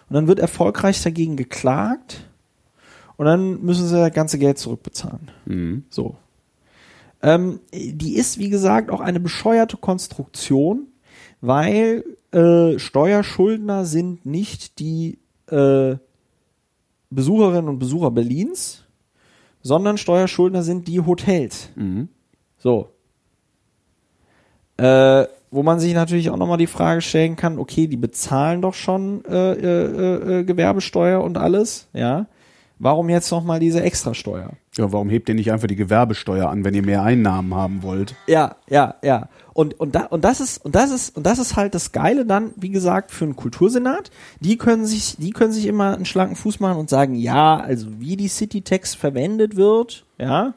[0.08, 2.28] Und dann wird erfolgreich dagegen geklagt.
[3.16, 5.30] Und dann müssen sie das ganze Geld zurückbezahlen.
[5.44, 5.84] Mhm.
[5.90, 6.16] So.
[7.22, 10.88] Ähm, die ist, wie gesagt, auch eine bescheuerte Konstruktion,
[11.40, 15.18] weil äh, Steuerschuldner sind nicht die
[15.48, 15.96] äh,
[17.10, 18.84] Besucherinnen und Besucher Berlins,
[19.62, 21.68] sondern Steuerschuldner sind die Hotels.
[21.76, 22.08] Mhm.
[22.58, 22.88] So.
[24.78, 28.74] Äh, wo man sich natürlich auch nochmal die Frage stellen kann, okay, die bezahlen doch
[28.74, 32.26] schon äh, äh, äh, Gewerbesteuer und alles, ja.
[32.78, 34.54] Warum jetzt nochmal diese Extrasteuer?
[34.76, 38.16] Ja, warum hebt ihr nicht einfach die Gewerbesteuer an, wenn ihr mehr Einnahmen haben wollt?
[38.26, 39.28] Ja, ja, ja.
[39.52, 42.26] Und, und, da, und das ist, und das ist, und das ist halt das Geile
[42.26, 44.10] dann, wie gesagt, für einen Kultursenat.
[44.40, 47.86] Die können sich, die können sich immer einen schlanken Fuß machen und sagen, ja, also
[48.00, 50.54] wie die City Tax verwendet wird, ja,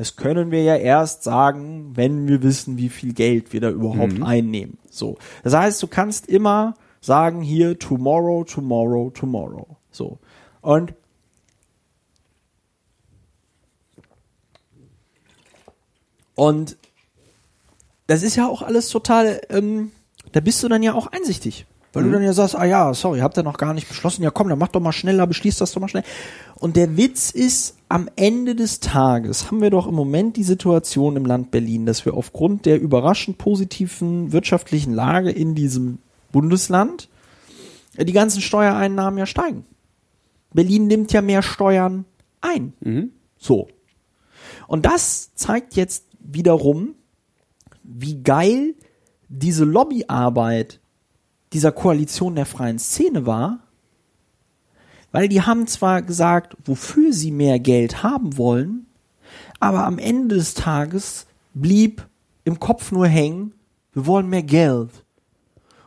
[0.00, 4.14] das können wir ja erst sagen, wenn wir wissen, wie viel Geld wir da überhaupt
[4.14, 4.22] Mhm.
[4.22, 4.78] einnehmen.
[4.88, 5.18] So.
[5.44, 9.76] Das heißt, du kannst immer sagen hier tomorrow, tomorrow, tomorrow.
[9.90, 10.18] So.
[10.62, 10.94] Und
[16.34, 16.78] und
[18.06, 19.92] das ist ja auch alles total, ähm,
[20.32, 21.66] da bist du dann ja auch einsichtig.
[21.92, 24.22] Weil du dann ja sagst, ah ja, sorry, habt ihr noch gar nicht beschlossen.
[24.22, 26.04] Ja komm, dann mach doch mal schneller, beschließt das doch mal schnell.
[26.56, 31.16] Und der Witz ist, am Ende des Tages haben wir doch im Moment die Situation
[31.16, 35.98] im Land Berlin, dass wir aufgrund der überraschend positiven wirtschaftlichen Lage in diesem
[36.30, 37.08] Bundesland
[37.96, 39.64] äh, die ganzen Steuereinnahmen ja steigen.
[40.52, 42.04] Berlin nimmt ja mehr Steuern
[42.40, 42.72] ein.
[43.36, 43.68] So.
[44.68, 46.94] Und das zeigt jetzt wiederum,
[47.82, 48.74] wie geil
[49.28, 50.80] diese Lobbyarbeit
[51.52, 53.60] dieser Koalition der freien Szene war,
[55.12, 58.86] weil die haben zwar gesagt, wofür sie mehr Geld haben wollen,
[59.58, 62.06] aber am Ende des Tages blieb
[62.44, 63.52] im Kopf nur hängen,
[63.92, 64.90] wir wollen mehr Geld.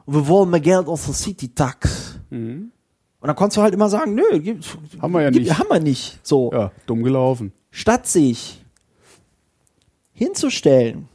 [0.06, 2.20] Und wir wollen mehr Geld aus der City Tax.
[2.30, 2.72] Und
[3.22, 4.62] dann konntest du halt immer sagen, nö, gib,
[5.02, 5.58] Haben wir ja gib, nicht.
[5.58, 6.20] Haben wir nicht.
[6.24, 7.54] So Ja, dumm gelaufen.
[7.72, 8.62] statt sich
[10.12, 11.08] hinzustellen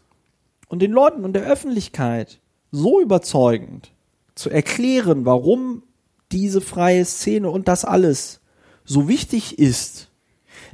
[0.69, 3.93] und den Leuten und der Öffentlichkeit so überzeugend
[4.39, 5.83] zu erklären, warum
[6.31, 8.41] diese freie Szene und das alles
[8.85, 10.11] so wichtig ist,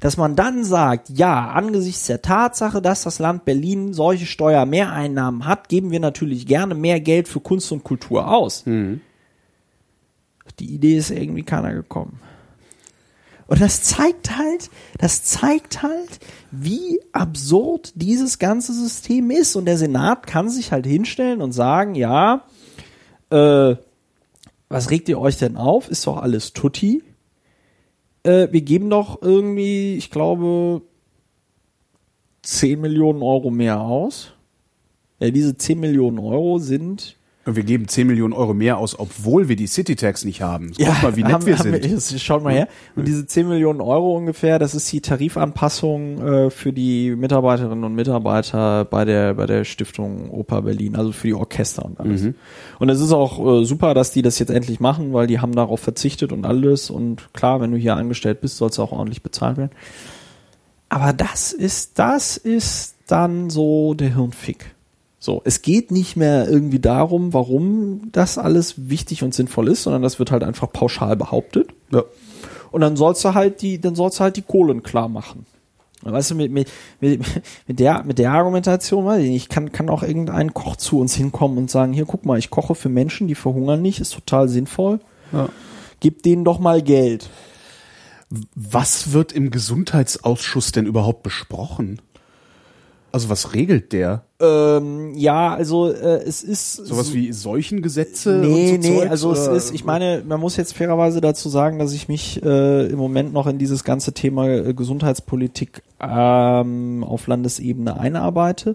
[0.00, 5.68] dass man dann sagt, ja, angesichts der Tatsache, dass das Land Berlin solche Steuermehreinnahmen hat,
[5.68, 8.64] geben wir natürlich gerne mehr Geld für Kunst und Kultur aus.
[10.44, 12.20] Auf Die Idee ist irgendwie keiner gekommen.
[13.46, 16.18] Und das zeigt halt, das zeigt halt,
[16.50, 19.54] wie absurd dieses ganze System ist.
[19.54, 22.44] Und der Senat kann sich halt hinstellen und sagen, ja,
[23.30, 23.76] äh,
[24.68, 25.88] was regt ihr euch denn auf?
[25.88, 27.02] Ist doch alles Tutti.
[28.22, 30.82] Äh, wir geben doch irgendwie, ich glaube,
[32.42, 34.32] 10 Millionen Euro mehr aus.
[35.20, 37.16] Ja, diese 10 Millionen Euro sind
[37.46, 40.72] wir geben 10 Millionen Euro mehr aus, obwohl wir die City Tax nicht haben.
[40.76, 42.20] Guck mal, wie nett haben, wir haben sind.
[42.20, 42.68] schaut mal her.
[42.96, 47.94] Und diese 10 Millionen Euro ungefähr, das ist die Tarifanpassung äh, für die Mitarbeiterinnen und
[47.94, 52.22] Mitarbeiter bei der bei der Stiftung Oper Berlin, also für die Orchester und alles.
[52.22, 52.34] Mhm.
[52.78, 55.52] Und es ist auch äh, super, dass die das jetzt endlich machen, weil die haben
[55.52, 56.90] darauf verzichtet und alles.
[56.90, 59.72] Und klar, wenn du hier angestellt bist, sollst du auch ordentlich bezahlt werden.
[60.88, 64.73] Aber das ist, das ist dann so der Hirnfick.
[65.24, 70.02] So, es geht nicht mehr irgendwie darum, warum das alles wichtig und sinnvoll ist, sondern
[70.02, 71.70] das wird halt einfach pauschal behauptet.
[71.90, 72.02] Ja.
[72.70, 75.46] Und dann sollst du halt die, dann sollst du halt die Kohlen klar machen.
[76.02, 76.70] Weißt du, mit, mit,
[77.00, 77.22] mit,
[77.66, 81.14] mit der, mit der Argumentation, weiß ich nicht, kann, kann auch irgendein Koch zu uns
[81.14, 84.50] hinkommen und sagen, hier, guck mal, ich koche für Menschen, die verhungern nicht, ist total
[84.50, 85.00] sinnvoll.
[85.32, 85.48] Ja.
[86.00, 87.30] Gib denen doch mal Geld.
[88.54, 92.02] Was wird im Gesundheitsausschuss denn überhaupt besprochen?
[93.14, 94.24] Also was regelt der?
[94.40, 98.38] Ähm, ja, also äh, es ist Sowas wie Seuchengesetze?
[98.42, 99.56] Nee, und so nee, Zeugs, also es oder?
[99.56, 103.32] ist, ich meine, man muss jetzt fairerweise dazu sagen, dass ich mich äh, im Moment
[103.32, 108.74] noch in dieses ganze Thema äh, Gesundheitspolitik ähm, auf Landesebene einarbeite.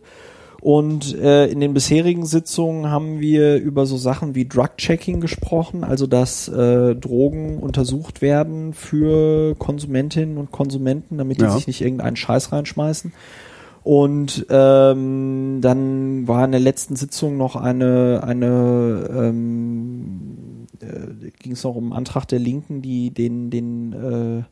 [0.62, 6.06] Und äh, in den bisherigen Sitzungen haben wir über so Sachen wie Drug-Checking gesprochen, also
[6.08, 11.52] dass äh, Drogen untersucht werden für Konsumentinnen und Konsumenten, damit die Ja.
[11.52, 13.14] sich nicht irgendeinen Scheiß reinschmeißen.
[13.84, 21.64] Und ähm, dann war in der letzten Sitzung noch eine, eine ähm, äh, ging es
[21.64, 24.44] noch um einen Antrag der Linken, die den, den äh,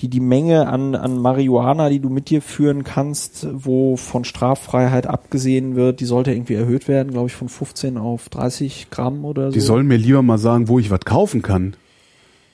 [0.00, 5.06] die die Menge an, an Marihuana, die du mit dir führen kannst, wo von Straffreiheit
[5.06, 9.50] abgesehen wird, die sollte irgendwie erhöht werden, glaube ich, von 15 auf 30 Gramm oder
[9.50, 9.52] so.
[9.52, 11.74] Die sollen mir lieber mal sagen, wo ich was kaufen kann.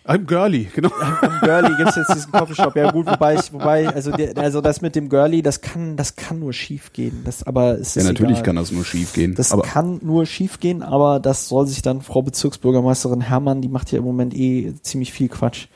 [0.08, 0.90] I'm girly, genau.
[1.20, 2.76] Am Girly gibt's jetzt diesen Coffeeshop.
[2.76, 6.14] Ja gut, wobei ich, wobei, also, der, also das mit dem Girly, das kann, das
[6.14, 7.22] kann nur schief gehen.
[7.24, 8.44] Das, aber es ist Ja, natürlich egal.
[8.44, 9.34] kann das nur schief gehen.
[9.34, 13.68] Das aber kann nur schief gehen, aber das soll sich dann Frau Bezirksbürgermeisterin Herrmann, die
[13.68, 15.66] macht ja im Moment eh ziemlich viel Quatsch.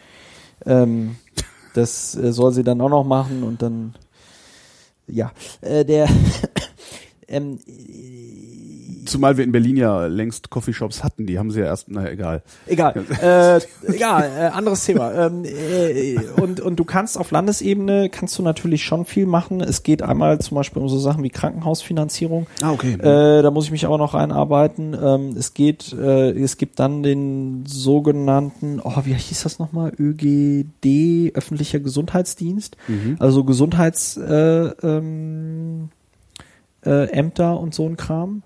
[0.65, 1.17] Ähm,
[1.75, 3.95] das äh, soll sie dann auch noch machen und dann
[5.09, 6.09] ja, äh, der
[7.29, 7.59] ähm,
[9.11, 12.43] Zumal wir in Berlin ja längst Coffeeshops hatten, die haben sie ja erst, naja, egal.
[12.67, 12.95] Egal.
[13.21, 13.61] äh,
[13.93, 15.13] egal, äh, anderes Thema.
[15.27, 19.61] Ähm, äh, und, und du kannst auf Landesebene, kannst du natürlich schon viel machen.
[19.61, 22.47] Es geht einmal zum Beispiel um so Sachen wie Krankenhausfinanzierung.
[22.63, 22.95] Ah, okay.
[22.95, 24.97] Äh, da muss ich mich aber noch reinarbeiten.
[25.01, 29.93] Ähm, es geht, äh, es gibt dann den sogenannten, oh, wie hieß das nochmal?
[29.99, 32.77] ÖGD, öffentlicher Gesundheitsdienst.
[33.19, 35.89] Also Gesundheits, äh, ähm,
[36.85, 38.43] äh, Ämter und so ein Kram.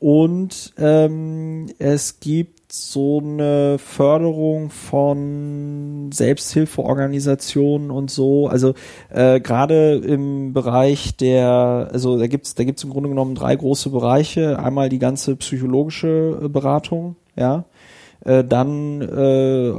[0.00, 8.48] Und ähm, es gibt so eine Förderung von Selbsthilfeorganisationen und so.
[8.48, 8.72] Also
[9.10, 13.90] äh, gerade im Bereich der, also da gibt's da gibt's im Grunde genommen drei große
[13.90, 14.58] Bereiche.
[14.58, 17.66] Einmal die ganze psychologische äh, Beratung, ja.
[18.24, 19.72] Äh, dann äh,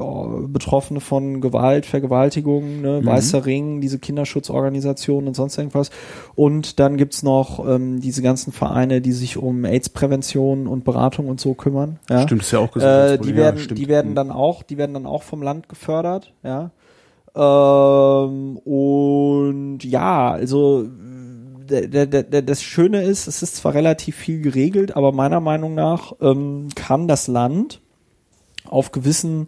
[0.47, 5.91] Betroffene von Gewalt, Vergewaltigung, ne, Weißer Ring, diese Kinderschutzorganisationen und sonst irgendwas.
[6.33, 11.39] Und dann gibt's noch ähm, diese ganzen Vereine, die sich um AIDS-Prävention und Beratung und
[11.39, 11.99] so kümmern.
[12.09, 12.23] Ja?
[12.23, 13.33] Stimmt, ist ja auch Äh, Gesundheitsproblem.
[13.35, 14.15] die werden, ja, die werden Mhm.
[14.15, 16.71] dann auch, die werden dann auch vom Land gefördert, ja.
[17.35, 20.85] Ähm, und ja, also
[21.69, 25.73] der, der, der, das Schöne ist, es ist zwar relativ viel geregelt, aber meiner Meinung
[25.73, 27.81] nach ähm, kann das Land
[28.65, 29.47] auf gewissen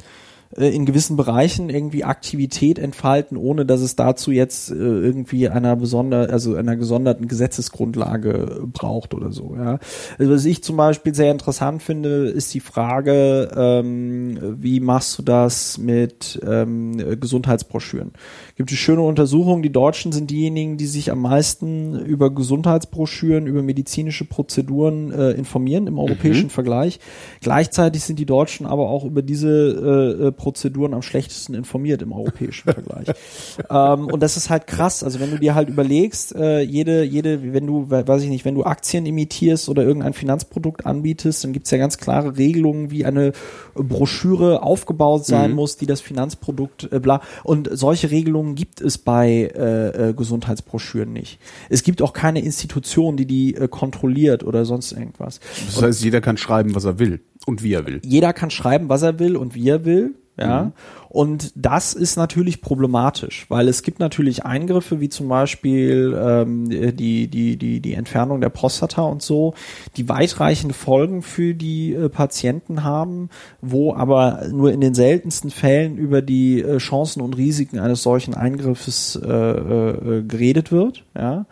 [0.58, 5.76] äh, in gewissen Bereichen irgendwie Aktivität entfalten, ohne dass es dazu jetzt äh, irgendwie einer
[5.76, 9.56] besonder, also einer gesonderten Gesetzesgrundlage braucht oder so.
[9.56, 9.80] Ja.
[10.18, 15.24] Also was ich zum Beispiel sehr interessant finde, ist die Frage, ähm, wie machst du
[15.24, 18.12] das mit ähm, Gesundheitsbroschüren?
[18.56, 19.64] Gibt es schöne Untersuchungen.
[19.64, 25.88] Die Deutschen sind diejenigen, die sich am meisten über Gesundheitsbroschüren, über medizinische Prozeduren äh, informieren
[25.88, 27.00] im europäischen Vergleich.
[27.42, 29.50] Gleichzeitig sind die Deutschen aber auch über diese
[30.22, 33.08] äh, äh, Prozeduren am schlechtesten informiert im europäischen Vergleich.
[33.72, 35.04] ähm, und das ist halt krass.
[35.04, 38.46] Also wenn du dir halt überlegst, äh, jede, jede, wenn du, we- weiß ich nicht,
[38.46, 43.04] wenn du Aktien imitierst oder irgendein Finanzprodukt anbietest, dann gibt's ja ganz klare Regelungen, wie
[43.06, 43.32] eine
[43.74, 47.22] Broschüre aufgebaut sein muss, die das Finanzprodukt äh, bla.
[47.44, 51.40] Und solche Regelungen gibt es bei äh, äh, Gesundheitsbroschüren nicht.
[51.70, 55.40] Es gibt auch keine Institution, die die äh, kontrolliert oder sonst irgendwas.
[55.66, 58.02] Das heißt, jeder kann schreiben, was er will und wie er will.
[58.04, 60.16] jeder kann schreiben, was er will und wie er will.
[60.36, 60.72] Ja,
[61.10, 67.28] und das ist natürlich problematisch, weil es gibt natürlich Eingriffe wie zum Beispiel ähm, die
[67.28, 69.54] die die die Entfernung der Prostata und so,
[69.96, 73.30] die weitreichende Folgen für die äh, Patienten haben,
[73.62, 78.34] wo aber nur in den seltensten Fällen über die äh, Chancen und Risiken eines solchen
[78.34, 81.04] Eingriffes äh, äh, geredet wird.
[81.16, 81.46] Ja,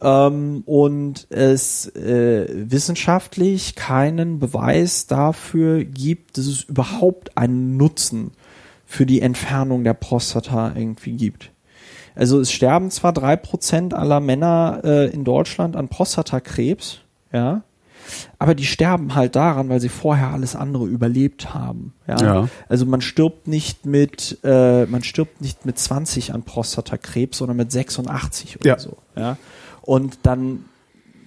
[0.00, 8.32] ähm, und es äh, wissenschaftlich keinen Beweis dafür gibt, dass es überhaupt einen Nutzen
[8.86, 11.50] für die Entfernung der Prostata irgendwie gibt.
[12.16, 16.98] Also es sterben zwar drei Prozent aller Männer äh, in Deutschland an Prostatakrebs,
[17.32, 17.62] ja,
[18.38, 21.92] aber die sterben halt daran, weil sie vorher alles andere überlebt haben.
[22.08, 22.20] Ja.
[22.20, 22.48] Ja.
[22.68, 27.70] Also man stirbt nicht mit, äh, man stirbt nicht mit 20 an Prostatakrebs, sondern mit
[27.70, 28.78] 86 oder Ja.
[28.78, 28.96] so.
[29.16, 29.36] Ja.
[29.90, 30.66] Und dann,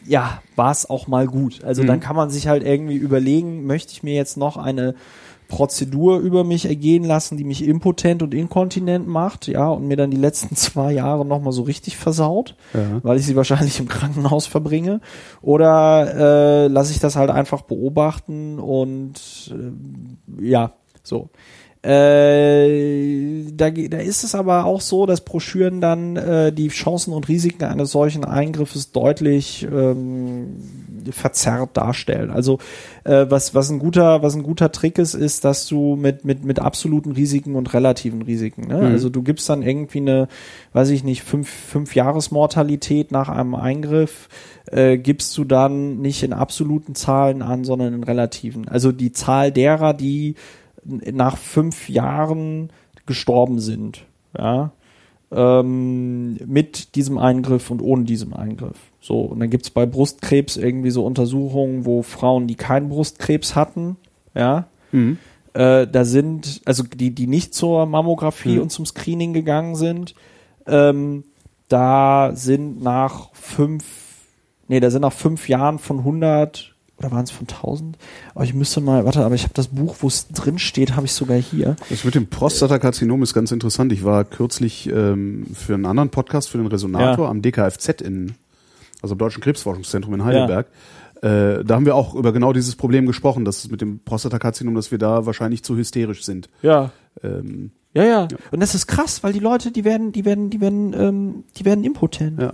[0.05, 1.65] ja, war es auch mal gut.
[1.65, 4.95] Also dann kann man sich halt irgendwie überlegen, möchte ich mir jetzt noch eine
[5.49, 10.11] Prozedur über mich ergehen lassen, die mich impotent und inkontinent macht, ja, und mir dann
[10.11, 13.01] die letzten zwei Jahre nochmal so richtig versaut, Ja.
[13.03, 15.01] weil ich sie wahrscheinlich im Krankenhaus verbringe.
[15.41, 20.71] Oder äh, lasse ich das halt einfach beobachten und äh, ja,
[21.03, 21.27] so.
[21.83, 27.27] Äh, da, da ist es aber auch so, dass Broschüren dann äh, die Chancen und
[27.27, 30.55] Risiken eines solchen Eingriffes deutlich ähm,
[31.11, 32.31] verzerrt darstellen.
[32.31, 32.59] Also
[33.03, 36.45] äh, was was ein guter was ein guter Trick ist, ist, dass du mit mit
[36.45, 38.67] mit absoluten Risiken und relativen Risiken.
[38.67, 38.79] Ne?
[38.79, 40.29] Also du gibst dann irgendwie eine,
[40.71, 44.29] weiß ich nicht, fünf fünf Jahresmortalität nach einem Eingriff
[44.71, 48.69] äh, gibst du dann nicht in absoluten Zahlen an, sondern in relativen.
[48.69, 50.35] Also die Zahl derer, die
[50.85, 52.71] nach fünf Jahren
[53.05, 54.05] gestorben sind,
[54.37, 54.71] ja,
[55.31, 58.77] ähm, mit diesem Eingriff und ohne diesem Eingriff.
[59.01, 63.97] So, und dann gibt's bei Brustkrebs irgendwie so Untersuchungen, wo Frauen, die keinen Brustkrebs hatten,
[64.35, 65.17] ja, Mhm.
[65.53, 70.13] äh, da sind, also die, die nicht zur Mammographie und zum Screening gegangen sind,
[70.67, 71.23] ähm,
[71.67, 73.83] da sind nach fünf,
[74.67, 76.72] nee, da sind nach fünf Jahren von 100
[77.03, 77.97] oder waren es von 1000?
[78.33, 81.05] Aber ich müsste mal, warte, aber ich habe das Buch, wo es drin steht, habe
[81.05, 81.75] ich sogar hier.
[81.89, 83.91] Das mit dem Prostatakarzinom ist ganz interessant.
[83.91, 87.31] Ich war kürzlich ähm, für einen anderen Podcast, für den Resonator Ja.
[87.31, 88.35] am DKFZ in,
[89.01, 90.67] also im Deutschen Krebsforschungszentrum in Heidelberg.
[91.21, 94.75] Äh, da haben wir auch über genau dieses Problem gesprochen, dass es mit dem Prostatakarzinom,
[94.75, 96.49] dass wir da wahrscheinlich zu hysterisch sind.
[96.61, 96.91] Ja.
[97.23, 98.27] Ähm, Ja, ja.
[98.51, 101.63] Und das ist krass, weil die Leute, die werden, die werden, die werden, ähm, die
[101.65, 102.41] werden impotent.
[102.41, 102.53] ja.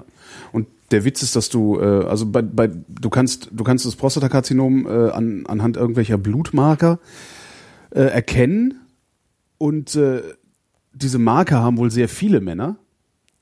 [0.52, 3.96] Und der Witz ist, dass du, äh, also bei, bei, du kannst, du kannst das
[3.96, 7.00] Prostatakarzinom äh, an, anhand irgendwelcher Blutmarker
[7.92, 8.82] äh, erkennen
[9.58, 10.22] und äh,
[10.94, 12.78] diese Marker haben wohl sehr viele Männer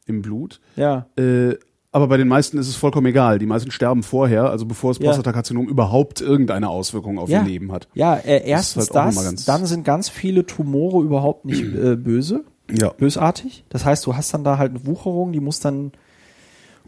[0.06, 0.60] im Blut.
[0.76, 1.08] Ja.
[1.18, 1.56] Äh,
[1.92, 3.40] aber bei den meisten ist es vollkommen egal.
[3.40, 5.06] Die meisten sterben vorher, also bevor das Ja.
[5.06, 7.40] Prostatakarzinom überhaupt irgendeine Auswirkung auf Ja.
[7.42, 7.88] ihr Leben hat.
[7.94, 11.64] Ja, äh, erstens halt auch das, nochmal ganz- dann sind ganz viele Tumore überhaupt nicht
[11.64, 12.90] äh, böse, Ja.
[12.90, 13.64] bösartig.
[13.70, 15.94] Das heißt, du hast dann da halt eine Wucherung, die muss dann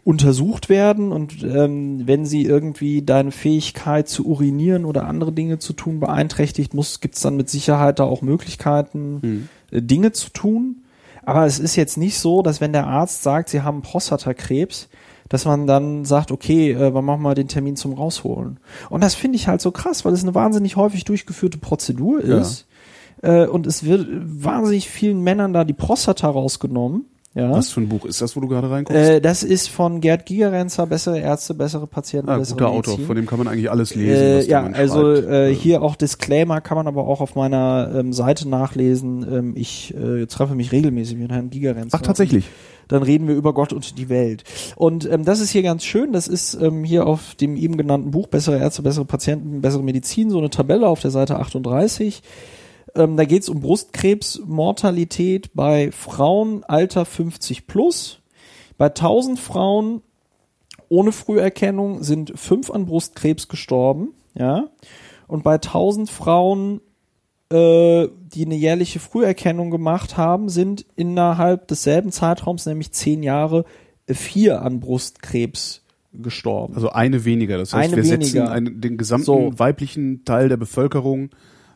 [0.04, 5.72] untersucht werden und ähm, wenn sie irgendwie deine Fähigkeit zu urinieren oder andere Dinge zu
[5.72, 10.82] tun beeinträchtigt, muss gibt's dann mit Sicherheit da auch Möglichkeiten, äh, Dinge zu tun.
[11.22, 14.88] Aber es ist jetzt nicht so, dass wenn der Arzt sagt, sie haben Prostatakrebs,
[15.28, 18.58] dass man dann sagt, okay, äh, wann machen wir den Termin zum Rausholen?
[18.88, 22.38] Und das finde ich halt so krass, weil es eine wahnsinnig häufig durchgeführte Prozedur Ja.
[22.38, 22.66] ist.
[23.22, 27.04] Äh, und es wird wahnsinnig vielen Männern da die Prostata rausgenommen.
[27.32, 27.52] Ja.
[27.52, 29.00] Was für ein Buch ist das, wo du gerade reinguckst?
[29.00, 32.92] Äh, das ist von Gerd Gigerenzer, bessere Ärzte, bessere Patienten, ah, bessere guter Medizin.
[32.94, 34.22] Autor, von dem kann man eigentlich alles lesen.
[34.22, 38.48] Äh, ja, also äh, hier auch Disclaimer kann man aber auch auf meiner ähm, Seite
[38.48, 39.24] nachlesen.
[39.32, 41.96] Ähm, ich äh, treffe mich regelmäßig mit Herrn Gigerenzer.
[42.00, 42.46] Ach, tatsächlich.
[42.88, 44.42] Dann reden wir über Gott und die Welt.
[44.74, 46.12] Und ähm, das ist hier ganz schön.
[46.12, 50.30] Das ist ähm, hier auf dem eben genannten Buch Bessere Ärzte, bessere Patienten, bessere Medizin,
[50.30, 52.22] so eine Tabelle auf der Seite 38.
[52.94, 58.20] Ähm, da geht es um Brustkrebsmortalität bei Frauen Alter 50 plus.
[58.78, 60.02] Bei 1000 Frauen
[60.88, 64.68] ohne Früherkennung sind fünf an Brustkrebs gestorben, ja.
[65.28, 66.80] Und bei 1000 Frauen,
[67.52, 73.64] äh, die eine jährliche Früherkennung gemacht haben, sind innerhalb desselben Zeitraums, nämlich zehn Jahre,
[74.08, 76.74] vier an Brustkrebs gestorben.
[76.74, 77.58] Also eine weniger.
[77.58, 78.50] Das heißt, Eine wir setzen weniger.
[78.50, 79.52] einen, den gesamten So.
[79.56, 81.30] weiblichen Teil der Bevölkerung,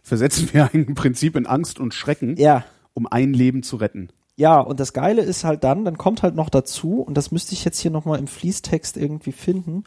[0.05, 4.11] versetzen wir im Prinzip in Angst und Schrecken, ja, um ein Leben zu retten.
[4.37, 7.55] Ja, und das Geile ist halt dann, dann kommt halt noch dazu, und das müsste
[7.55, 9.85] ich jetzt hier nochmal im Fließtext irgendwie finden.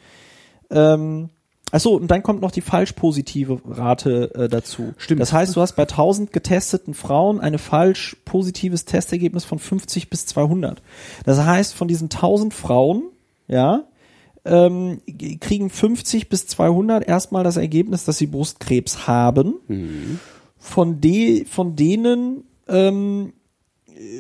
[0.69, 1.29] Ähm,
[1.71, 4.93] achso, und dann kommt noch die falsch positive Rate äh, dazu.
[4.97, 5.21] Stimmt.
[5.21, 10.25] Das heißt, du hast bei 1000 getesteten Frauen eine falsch positives Testergebnis von 50 bis
[10.27, 10.81] 200.
[11.25, 13.03] Das heißt, von diesen 1000 Frauen,
[13.49, 13.83] ja,
[14.47, 15.01] ähm,
[15.39, 19.55] kriegen 50 bis 200 erstmal das Ergebnis, dass sie Brustkrebs haben.
[20.57, 23.33] Von, de, von denen ähm,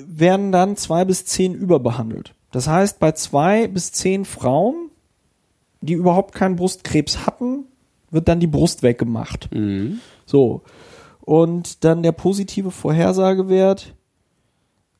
[0.05, 2.33] werden dann zwei bis zehn überbehandelt.
[2.51, 4.89] Das heißt, bei zwei bis zehn Frauen,
[5.81, 7.65] die überhaupt keinen Brustkrebs hatten,
[8.09, 9.49] wird dann die Brust weggemacht.
[10.25, 10.61] So.
[11.21, 13.93] Und dann der positive Vorhersagewert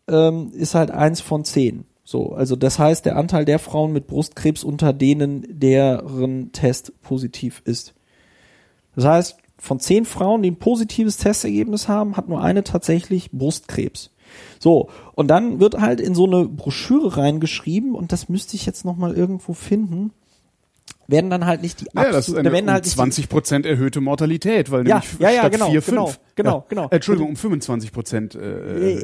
[0.10, 1.86] ähm, ist halt eins von zehn.
[2.10, 7.62] So, also das heißt, der Anteil der Frauen mit Brustkrebs unter denen, deren Test positiv
[7.66, 7.96] ist.
[8.96, 14.12] Das heißt, von zehn Frauen, die ein positives Testergebnis haben, hat nur eine tatsächlich Brustkrebs.
[14.58, 18.86] So, und dann wird halt in so eine Broschüre reingeschrieben, und das müsste ich jetzt
[18.86, 20.14] nochmal irgendwo finden,
[21.08, 23.30] werden dann halt nicht die Ja, das ist absolut- eine werden um halt die- 20
[23.30, 26.20] Prozent erhöhte Mortalität, weil Ja, nämlich ja, ja, statt genau, 4, genau, 5.
[26.36, 26.64] genau, ja.
[26.68, 26.88] genau.
[26.92, 28.36] Entschuldigung, um 25 Prozent.
[28.36, 28.40] Äh,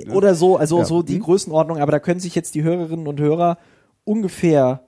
[0.01, 0.13] Äh, ne?
[0.13, 0.85] oder so, also Ja.
[0.85, 1.21] so die Hm?
[1.23, 3.57] Größenordnung, aber da können sich jetzt die Hörerinnen und Hörer
[4.03, 4.81] ungefähr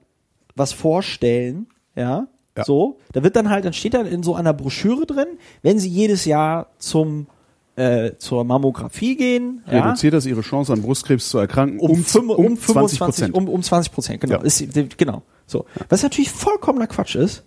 [0.55, 2.27] was vorstellen, ja,
[2.57, 2.63] Ja.
[2.63, 5.27] so, da wird dann halt, dann steht dann in so einer Broschüre drin,
[5.61, 7.27] wenn sie jedes Jahr zum
[7.77, 11.97] äh, zur Mammographie gehen, ja, Reduziert das ihre Chance an Brustkrebs zu erkranken um, um,
[11.97, 13.33] um 20 25, Prozent.
[13.35, 14.63] um, um 20 Prozent, genau, ist,
[14.97, 17.43] genau, so, was natürlich vollkommener Quatsch ist,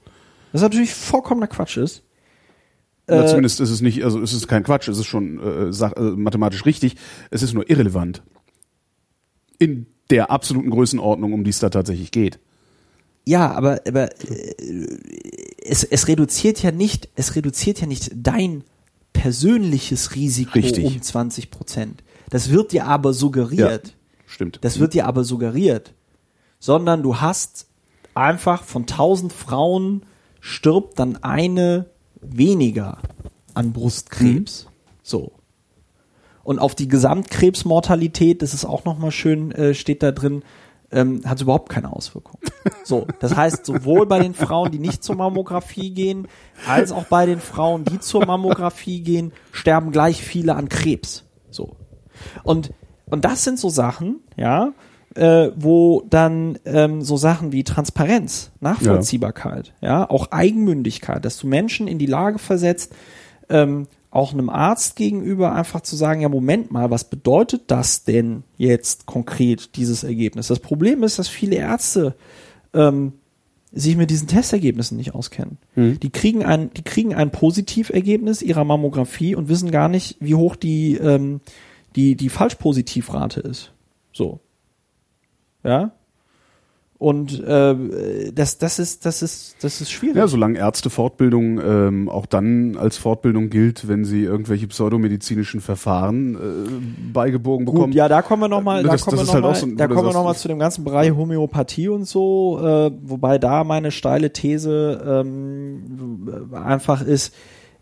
[0.52, 2.04] was natürlich vollkommener Quatsch ist,
[3.08, 5.94] äh, zumindest ist es nicht, also es ist kein Quatsch, es ist schon äh, sach,
[5.94, 6.96] äh, mathematisch richtig,
[7.30, 8.22] es ist nur irrelevant.
[9.58, 12.38] In der absoluten Größenordnung, um die es da tatsächlich geht.
[13.26, 14.54] Ja, aber, aber äh,
[15.64, 18.64] es, es reduziert ja nicht, es reduziert ja nicht dein
[19.14, 20.84] persönliches Risiko Richtig.
[20.84, 22.04] um 20 Prozent.
[22.30, 23.96] Das wird dir aber suggeriert.
[24.26, 24.58] Stimmt.
[24.60, 25.94] Das wird dir aber suggeriert.
[26.60, 27.66] Sondern du hast
[28.18, 30.02] einfach von 1000 Frauen
[30.40, 31.86] stirbt dann eine
[32.20, 32.98] weniger
[33.54, 34.64] an Brustkrebs.
[34.64, 34.70] Mhm.
[35.02, 35.32] So.
[36.42, 40.42] Und auf die Gesamtkrebsmortalität, das ist auch nochmal schön, äh, steht da drin,
[40.90, 42.38] ähm, hat überhaupt keine Auswirkung.
[42.84, 46.28] So, das heißt, sowohl bei den Frauen, die nicht zur Mammographie gehen,
[46.66, 51.24] als auch bei den Frauen, die zur Mammographie gehen, sterben gleich viele an Krebs.
[51.50, 51.76] So.
[52.42, 52.72] Und,
[53.06, 54.72] und das sind so Sachen, ja,
[55.14, 60.08] äh, wo dann ähm, so Sachen wie Transparenz, Nachvollziehbarkeit, ja.
[60.08, 62.94] auch Eigenmündigkeit, dass du Menschen in die Lage versetzt,
[63.48, 68.42] ähm, auch einem Arzt gegenüber einfach zu sagen, ja, Moment mal, was bedeutet das denn
[68.56, 70.48] jetzt konkret, dieses Ergebnis?
[70.48, 72.14] Das Problem ist, dass viele Ärzte
[72.72, 73.12] ähm,
[73.70, 75.58] sich mit diesen Testergebnissen nicht auskennen.
[75.98, 80.56] Die kriegen ein, die kriegen ein Positivergebnis ihrer Mammographie und wissen gar nicht, wie hoch
[80.56, 81.40] die, ähm,
[81.94, 83.72] die, die Falschpositivrate ist.
[84.12, 84.40] So.
[85.64, 85.92] Ja.
[87.00, 90.16] Und äh, das, das ist, das ist, das ist schwierig.
[90.16, 97.12] Ja, solange Ärztefortbildung ähm, auch dann als Fortbildung gilt, wenn sie irgendwelche pseudomedizinischen Verfahren äh,
[97.12, 97.84] beigebogen bekommen.
[97.86, 100.06] Gut, ja, da kommen wir nochmal, da Das- kommen wir ist halt so da kommen
[100.08, 104.32] wir noch mal zu dem ganzen Bereich Homöopathie und so, äh, wobei da meine steile
[104.32, 107.32] These ähm, einfach ist,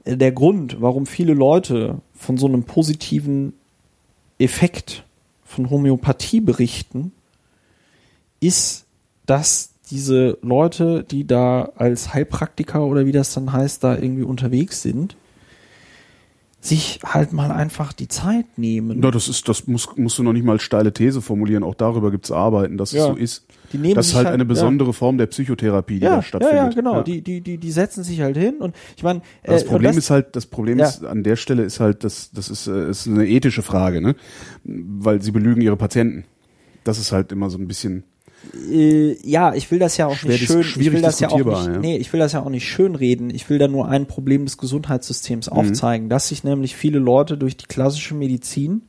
[0.04, 3.54] äh, der Grund, warum viele Leute von so einem positiven
[4.38, 5.04] Effekt
[5.42, 7.12] von Homöopathie berichten,
[8.40, 8.84] ist,
[9.26, 14.82] dass diese Leute, die da als Heilpraktiker oder wie das dann heißt, da irgendwie unterwegs
[14.82, 15.16] sind,
[16.60, 18.98] sich halt mal einfach die Zeit nehmen.
[19.00, 21.62] Na, das ist, das muss, musst du noch nicht mal steile These formulieren.
[21.62, 23.02] Auch darüber gibt's Arbeiten, dass Ja.
[23.02, 23.44] es so ist.
[23.72, 24.48] Die nehmen das ist halt halt- eine ja.
[24.48, 26.56] besondere Form der Psychotherapie, die ja, da ja, stattfindet.
[26.56, 27.02] ja, genau.
[27.02, 29.96] Die, die, die, die setzen sich halt hin und ich meine, äh, Das Problem das,
[29.98, 30.86] ist halt, das Problem Ja.
[30.88, 34.16] ist an der Stelle ist halt, das, das ist, äh, ist eine ethische Frage, ne?
[34.64, 36.24] Weil sie belügen ihre Patienten.
[36.82, 38.02] Das ist halt immer so ein bisschen.
[38.70, 41.36] Äh, ja, ich will das ja auch Schwer nicht schön, ich will das ja auch
[41.36, 41.78] nicht, ja.
[41.78, 43.30] nee, ich will das ja auch nicht schön reden.
[43.30, 44.60] Ich will da nur ein Problem des Mhm.
[44.60, 48.82] Gesundheitssystems aufzeigen, dass sich nämlich viele Leute durch die klassische Medizin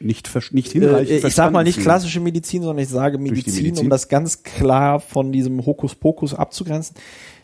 [0.00, 3.84] nicht, nicht äh, hinreichend ich sag mal nicht klassische Medizin, sondern ich sage Medizin, Medizin?
[3.84, 6.96] um das ganz klar von diesem Hokuspokus abzugrenzen,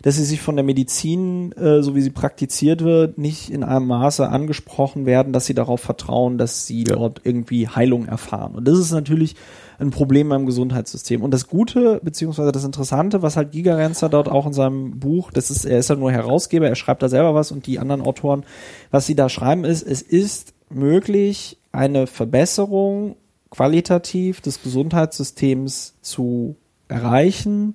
[0.03, 3.87] dass sie sich von der Medizin, äh, so wie sie praktiziert wird, nicht in einem
[3.87, 8.55] Maße angesprochen werden, dass sie darauf vertrauen, dass sie dort irgendwie Heilung erfahren.
[8.55, 9.37] Und das ist natürlich
[9.79, 11.23] ein Problem beim Gesundheitssystem.
[11.23, 15.31] Und das Gute, beziehungsweise das Interessante, was halt Giga Renzer dort auch in seinem Buch,
[15.33, 18.03] das ist, er ist ja nur Herausgeber, er schreibt da selber was und die anderen
[18.03, 18.45] Autoren,
[18.91, 23.17] was sie da schreiben, ist, es ist möglich, eine Verbesserung
[23.51, 26.57] qualitativ des Gesundheitssystems zu
[26.89, 27.75] erreichen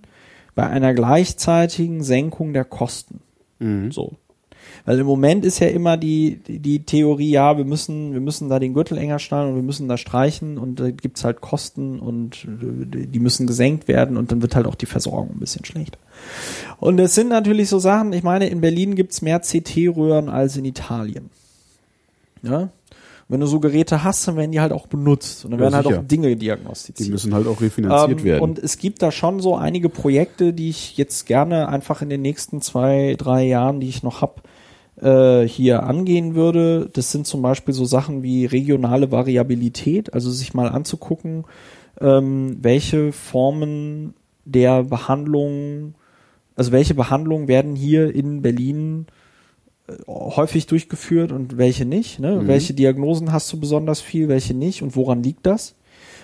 [0.55, 3.19] bei einer gleichzeitigen Senkung der Kosten.
[3.91, 4.13] So.
[4.85, 8.49] Weil im Moment ist ja immer die, die, die Theorie, ja, wir müssen, wir müssen
[8.49, 11.99] da den Gürtel enger schnallen und wir müssen da streichen und da gibt's halt Kosten
[11.99, 15.65] und äh, die müssen gesenkt werden und dann wird halt auch die Versorgung ein bisschen
[15.65, 15.97] schlechter.
[16.79, 20.65] Und es sind natürlich so Sachen, ich meine, in Berlin gibt's mehr CT-Röhren als in
[20.65, 21.29] Italien.
[22.43, 22.69] Ja.
[23.27, 25.75] Wenn du so Geräte hast, dann werden die halt auch benutzt und dann Ja, werden
[25.75, 25.99] halt sicher.
[25.99, 27.09] auch Dinge Die diagnostiziert.
[27.09, 28.41] müssen halt auch refinanziert Ähm, werden.
[28.43, 32.21] Und es gibt da schon so einige Projekte, die ich jetzt gerne einfach in den
[32.21, 34.43] nächsten zwei, drei Jahren, die ich noch hab,
[35.01, 36.87] äh, hier angehen würde.
[36.93, 41.45] Das sind zum Beispiel so Sachen wie regionale Variabilität, also sich mal anzugucken,
[41.99, 44.13] ähm, welche Formen
[44.45, 45.95] der Behandlung,
[46.55, 49.07] also welche Behandlungen werden hier in Berlin
[50.07, 52.19] häufig durchgeführt und welche nicht.
[52.19, 52.47] Ne?
[52.47, 55.75] Welche Diagnosen hast du besonders viel, welche nicht und woran liegt das?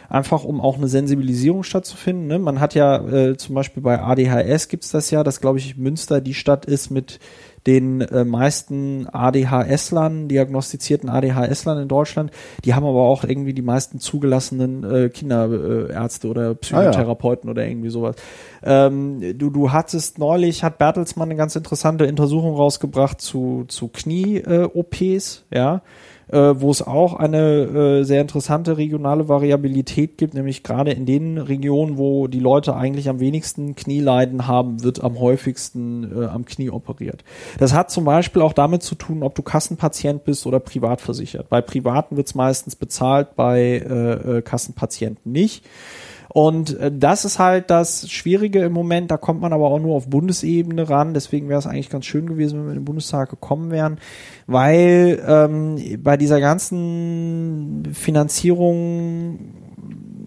[0.10, 2.28] Einfach um auch eine Sensibilisierung stattzufinden.
[2.28, 2.40] Ne?
[2.40, 6.22] Man hat ja äh, zum Beispiel bei ADHS gibt's das ja, dass glaube ich Münster
[6.22, 7.20] die Stadt ist mit
[7.68, 12.32] den äh, meisten ADHS-Lern, diagnostizierten ADHS-Lern in Deutschland.
[12.66, 18.16] Die haben aber auch irgendwie die meisten zugelassenen äh, Kinderärzte oder Psychotherapeuten oder irgendwie sowas.
[18.64, 25.46] Ähm, du, du hattest neulich, hat Bertelsmann eine ganz interessante Untersuchung rausgebracht zu, zu Knie-OPs,
[25.52, 25.82] ja,
[26.32, 31.38] äh, wo es auch eine äh, sehr interessante regionale Variabilität gibt, nämlich gerade in den
[31.38, 36.70] Regionen, wo die Leute eigentlich am wenigsten Knieleiden haben, wird am häufigsten äh, am Knie
[36.70, 37.24] operiert.
[37.60, 41.50] Das hat zum Beispiel auch damit zu tun, ob du Kassenpatient bist oder privat versichert.
[41.50, 45.66] Bei Privaten wird es meistens bezahlt, bei äh, äh, Kassenpatienten nicht.
[46.34, 49.12] Und äh, das ist halt das Schwierige im Moment.
[49.12, 51.14] Da kommt man aber auch nur auf Bundesebene ran.
[51.14, 54.00] Deswegen wäre es eigentlich ganz schön gewesen, wenn wir in den Bundestag gekommen wären,
[54.48, 59.40] weil ähm, bei dieser ganzen Finanzierung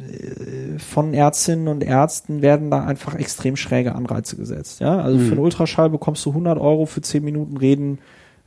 [0.03, 4.81] äh, von Ärztinnen und Ärzten werden da einfach extrem schräge Anreize gesetzt.
[4.81, 7.99] Ja, also für einen Ultraschall bekommst du 100 Euro für 10 Minuten reden.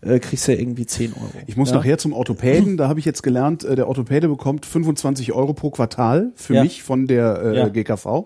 [0.01, 1.31] Äh, kriegst du ja irgendwie 10 Euro.
[1.47, 1.77] Ich muss ja?
[1.77, 2.77] nachher zum Orthopäden.
[2.77, 6.63] Da habe ich jetzt gelernt, äh, der Orthopäde bekommt 25 Euro pro Quartal für Ja.
[6.63, 7.67] mich von der äh, Ja.
[7.69, 8.25] GKV.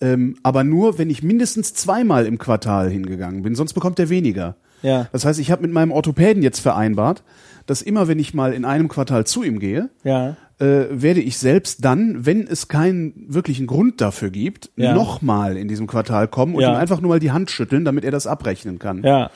[0.00, 4.56] Ähm, aber nur, wenn ich mindestens zweimal im Quartal hingegangen bin, sonst bekommt er weniger.
[4.82, 5.08] Ja.
[5.12, 7.24] Das heißt, ich habe mit meinem Orthopäden jetzt vereinbart,
[7.66, 10.36] dass immer, wenn ich mal in einem Quartal zu ihm gehe, Ja.
[10.60, 14.94] äh, werde ich selbst dann, wenn es keinen wirklichen Grund dafür gibt, Ja.
[14.94, 18.12] nochmal in diesem Quartal kommen und ihm einfach nur mal die Hand schütteln, damit er
[18.12, 19.02] das abrechnen kann.
[19.02, 19.30] Ja.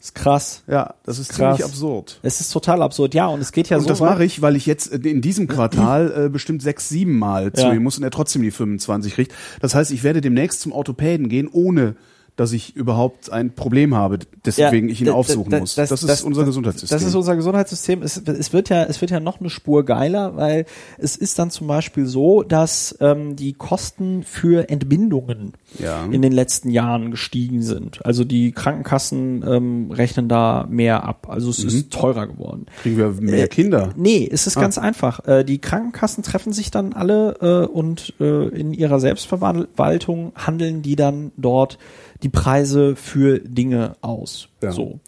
[0.00, 0.62] Ist krass.
[0.68, 1.56] Ja, das ist Krass.
[1.56, 2.20] ziemlich absurd.
[2.22, 3.14] Es ist total absurd.
[3.14, 5.20] Ja, und es geht ja und so das weit- mache ich, weil ich jetzt in
[5.20, 7.72] diesem Quartal äh, bestimmt sechs, sieben Mal zu Ja.
[7.72, 9.34] ihm muss und er trotzdem die 25 kriegt.
[9.60, 11.96] Das heißt, ich werde demnächst zum Orthopäden gehen, ohne
[12.38, 15.74] dass ich überhaupt ein Problem habe, deswegen Ja, ich ihn aufsuchen muss.
[15.74, 16.96] das- Das, ist das- unser Gesundheitssystem.
[16.98, 18.00] Das ist unser Gesundheitssystem.
[18.02, 20.64] Es, es wird ja, es wird ja noch eine Spur geiler, weil
[20.98, 26.04] es ist dann zum Beispiel so, dass ähm, die Kosten für Entbindungen Ja.
[26.10, 28.06] in den letzten Jahren gestiegen sind.
[28.06, 31.26] Also die Krankenkassen ähm, rechnen da mehr ab.
[31.28, 32.66] Also es ist teurer geworden.
[32.82, 33.90] Kriegen wir mehr Äh, Kinder?
[33.96, 35.26] Nee, es ist ganz einfach.
[35.26, 40.94] Äh, die Krankenkassen treffen sich dann alle äh, und äh, in ihrer Selbstverwaltung handeln die
[40.96, 41.78] dann dort
[42.22, 44.48] die Preise für Dinge aus.
[44.62, 44.72] Ja.
[44.72, 45.00] So.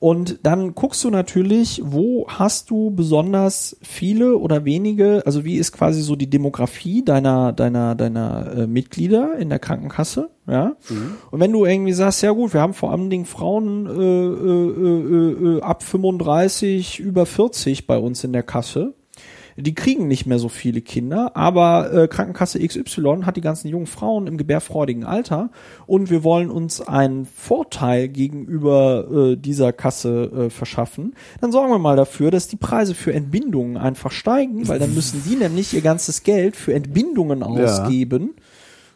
[0.00, 5.72] Und dann guckst du natürlich, wo hast du besonders viele oder wenige, also wie ist
[5.72, 10.76] quasi so die Demografie deiner, deiner, deiner äh, Mitglieder in der Krankenkasse, ja.
[11.32, 15.56] Und wenn du irgendwie sagst, ja gut, wir haben vor allen Dingen Frauen äh, äh,
[15.56, 18.94] äh, äh, ab 35, über 40 bei uns in der Kasse,
[19.60, 23.86] die kriegen nicht mehr so viele Kinder, aber äh, Krankenkasse XY hat die ganzen jungen
[23.86, 25.50] Frauen im gebärfreudigen Alter
[25.86, 31.78] und wir wollen uns einen Vorteil gegenüber äh, dieser Kasse äh, verschaffen, dann sorgen wir
[31.78, 35.82] mal dafür, dass die Preise für Entbindungen einfach steigen, weil dann müssen die nämlich ihr
[35.82, 38.34] ganzes Geld für Entbindungen ausgeben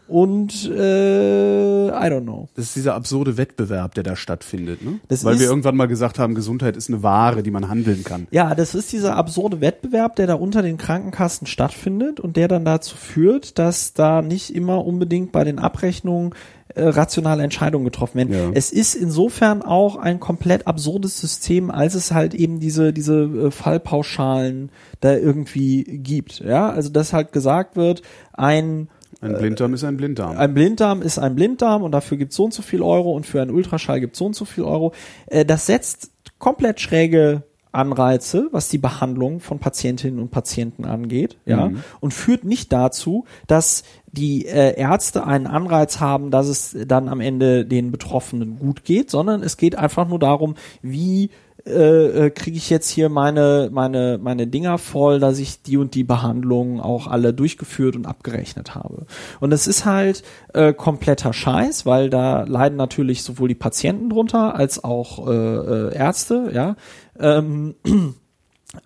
[0.08, 2.48] und äh, I don't know.
[2.54, 5.00] Das ist dieser absurde Wettbewerb, der da stattfindet, ne?
[5.08, 8.04] Das Weil wir ist- irgendwann mal gesagt haben, Gesundheit ist eine Ware, die man handeln
[8.04, 8.26] kann.
[8.30, 12.64] Ja, das ist dieser absurde Wettbewerb, der da unter den Krankenkassen stattfindet und der dann
[12.64, 16.34] dazu führt, dass da nicht immer unbedingt bei den Abrechnungen
[16.74, 18.32] äh, rationale Entscheidungen getroffen werden.
[18.32, 18.50] Ja.
[18.54, 23.50] Es ist insofern auch ein komplett absurdes System, als es halt eben diese diese äh,
[23.50, 24.70] Fallpauschalen
[25.00, 26.40] da irgendwie gibt.
[26.40, 28.02] Ja, also dass halt gesagt wird,
[28.32, 28.88] ein
[29.22, 30.36] Ein Blinddarm ist ein Blinddarm.
[30.36, 33.40] ein Blinddarm ist ein Blinddarm und dafür gibt so und so viel Euro und für
[33.40, 34.92] einen Ultraschall gibt so und so viel Euro.
[35.26, 41.70] Äh, das setzt komplett schräge Anreize, was die Behandlung von Patientinnen und Patienten angeht, ja,
[42.00, 47.20] und führt nicht dazu, dass die äh, Ärzte einen Anreiz haben, dass es dann am
[47.20, 51.30] Ende den Betroffenen gut geht, sondern es geht einfach nur darum, wie
[51.64, 55.94] äh, äh, kriege ich jetzt hier meine meine meine Dinger voll, dass ich die und
[55.94, 59.06] die Behandlungen auch alle durchgeführt und abgerechnet habe.
[59.38, 60.24] Und das ist halt
[60.54, 65.94] äh, kompletter Scheiß, weil da leiden natürlich sowohl die Patienten drunter als auch äh, äh,
[65.94, 66.74] Ärzte, ja.
[67.18, 67.76] Ähm,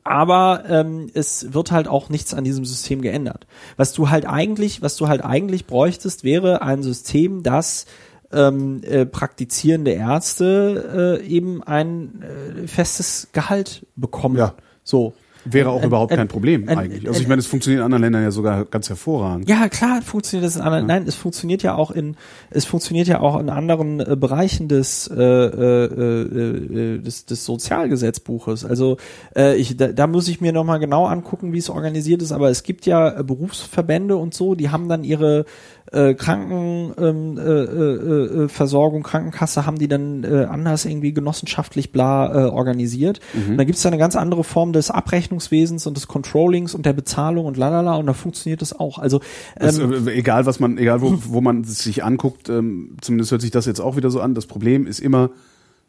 [0.05, 3.47] aber ähm, es wird halt auch nichts an diesem System geändert.
[3.77, 7.87] Was du halt eigentlich, was du halt eigentlich bräuchtest, wäre ein System, das
[8.33, 14.37] ähm, äh, praktizierende Ärzte äh, eben ein äh, festes Gehalt bekommen.
[14.37, 14.55] Ja.
[14.83, 15.15] So.
[15.49, 17.07] Wäre auch Ein- überhaupt ein- kein Problem ein- eigentlich.
[17.07, 19.49] Also ich ein- meine, es funktioniert in anderen Ländern ja sogar ganz hervorragend.
[19.49, 20.87] Ja, klar, funktioniert das in anderen.
[20.87, 22.17] Nein, es funktioniert ja auch in
[22.51, 27.45] es funktioniert ja auch in anderen äh, Bereichen des, äh, äh, äh, äh, des des
[27.45, 28.65] Sozialgesetzbuches.
[28.65, 28.97] Also
[29.37, 32.33] äh, ich da, da muss ich mir noch mal genau angucken, wie es organisiert ist.
[32.33, 35.45] Aber es gibt ja äh, Berufsverbände und so, die haben dann ihre
[35.93, 42.33] äh, Krankenversorgung, äh, äh, äh, Versorgung, Krankenkasse haben die dann äh, anders irgendwie genossenschaftlich bla
[42.33, 43.21] äh, organisiert.
[43.35, 46.93] Und da gibt es eine ganz andere Form des Abrechnungswesens und des Controllings und der
[46.93, 48.99] Bezahlung und lalala und da funktioniert das auch.
[48.99, 49.21] Also
[49.59, 53.43] Das, ähm, äh, egal was man, egal wo, wo man sich anguckt, ähm, zumindest hört
[53.43, 54.35] sich das jetzt auch wieder so an.
[54.35, 55.31] Das Problem ist immer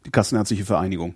[0.05, 1.15] die Kassenärztliche Vereinigung.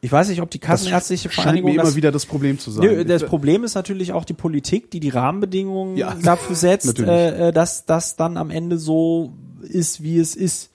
[0.00, 2.70] Ich weiß nicht, ob die Kassenärztliche scheint Vereinigung mir immer das, wieder das Problem zu
[2.70, 2.86] sein.
[2.86, 7.48] Nö, das Problem ist natürlich auch die Politik, die die Rahmenbedingungen Ja, dafür setzt, äh,
[7.48, 10.70] äh, dass das dann am Ende so ist, wie es ist.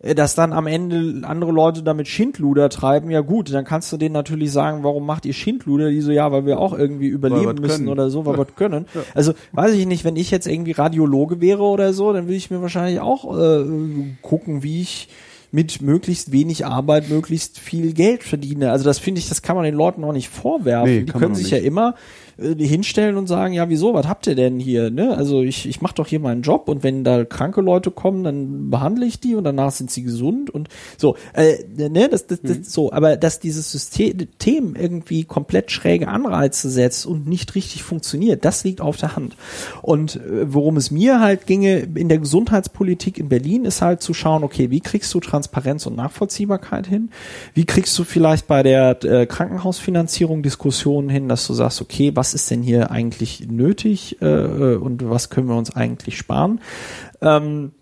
[0.00, 3.96] Äh, Dass dann am Ende andere Leute damit Schindluder treiben, ja gut, dann kannst du
[3.96, 5.90] denen natürlich sagen, warum macht ihr Schindluder?
[5.90, 7.88] Die so, ja, weil wir auch irgendwie überleben müssen können.
[7.88, 8.86] oder so, weil wir können.
[9.14, 12.50] Also weiß ich nicht, wenn ich jetzt irgendwie Radiologe wäre oder so, dann würde ich
[12.50, 13.64] mir wahrscheinlich auch äh,
[14.22, 15.08] gucken, wie ich
[15.52, 18.70] mit möglichst wenig Arbeit möglichst viel Geld verdiene.
[18.70, 20.90] Also das finde ich, das kann man den Leuten auch nicht vorwerfen.
[20.90, 21.60] Nee, die können sich nicht.
[21.60, 21.94] ja immer
[22.40, 24.90] hinstellen und sagen, ja, wieso, was habt ihr denn hier?
[24.90, 25.16] Ne?
[25.16, 28.70] Also ich, ich mache doch hier meinen Job und wenn da kranke Leute kommen, dann
[28.70, 31.16] behandle ich die und danach sind sie gesund und so.
[31.34, 32.64] Äh, ne, das, das, das, Hm.
[32.64, 38.64] so, aber dass dieses System irgendwie komplett schräge Anreize setzt und nicht richtig funktioniert, das
[38.64, 39.36] liegt auf der Hand.
[39.82, 44.14] Und äh, worum es mir halt ginge in der Gesundheitspolitik in Berlin, ist halt zu
[44.14, 47.10] schauen, okay, wie kriegst du Transparenz und Nachvollziehbarkeit hin?
[47.54, 52.29] Wie kriegst du vielleicht bei der äh, Krankenhausfinanzierung Diskussionen hin, dass du sagst, okay, was
[52.34, 56.60] ist denn hier eigentlich nötig äh, äh, und was können wir uns eigentlich sparen?
[57.20, 57.72] Ähm,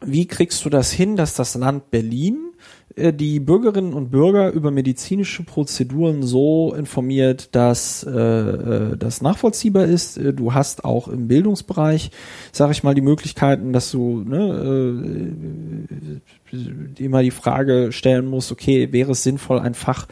[0.00, 2.51] wie kriegst du das hin, dass das Land Berlin
[2.96, 10.18] die Bürgerinnen und Bürger über medizinische Prozeduren so informiert, dass äh, äh, das nachvollziehbar ist.
[10.18, 12.10] Äh, Du hast auch im Bildungsbereich,
[12.52, 16.20] sage ich mal, die Möglichkeiten, dass du ne,
[16.52, 20.06] äh, immer die Frage stellen musst, okay, wäre es sinnvoll, ein Fach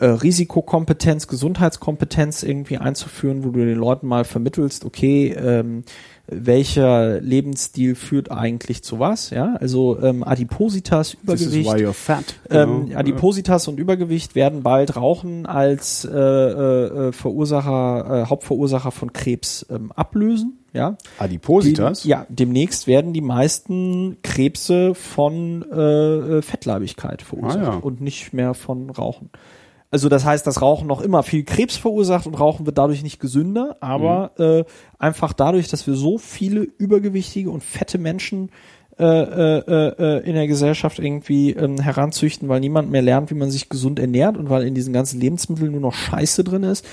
[0.00, 5.84] äh, Risikokompetenz, Gesundheitskompetenz irgendwie einzuführen, wo du den Leuten mal vermittelst, okay, ähm,
[6.28, 9.54] welcher Lebensstil führt eigentlich zu was, ja?
[9.60, 11.70] Also ähm, Adipositas, This is Übergewicht.
[11.72, 12.24] why you're fat.
[12.50, 12.92] Ähm.
[12.94, 19.66] Adipositas und Übergewicht werden bald Rauchen als äh, äh, äh, Verursacher, äh, Hauptverursacher von Krebs
[19.70, 20.58] ähm, ablösen.
[20.72, 22.02] Ja, Adipositas?
[22.02, 25.78] Die, ja, demnächst werden die meisten Krebse von äh,
[26.38, 27.74] äh, Fettleibigkeit verursacht Ah, ja.
[27.76, 29.30] und nicht mehr von Rauchen.
[29.90, 33.20] Also das heißt, dass Rauchen noch immer viel Krebs verursacht und Rauchen wird dadurch nicht
[33.20, 34.44] gesünder, aber Mhm.
[34.44, 34.64] äh,
[34.98, 38.50] einfach dadurch, dass wir so viele übergewichtige und fette Menschen
[38.98, 39.58] äh, äh,
[39.98, 43.98] äh, in der Gesellschaft irgendwie ähm, heranzüchten, weil niemand mehr lernt, wie man sich gesund
[43.98, 46.84] ernährt und weil in diesen ganzen Lebensmitteln nur noch Scheiße drin ist.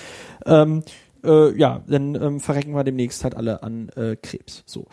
[0.45, 0.83] Ähm,
[1.23, 4.63] äh, ja, dann ähm, verrecken wir demnächst halt alle an äh, Krebs.
[4.65, 4.85] So.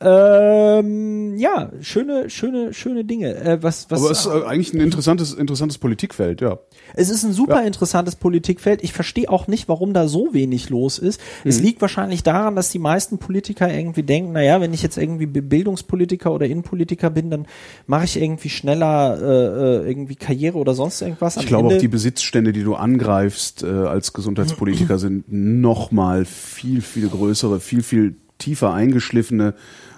[0.00, 3.34] Ähm, ja, schöne, schöne, schöne Dinge.
[3.34, 6.58] Äh, was, was, Aber es ist äh, eigentlich ein interessantes, interessantes Politikfeld, ja.
[6.94, 8.82] es ist ein super interessantes Politikfeld.
[8.82, 11.20] Ich verstehe auch nicht, warum da so wenig los ist.
[11.44, 15.26] Es liegt wahrscheinlich daran, dass die meisten Politiker irgendwie denken, naja, wenn ich jetzt irgendwie
[15.26, 17.46] Bildungspolitiker oder Innenpolitiker bin, dann
[17.86, 21.36] mache ich irgendwie schneller äh, äh, irgendwie Karriere oder sonst irgendwas.
[21.36, 25.75] Ich Am glaube auch Ende- die Besitzstände, die du angreifst äh, als Gesundheitspolitiker, sind noch
[25.90, 29.54] mal viel, viel größere, viel, viel tiefer eingeschliffene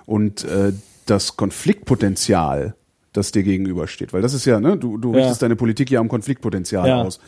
[0.06, 0.72] und äh,
[1.06, 2.74] das Konfliktpotenzial,
[3.12, 5.18] das dir gegenübersteht, weil das ist ja, ne, du, du Ja.
[5.20, 7.02] richtest deine Politik ja am Konfliktpotenzial Ja.
[7.02, 7.18] aus.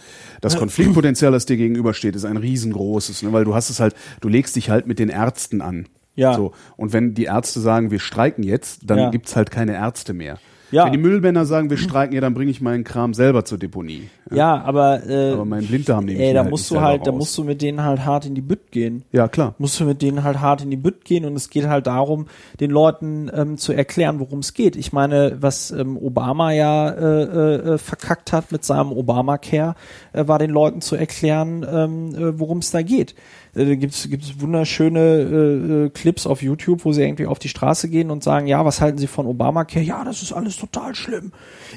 [0.40, 4.28] Das Konfliktpotenzial, das dir gegenübersteht, ist ein riesengroßes, ne, weil du hast es halt, du
[4.28, 5.88] legst dich halt mit den Ärzten an.
[6.14, 6.34] Ja.
[6.34, 6.52] So.
[6.76, 9.10] Und wenn die Ärzte sagen, wir streiken jetzt, dann Ja.
[9.10, 10.38] gibt's halt keine Ärzte mehr.
[10.70, 10.84] Ja.
[10.84, 14.08] Wenn die Müllmänner sagen, wir streiken, ja, dann bringe ich meinen Kram selber zur Deponie.
[14.30, 17.10] Ja, aber, äh, Aber meinen Blinddarm nehme ich ey, da halt musst du halt, da
[17.10, 17.18] raus.
[17.18, 19.04] musst du mit denen halt hart in die Bütt gehen.
[19.10, 19.54] Ja, klar.
[19.58, 22.26] musst du mit denen halt hart in die Bütt gehen und es geht halt darum,
[22.60, 24.76] den Leuten ähm, zu erklären, worum es geht.
[24.76, 29.74] Ich meine, was ähm, Obama ja äh, äh, verkackt hat mit seinem Obamacare,
[30.12, 33.14] äh, war den Leuten zu erklären, ähm, äh, worum es da geht.
[33.54, 37.48] Äh, Da gibt's gibt's wunderschöne äh, äh, Clips auf YouTube, wo sie irgendwie auf die
[37.48, 39.84] Straße gehen und sagen, ja, was halten Sie von Obamacare?
[39.84, 41.32] Ja, das ist alles total schlimm.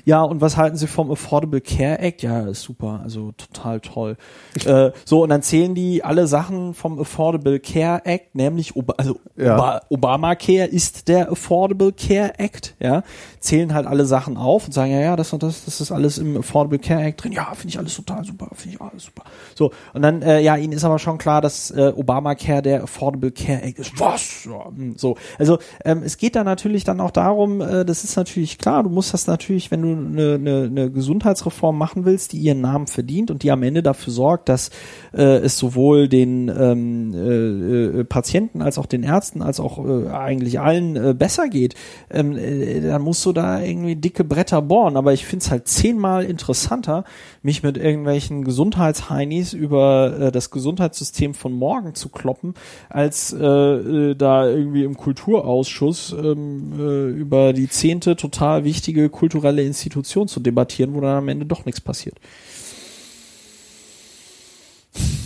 [0.05, 2.21] Ja, und was halten Sie vom Affordable Care Act?
[2.23, 4.17] Ja, ist super, also total toll.
[4.65, 9.19] äh, so, und dann zählen die alle Sachen vom Affordable Care Act, nämlich Oba also
[9.35, 9.55] Ja.
[9.55, 13.03] Oba Obamacare ist der Affordable Care Act, ja,
[13.43, 16.17] zählen halt alle Sachen auf und sagen, ja, ja, das und das, das ist alles
[16.17, 17.33] im Affordable Care Act drin.
[17.33, 19.23] Ja, finde ich alles total super, finde ich alles super.
[19.53, 23.31] So, und dann, äh, ja, ihnen ist aber schon klar, dass äh, Obamacare der Affordable
[23.31, 23.99] Care Act ist.
[23.99, 24.45] Was?
[24.45, 28.15] Ja, hm, so, also ähm, es geht da natürlich dann auch darum, äh, das ist
[28.15, 32.37] natürlich klar, du musst das natürlich, wenn du eine, eine, eine Gesundheitsreform machen willst, die
[32.37, 34.69] ihren Namen verdient und die am Ende dafür sorgt, dass
[35.13, 40.07] äh, es sowohl den ähm, äh, äh, Patienten als auch den Ärzten als auch äh,
[40.07, 41.75] eigentlich allen äh, besser geht,
[42.09, 44.97] ähm, äh, dann musst du da irgendwie dicke Bretter bohren.
[44.97, 47.03] Aber ich finde es halt zehnmal interessanter,
[47.41, 52.53] mich mit irgendwelchen Gesundheitsheinis über äh, das Gesundheitssystem von morgen zu kloppen,
[52.89, 59.63] als äh, äh, da irgendwie im Kulturausschuss ähm, äh, über die zehnte total wichtige kulturelle
[59.63, 62.15] Institution zu debattieren, wo dann am Ende doch nichts passiert.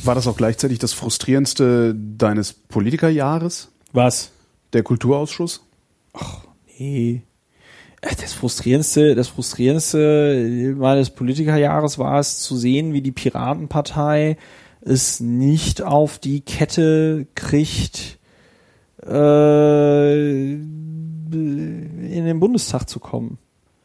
[0.04, 4.32] War das auch gleichzeitig das frustrierendste deines Politikerjahres, Was?
[4.74, 5.62] der Kulturausschuss?
[6.80, 7.24] Nee.
[8.02, 14.38] Äh, Das frustrierendste, das frustrierendste meines Politikerjahres war es zu sehen, wie die Piratenpartei
[14.82, 18.20] es nicht auf die Kette kriegt,
[19.06, 23.38] äh, in den Bundestag zu kommen.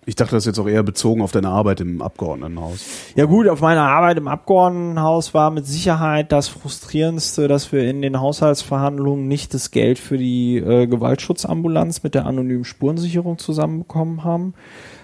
[0.05, 2.85] Ich dachte, das ist jetzt auch eher bezogen auf deine Arbeit im Abgeordnetenhaus.
[3.15, 8.03] Ja gut, auf meiner Arbeit im Abgeordnetenhaus war mit Sicherheit das Frustrierendste, dass wir in
[8.03, 14.55] den Haushaltsverhandlungen nicht das Geld für die äh, Gewaltschutzambulanz mit der anonymen Spurensicherung zusammenbekommen haben.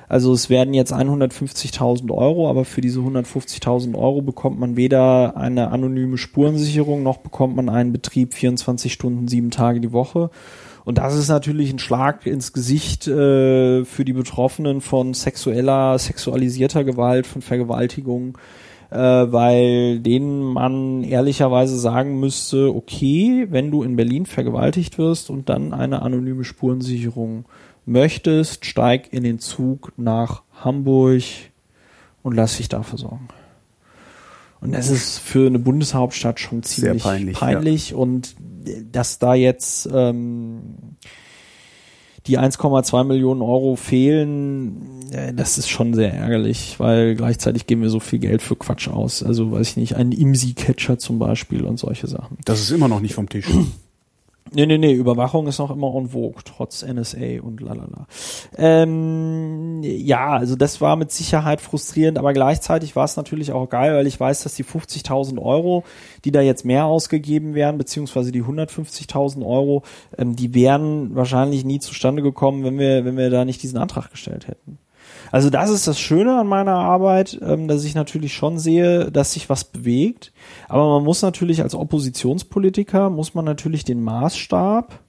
[0.08, 5.70] Also es werden jetzt 150.000 Euro, aber für diese 150.000 Euro bekommt man weder eine
[5.70, 10.30] anonyme Spurensicherung noch bekommt man einen Betrieb 24 Stunden, sieben Tage die Woche.
[10.88, 16.82] Und das ist natürlich ein Schlag ins Gesicht äh, für die Betroffenen von sexueller, sexualisierter
[16.82, 18.38] Gewalt, von Vergewaltigung,
[18.88, 25.50] äh, weil denen man ehrlicherweise sagen müsste, okay, wenn du in Berlin vergewaltigt wirst und
[25.50, 27.44] dann eine anonyme Spurensicherung
[27.84, 31.22] möchtest, steig in den Zug nach Hamburg
[32.22, 33.28] und lass dich da versorgen.
[34.60, 38.34] Und das ist für eine Bundeshauptstadt schon Sehr ziemlich peinlich, peinlich, und
[38.90, 40.96] dass da jetzt ähm,
[42.26, 47.90] die 1,2 Millionen Euro fehlen, äh, das ist schon sehr ärgerlich, weil gleichzeitig geben wir
[47.90, 49.22] so viel Geld für Quatsch aus.
[49.22, 52.36] Also weiß ich nicht, einen IMSI-Catcher zum Beispiel und solche Sachen.
[52.44, 53.46] Das ist immer noch nicht vom Tisch.
[54.52, 58.06] Nee, nee, nee, Überwachung ist noch immer en vogue, trotz NSA und lalala.
[58.56, 63.94] Ähm, ja, also das war mit Sicherheit frustrierend, aber gleichzeitig war es natürlich auch geil,
[63.94, 65.84] weil ich weiß, dass die 50.000 Euro,
[66.24, 69.82] die da jetzt mehr ausgegeben werden, beziehungsweise die 150.000 Euro,
[70.16, 74.10] ähm, die wären wahrscheinlich nie zustande gekommen, wenn wir, wenn wir da nicht diesen Antrag
[74.10, 74.78] gestellt hätten.
[75.30, 79.32] Also das ist das Schöne an meiner Arbeit, ähm, dass ich natürlich schon sehe, dass
[79.32, 80.32] sich was bewegt.
[80.68, 85.00] Aber man muss natürlich als Oppositionspolitiker, muss man natürlich den Maßstab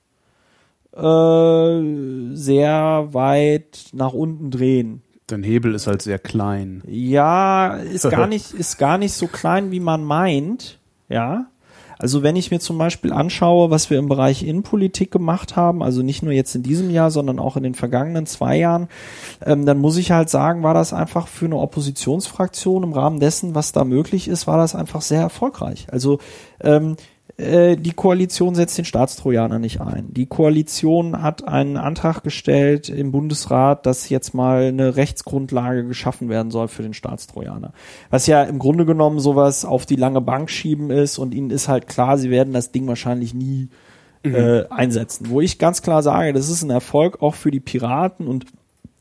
[0.96, 5.02] äh, sehr weit nach unten drehen.
[5.28, 6.82] Dein Hebel ist halt sehr klein.
[6.88, 10.80] Ja, ist gar nicht, ist gar nicht so klein, wie man meint.
[11.08, 11.48] Ja.
[12.00, 16.02] Also wenn ich mir zum Beispiel anschaue, was wir im Bereich Innenpolitik gemacht haben, also
[16.02, 18.88] nicht nur jetzt in diesem Jahr, sondern auch in den vergangenen zwei Jahren,
[19.46, 23.54] ähm, dann muss ich halt sagen, war das einfach für eine Oppositionsfraktion im Rahmen dessen,
[23.54, 25.88] was da möglich ist, war das einfach sehr erfolgreich.
[25.92, 26.20] Also
[26.62, 26.96] ähm,
[27.40, 30.14] äh, die Koalition setzt den Staatstrojaner nicht ein.
[30.14, 36.52] Die Koalition hat einen Antrag gestellt im Bundesrat, dass jetzt mal eine Rechtsgrundlage geschaffen werden
[36.52, 37.72] soll für den Staatstrojaner.
[38.10, 41.70] Was ja im Grunde genommen sowas auf die lange Bank schieben ist und ihnen ist
[41.70, 43.70] halt klar, sie werden das Ding wahrscheinlich nie
[44.24, 44.36] mhm.
[44.36, 45.30] äh, einsetzen.
[45.30, 48.48] Wo ich ganz klar sage, das ist ein Erfolg auch für die Piraten und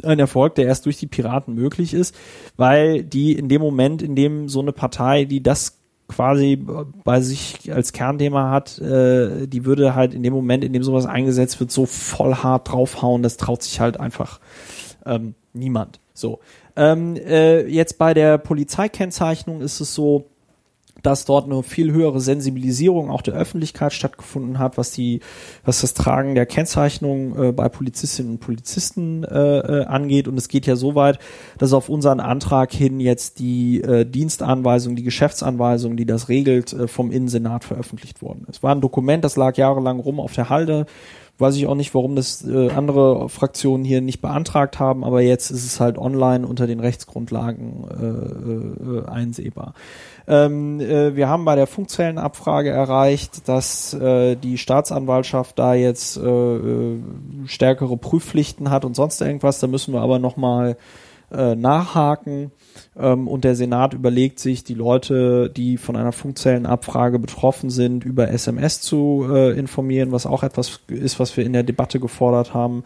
[0.05, 2.15] ein Erfolg, der erst durch die Piraten möglich ist,
[2.56, 5.78] weil die in dem Moment, in dem so eine Partei, die das
[6.09, 6.56] quasi
[7.05, 11.06] bei sich als Kernthema hat, äh, die würde halt in dem Moment, in dem sowas
[11.06, 14.40] eingesetzt wird, so voll hart draufhauen, das traut sich halt einfach
[15.05, 16.01] ähm, niemand.
[16.14, 16.40] So.
[16.76, 20.30] Ähm, äh, jetzt bei der Polizeikennzeichnung ist es so,
[21.09, 25.20] dass dort eine viel höhere Sensibilisierung auch der Öffentlichkeit stattgefunden hat, was die,
[25.64, 30.28] was das Tragen der Kennzeichnung äh, bei Polizistinnen und Polizisten äh, äh, angeht.
[30.28, 31.18] Und es geht ja so weit,
[31.56, 36.89] dass auf unseren Antrag hin jetzt die äh, Dienstanweisung, die Geschäftsanweisung, die das regelt, äh,
[36.89, 38.62] vom Innensenat veröffentlicht worden ist.
[38.62, 40.85] War ein Dokument, das lag jahrelang rum auf der Halde.
[41.40, 45.52] Weiß ich auch nicht, warum das äh, andere Fraktionen hier nicht beantragt haben, aber jetzt
[45.52, 49.74] ist es halt online unter den Rechtsgrundlagen äh, äh, einsehbar.
[50.28, 56.20] Ähm, äh, wir haben bei der Funkzellenabfrage erreicht, dass äh, die Staatsanwaltschaft da jetzt äh,
[56.28, 56.98] äh,
[57.46, 59.59] stärkere Prüfpflichten hat und sonst irgendwas.
[59.59, 60.76] Da müssen wir aber nochmal
[61.32, 62.52] äh, nachhaken.
[62.98, 68.28] Ähm, und der Senat überlegt sich, die Leute, die von einer Funkzellenabfrage betroffen sind, über
[68.28, 72.84] SMS zu äh, informieren, was auch etwas ist, was wir in der Debatte gefordert haben.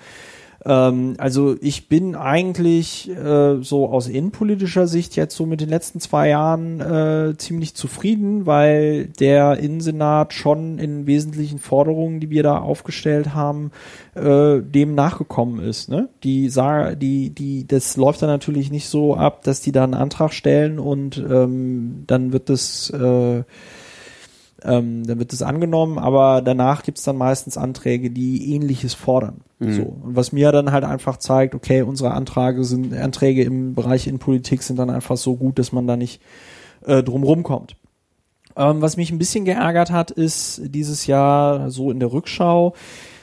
[0.64, 6.00] Ähm, also ich bin eigentlich äh, so aus innenpolitischer Sicht jetzt so mit den letzten
[6.00, 12.58] zwei Jahren äh, ziemlich zufrieden, weil der Innensenat schon in wesentlichen Forderungen, die wir da
[12.58, 13.72] aufgestellt haben,
[14.14, 15.88] äh, dem nachgekommen ist.
[15.88, 16.08] Ne?
[16.22, 16.50] Die
[16.96, 20.78] die, die, das läuft dann natürlich nicht so ab, dass die da einen Antrag stellen
[20.78, 23.42] und ähm, dann wird das äh,
[24.64, 29.40] ähm, dann wird es angenommen, aber danach gibt's dann meistens Anträge, die ähnliches fordern.
[29.58, 29.72] Mhm.
[29.72, 29.82] So.
[29.82, 34.18] Und was mir dann halt einfach zeigt, okay, unsere Anträge sind, Anträge im Bereich in
[34.18, 36.20] Politik sind dann einfach so gut, dass man da nicht
[36.86, 37.76] äh, drum rumkommt.
[38.56, 42.74] Ähm, was mich ein bisschen geärgert hat, ist dieses Jahr so in der Rückschau,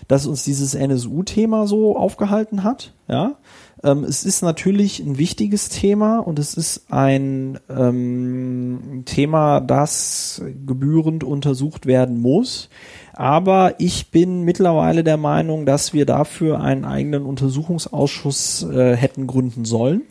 [0.07, 2.93] dass uns dieses NSU-Thema so aufgehalten hat.
[3.07, 3.35] Ja,
[3.83, 11.23] ähm, es ist natürlich ein wichtiges Thema und es ist ein ähm, Thema, das gebührend
[11.23, 12.69] untersucht werden muss.
[13.13, 19.65] Aber ich bin mittlerweile der Meinung, dass wir dafür einen eigenen Untersuchungsausschuss äh, hätten gründen
[19.65, 20.03] sollen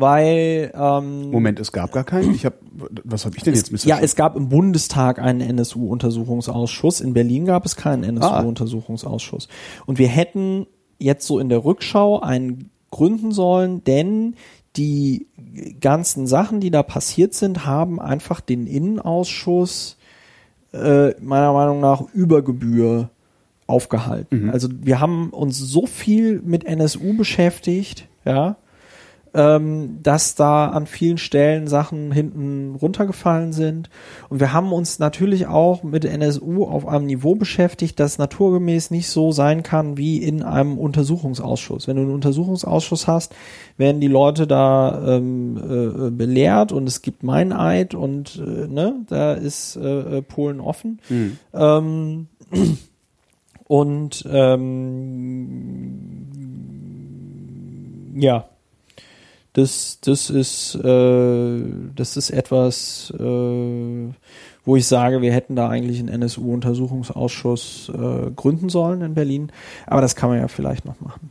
[0.00, 2.34] weil ähm, Moment, es gab gar keinen.
[2.34, 2.56] Ich habe,
[3.04, 4.02] was habe ich denn es, jetzt missverstanden?
[4.02, 7.02] Ja, es gab im Bundestag einen NSU-Untersuchungsausschuss.
[7.02, 9.48] In Berlin gab es keinen NSU-Untersuchungsausschuss.
[9.84, 10.66] Und wir hätten
[11.00, 14.34] jetzt so in der Rückschau einen gründen sollen, denn
[14.76, 15.26] die
[15.80, 19.96] ganzen Sachen, die da passiert sind, haben einfach den Innenausschuss
[20.72, 23.10] äh, meiner Meinung nach über Gebühr
[23.66, 24.44] aufgehalten.
[24.44, 24.50] Mhm.
[24.50, 28.56] Also wir haben uns so viel mit NSU beschäftigt, ja,
[29.32, 33.90] ähm, dass da an vielen Stellen Sachen hinten runtergefallen sind.
[34.28, 39.08] Und wir haben uns natürlich auch mit NSU auf einem Niveau beschäftigt, das naturgemäß nicht
[39.08, 41.86] so sein kann wie in einem Untersuchungsausschuss.
[41.86, 43.34] Wenn du einen Untersuchungsausschuss hast,
[43.76, 49.34] werden die Leute da ähm, äh, belehrt und es gibt Meineid und äh, ne, da
[49.34, 51.00] ist äh, äh Polen offen.
[51.08, 51.38] Mhm.
[51.54, 52.26] Ähm,
[53.68, 56.16] und ähm,
[58.16, 58.46] ja,
[59.60, 61.62] das, das ist, äh,
[61.94, 64.12] das ist etwas, äh,
[64.64, 69.52] wo ich sage, wir hätten da eigentlich einen NSU-Untersuchungsausschuss äh, gründen sollen in Berlin.
[69.86, 71.30] Aber das kann man ja vielleicht noch machen.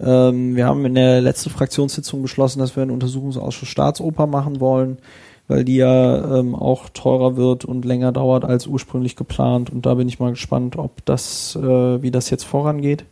[0.00, 4.98] Ähm, wir haben in der letzten Fraktionssitzung beschlossen, dass wir einen Untersuchungsausschuss Staatsoper machen wollen.
[5.46, 9.68] weil die ja ähm, auch teurer wird und länger dauert als ursprünglich geplant.
[9.68, 13.04] Und da bin ich mal gespannt, ob das, äh, wie das jetzt vorangeht.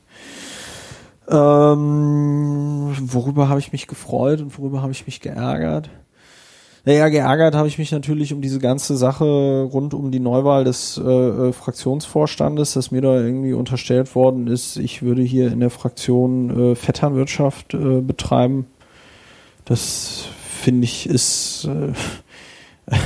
[1.29, 5.91] Ähm, worüber habe ich mich gefreut und worüber habe ich mich geärgert?
[6.85, 10.99] Naja, geärgert habe ich mich natürlich um diese ganze Sache rund um die Neuwahl des
[10.99, 15.71] äh, äh, Fraktionsvorstandes, dass mir da irgendwie unterstellt worden ist, ich würde hier in der
[15.71, 18.67] Fraktion äh, Vetternwirtschaft äh, betreiben.
[19.65, 20.25] Das
[20.63, 21.93] finde ich ist äh,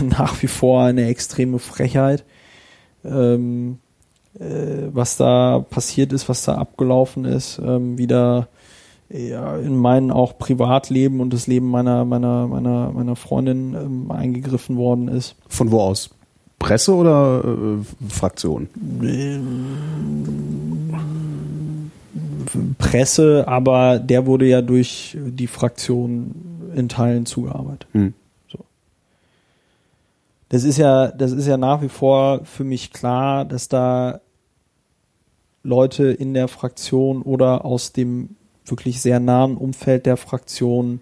[0.04, 2.24] nach wie vor eine extreme Frechheit.
[3.04, 3.85] Ähm, äh,
[4.38, 8.48] was da passiert ist, was da abgelaufen ist, ähm, wie da
[9.08, 14.76] ja, in meinen auch Privatleben und das Leben meiner, meiner, meiner, meiner Freundin ähm, eingegriffen
[14.76, 15.36] worden ist.
[15.48, 16.10] Von wo aus?
[16.58, 18.68] Presse oder äh, Fraktion?
[22.78, 27.86] Presse, aber der wurde ja durch die Fraktion in Teilen zugearbeitet.
[27.92, 28.14] Hm.
[28.50, 28.58] So.
[30.48, 34.20] Das ist ja, das ist ja nach wie vor für mich klar, dass da
[35.66, 41.00] Leute in der Fraktion oder aus dem wirklich sehr nahen Umfeld der Fraktion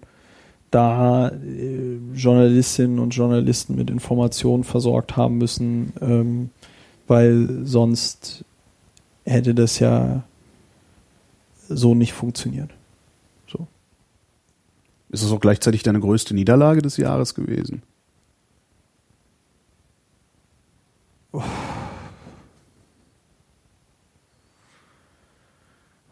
[0.71, 6.49] da äh, Journalistinnen und Journalisten mit Informationen versorgt haben müssen, ähm,
[7.07, 8.43] weil sonst
[9.23, 10.23] hätte das ja
[11.69, 12.71] so nicht funktioniert.
[13.47, 13.67] So.
[15.09, 17.81] Ist es auch gleichzeitig deine größte Niederlage des Jahres gewesen?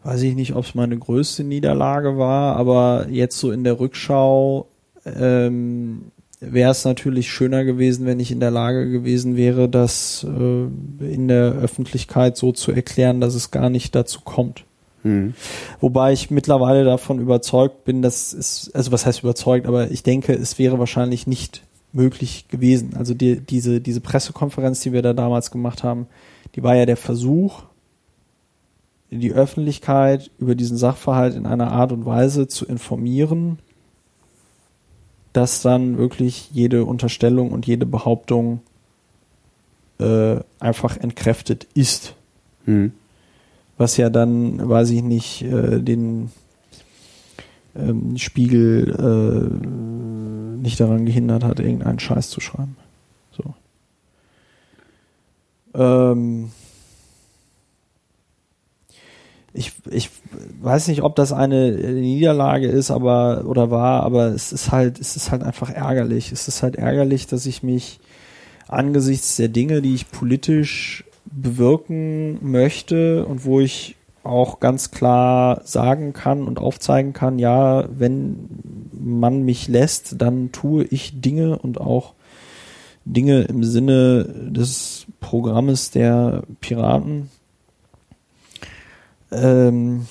[0.04, 4.68] Weiß ich nicht, ob es meine größte Niederlage war, aber jetzt so in der Rückschau
[5.04, 11.04] ähm, wäre es natürlich schöner gewesen, wenn ich in der Lage gewesen wäre, das äh,
[11.04, 14.64] in der Öffentlichkeit so zu erklären, dass es gar nicht dazu kommt.
[15.02, 15.34] Hm.
[15.80, 20.32] Wobei ich mittlerweile davon überzeugt bin, dass es, also was heißt überzeugt, aber ich denke,
[20.34, 21.62] es wäre wahrscheinlich nicht
[21.92, 22.94] möglich gewesen.
[22.98, 26.06] Also die, diese, diese Pressekonferenz, die wir da damals gemacht haben,
[26.54, 27.62] die war ja der Versuch,
[29.18, 33.58] die Öffentlichkeit über diesen Sachverhalt in einer Art und Weise zu informieren,
[35.32, 38.60] dass dann wirklich jede Unterstellung und jede Behauptung
[39.98, 42.14] äh, einfach entkräftet ist.
[42.64, 42.92] Hm.
[43.76, 46.30] Was ja dann, weiß ich nicht, äh, den
[47.76, 52.76] ähm, Spiegel äh, nicht daran gehindert hat, irgendeinen Scheiß zu schreiben.
[53.32, 53.54] So.
[55.74, 56.52] Ähm,
[59.54, 60.10] ich, ich
[60.60, 65.14] weiß nicht, ob das eine Niederlage ist, aber oder war, aber es ist halt, es
[65.14, 66.32] ist halt einfach ärgerlich.
[66.32, 68.00] Es ist halt ärgerlich, dass ich mich
[68.66, 73.94] angesichts der Dinge, die ich politisch bewirken möchte und wo ich
[74.24, 78.48] auch ganz klar sagen kann und aufzeigen kann, ja, wenn
[78.92, 82.14] man mich lässt, dann tue ich Dinge und auch
[83.04, 87.28] Dinge im Sinne des Programmes der Piraten
[89.30, 90.06] ähm,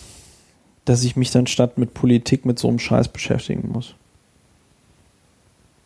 [0.86, 3.96] dass ich mich dann statt mit Politik mit so einem Scheiß beschäftigen muss.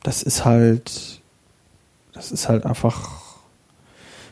[0.04, 1.22] Das ist halt,
[2.14, 3.28] das ist halt einfach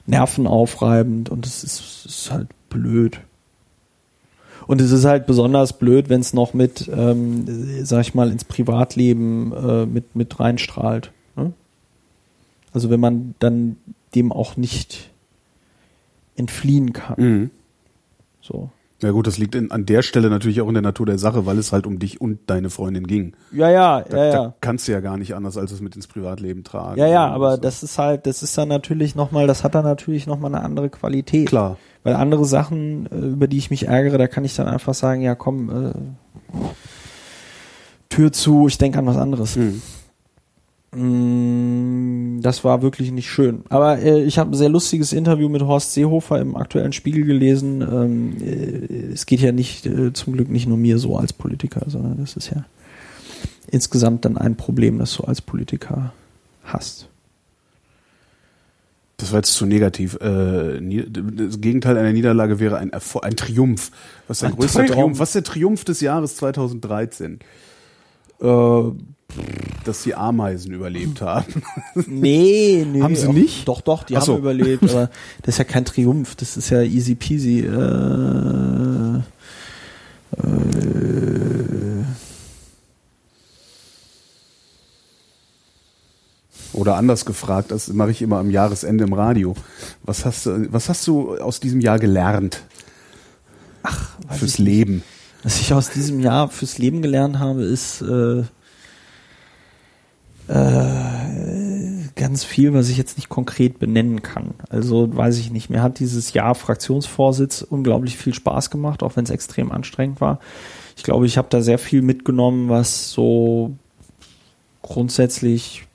[0.08, 3.20] nervenaufreibend und es ist, ist, halt blöd.
[4.68, 7.46] Und es ist halt besonders blöd, wenn es noch mit, ähm,
[7.84, 11.12] sag ich mal, ins Privatleben äh, mit, mit reinstrahlt.
[11.36, 11.54] Ne?
[12.74, 13.78] Also wenn man dann
[14.16, 15.12] dem auch nicht
[16.36, 17.16] entfliehen kann.
[17.18, 17.52] Mhm.
[18.42, 18.70] So.
[19.06, 21.46] Ja gut, das liegt in, an der Stelle natürlich auch in der Natur der Sache,
[21.46, 23.34] weil es halt um dich und deine Freundin ging.
[23.52, 24.32] Ja, ja, Da, ja, ja.
[24.32, 27.00] da kannst du ja gar nicht anders, als es mit ins Privatleben tragen.
[27.00, 27.62] Ja, ja, aber So.
[27.62, 30.90] das ist halt, das ist dann natürlich nochmal, das hat dann natürlich nochmal eine andere
[30.90, 31.48] Qualität.
[31.48, 31.78] Klar.
[32.04, 35.22] Weil andere Sachen, äh, über die ich mich ärgere, da kann ich dann einfach sagen,
[35.22, 35.92] ja komm, äh,
[38.10, 39.56] Tür zu, ich denke an was anderes.
[39.56, 39.82] Mhm.
[40.96, 43.64] Mm, Das war wirklich nicht schön.
[43.70, 47.82] Aber äh, ich habe ein sehr lustiges Interview mit Horst Seehofer im aktuellen Spiegel gelesen.
[47.82, 51.84] Ähm, äh, es geht ja nicht, äh, zum Glück nicht nur mir so als Politiker,
[51.88, 52.66] sondern das ist ja
[53.72, 56.14] insgesamt dann ein Problem, das du als Politiker
[56.64, 57.08] hast.
[59.18, 60.16] Das war jetzt zu negativ.
[60.22, 63.92] Äh, das Gegenteil einer Niederlage wäre ein, Erfol- ein Triumph.
[64.28, 64.94] Was ist dein Ein größter Triumph.
[64.96, 65.20] Triumph?
[65.20, 67.40] Was ist der Triumph des Jahres 2013?
[68.42, 68.46] Äh,
[69.84, 71.62] Dass die Ameisen überlebt haben.
[72.08, 73.02] nee, nee.
[73.02, 73.68] Haben sie nicht?
[73.68, 74.34] Doch, doch, die Ach so.
[74.34, 75.10] haben überlebt, aber
[75.42, 77.60] das ist ja kein Triumph, das ist ja easy peasy.
[77.60, 79.20] Äh,
[80.38, 80.86] äh,
[86.76, 89.56] Oder anders gefragt, das mache ich immer am Jahresende im Radio.
[90.04, 92.64] Was hast du, was hast du aus diesem Jahr gelernt
[93.82, 94.58] ach, fürs.
[94.58, 95.02] Leben?
[95.44, 98.44] Was ich aus diesem Jahr fürs Leben gelernt habe, ist, äh,
[100.48, 104.54] äh, ganz viel, was ich jetzt nicht konkret benennen kann.
[104.70, 105.70] Also weiß ich nicht.
[105.70, 110.40] Mir hat dieses Jahr Fraktionsvorsitz unglaublich viel Spaß gemacht, auch wenn es extrem anstrengend war.
[110.96, 113.76] Ich glaube, ich habe da sehr viel mitgenommen, was so
[114.82, 115.86] grundsätzlich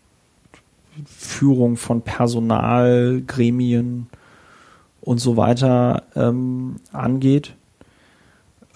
[1.06, 4.08] Führung von Personal, Gremien
[5.00, 7.54] und so weiter ähm, angeht.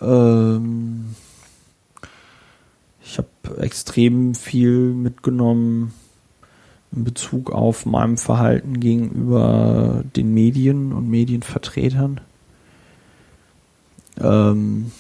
[0.01, 1.15] Ähm,
[3.59, 5.93] extrem viel mitgenommen
[6.95, 12.21] in Bezug auf meinem Verhalten gegenüber den Medien und Medienvertretern.
[14.21, 14.93] Ähm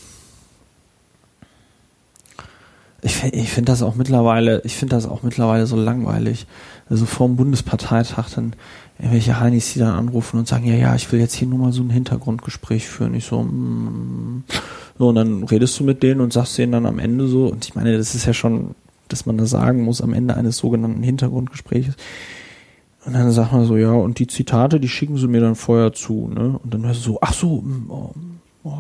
[3.03, 6.47] ich ich finde das auch mittlerweile, ich finde das auch mittlerweile so langweilig.
[6.89, 8.55] Also vor dem Bundesparteitag dann
[8.99, 11.73] irgendwelche Heinis, die dann anrufen und sagen, ja, ja, ich will jetzt hier nur mal
[11.73, 13.15] so ein Hintergrundgespräch führen.
[13.15, 14.45] Ich so, mm.
[14.99, 17.65] so, und dann redest du mit denen und sagst denen dann am Ende so, und
[17.65, 18.75] ich meine, das ist ja schon,
[19.09, 21.97] dass man das sagen muss am Ende eines sogenannten Hintergrundgespräches.
[23.05, 25.93] Und dann sagt man so, ja, und die Zitate, die schicken sie mir dann vorher
[25.93, 26.59] zu, ne?
[26.63, 28.15] Und dann hörst du so, ach so, mm, oh,
[28.63, 28.79] oh.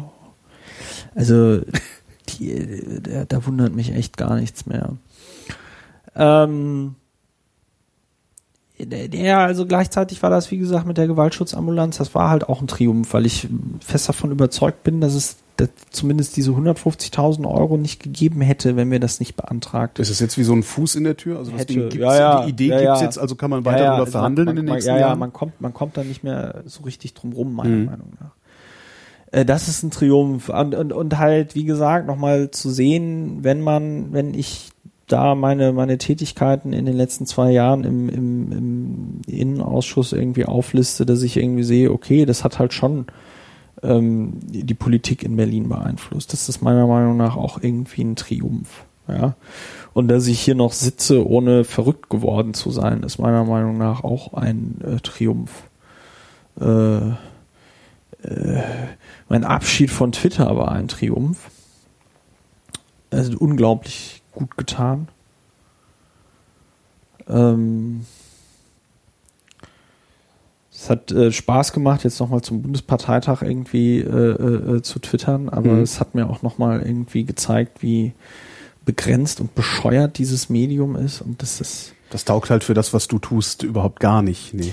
[1.14, 1.60] also
[2.28, 4.96] die, da, da wundert mich echt gar nichts mehr.
[6.14, 6.94] Ähm,
[8.76, 12.66] ja, also gleichzeitig war das, wie gesagt, mit der Gewaltschutzambulanz, das war halt auch ein
[12.66, 13.48] Triumph, weil ich
[13.80, 18.90] fest davon überzeugt bin, dass es dass zumindest diese 150.000 Euro nicht gegeben hätte, wenn
[18.90, 20.00] wir das nicht beantragt.
[20.00, 21.38] Ist es jetzt wie so ein Fuß in der Tür?
[21.38, 21.66] Also das.
[21.66, 22.42] Ding gibt's, Ja, ja.
[22.44, 24.66] die Idee Ja, gibt's jetzt, also kann man weiter darüber also verhandeln man, in den
[24.66, 25.18] man, nächsten ja, ja, Jahren?
[25.20, 27.84] man kommt, man kommt da nicht mehr so richtig drum rum, meiner Mhm.
[27.84, 28.32] Meinung nach.
[29.30, 30.48] Äh, Das ist ein Triumph.
[30.48, 34.70] Und, und, und halt, wie gesagt, nochmal zu sehen, wenn man, wenn ich
[35.06, 41.04] da meine, meine Tätigkeiten in den letzten zwei Jahren im, im, im Innenausschuss irgendwie aufliste,
[41.04, 43.06] dass ich irgendwie sehe, okay, das hat halt schon
[43.82, 46.32] ähm, die Politik in Berlin beeinflusst.
[46.32, 48.84] Das ist meiner Meinung nach auch irgendwie ein Triumph.
[49.06, 49.34] Ja.
[49.92, 54.02] Und dass ich hier noch sitze, ohne verrückt geworden zu sein, ist meiner Meinung nach
[54.02, 55.64] auch ein äh, Triumph.
[56.58, 57.08] Äh,
[58.26, 58.62] äh,
[59.28, 61.50] mein Abschied von Twitter war ein Triumph.
[63.10, 65.08] Also unglaublich gut getan.
[67.28, 68.04] Ähm,
[70.72, 75.48] es hat äh, Spaß gemacht, jetzt nochmal zum Bundesparteitag irgendwie äh, äh, äh, zu twittern,
[75.48, 75.82] aber Mhm.
[75.82, 78.12] es hat mir auch nochmal irgendwie gezeigt, wie
[78.84, 83.08] begrenzt und bescheuert dieses Medium ist und das ist Das taugt halt für das, was
[83.08, 84.52] du tust, überhaupt gar nicht.
[84.52, 84.72] Nee.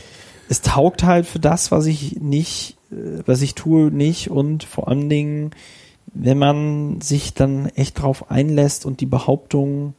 [0.50, 4.90] es taugt halt für das, was ich nicht, äh, was ich tue, nicht und vor
[4.90, 5.52] allen Dingen,
[6.14, 9.94] wenn man sich dann echt drauf einlässt und die Behauptung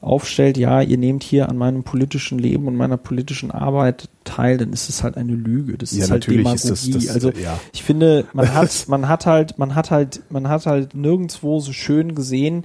[0.00, 4.72] aufstellt, ja, ihr nehmt hier an meinem politischen Leben und meiner politischen Arbeit teil, dann
[4.72, 5.76] ist es halt eine Lüge.
[5.76, 6.54] Das Ja, ist halt Demagogie.
[6.54, 7.58] ist das- das- also ja.
[7.72, 11.72] ich finde, man hat, man hat halt, man hat halt, man hat halt nirgendwo so
[11.72, 12.64] schön gesehen,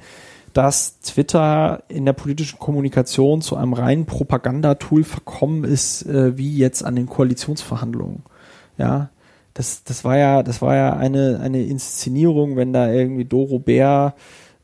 [0.54, 6.86] dass Twitter in der politischen Kommunikation zu einem reinen Propagandatool verkommen ist, äh, wie jetzt
[6.86, 8.22] an den Koalitionsverhandlungen.
[8.78, 9.10] Ja,
[9.54, 14.16] das, das war ja, das war ja eine, eine Inszenierung, wenn da irgendwie Doro Bär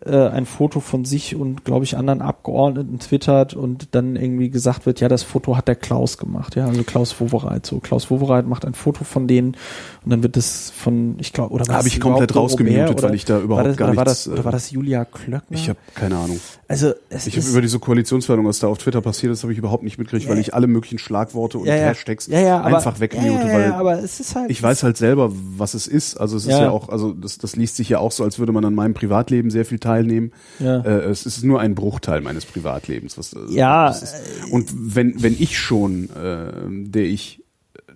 [0.06, 4.86] äh, ein Foto von sich und, glaube ich, anderen Abgeordneten twittert und dann irgendwie gesagt
[4.86, 7.66] wird, ja, das Foto hat der Klaus gemacht, ja, also Klaus Wowereit.
[7.66, 9.58] So, Klaus Wowereit macht ein Foto von denen
[10.06, 13.14] und dann wird das von, ich glaube, oder war Habe das ich komplett rausgemutet, weil
[13.14, 15.58] ich da überhaupt das, gar oder war nichts, das, oder äh, war das Julia Klöckner?
[15.58, 16.40] Ich habe keine Ahnung.
[16.68, 19.60] also, es Ich habe über diese Koalitionsverhandlung, was da auf Twitter passiert ist, habe ich
[19.60, 20.42] überhaupt nicht mitgekriegt, weil Ja.
[20.42, 24.50] ich alle möglichen Schlagworte und ja, ja, Hashtags einfach wegmute, weil aber es ist halt,
[24.50, 26.18] ich weiß halt selber, was es ist.
[26.18, 26.64] Also es ist Ja.
[26.64, 28.94] ja, auch, also das, das liest sich ja auch so, als würde man an meinem
[28.94, 30.32] Privatleben sehr viel teilnehmen.
[30.60, 30.82] Ja.
[30.82, 33.18] Äh, es ist nur ein Bruchteil meines Privatlebens.
[33.18, 34.16] Was, äh, Ja, ist.
[34.52, 36.52] Und wenn, wenn ich schon, äh,
[36.90, 37.44] der ich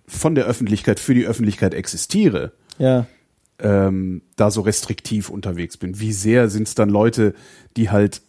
[0.08, 3.06] von der Öffentlichkeit für die Öffentlichkeit existiere, ja,
[3.60, 6.00] ähm, da so restriktiv unterwegs bin.
[6.00, 7.34] Wie sehr sind es dann Leute,
[7.78, 8.22] die halt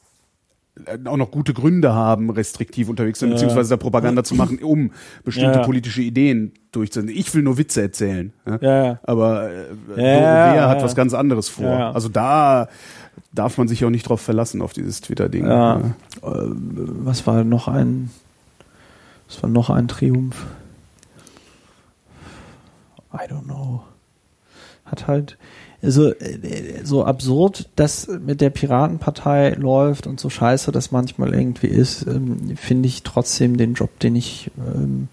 [0.87, 3.35] äh, auch noch gute Gründe haben, restriktiv unterwegs sind, Ja.
[3.35, 4.91] beziehungsweise da Propaganda zu machen, um
[5.25, 7.15] bestimmte Ja, politische Ideen durchzusetzen.
[7.17, 8.33] Ich will nur Witze erzählen.
[8.47, 8.59] Ja?
[8.61, 9.01] Ja.
[9.03, 9.51] Aber
[9.97, 11.95] äh, Ja, hat was ganz anderes vor.
[11.95, 12.69] Also da
[13.35, 15.47] darf man sich auch nicht drauf verlassen, auf dieses Twitter-Ding.
[15.47, 15.79] Ja.
[15.79, 15.83] Äh,
[16.23, 18.11] was war noch ein,
[19.29, 20.47] was war noch ein Triumph?
[23.13, 23.83] I don't know.
[24.85, 25.39] Hat halt,
[25.83, 31.69] also äh, so absurd, dass mit der Piratenpartei läuft und so scheiße das manchmal irgendwie
[31.69, 35.09] ist, ähm, finde ich trotzdem den Job, den ich ähm,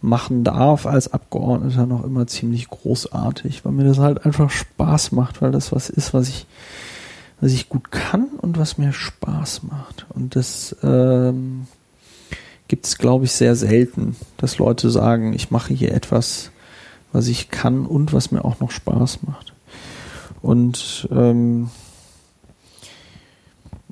[0.00, 5.42] machen darf als Abgeordneter noch immer ziemlich großartig, weil mir das halt einfach Spaß macht,
[5.42, 6.46] weil das was ist, was ich
[7.40, 10.06] was ich gut kann und was mir Spaß macht.
[10.10, 11.66] Und das ähm,
[12.66, 16.50] gibt es, glaube ich, sehr selten, dass Leute sagen, ich mache hier etwas,
[17.12, 19.54] was ich kann und was mir auch noch Spaß macht.
[20.42, 21.70] Und ähm,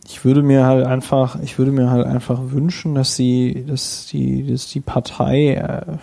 [0.07, 4.47] ich würde mir halt einfach, ich würde mir halt einfach wünschen, dass sie, dass die,
[4.47, 5.97] dass die Partei, äh,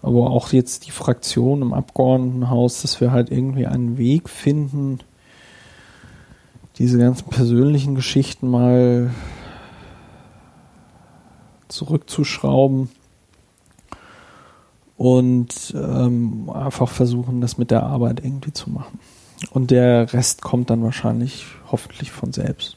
[0.00, 5.00] aber auch jetzt die Fraktion im Abgeordnetenhaus, dass wir halt irgendwie einen Weg finden,
[6.78, 9.10] diese ganzen persönlichen Geschichten mal
[11.68, 12.88] zurückzuschrauben
[14.96, 18.98] und ähm, einfach versuchen, das mit der Arbeit irgendwie zu machen.
[19.50, 22.76] Und der Rest kommt dann wahrscheinlich hoffentlich von selbst.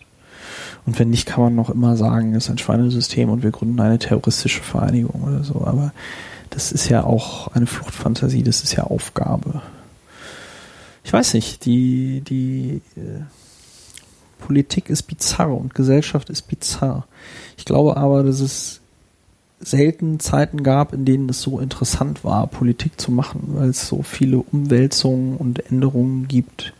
[0.85, 3.79] Und wenn nicht, kann man noch immer sagen, es ist ein Schweinesystem und wir gründen
[3.79, 5.65] eine terroristische Vereinigung oder so.
[5.65, 5.93] Aber
[6.49, 9.61] das ist ja auch eine Fluchtfantasie, das ist ja Aufgabe.
[11.03, 13.21] Ich weiß nicht, die, die äh,
[14.41, 17.07] Politik ist bizarr und Gesellschaft ist bizarr.
[17.57, 18.81] Ich glaube aber, dass es
[19.59, 24.01] selten Zeiten gab, in denen es so interessant war, Politik zu machen, weil es so
[24.01, 26.73] viele Umwälzungen und Änderungen gibt.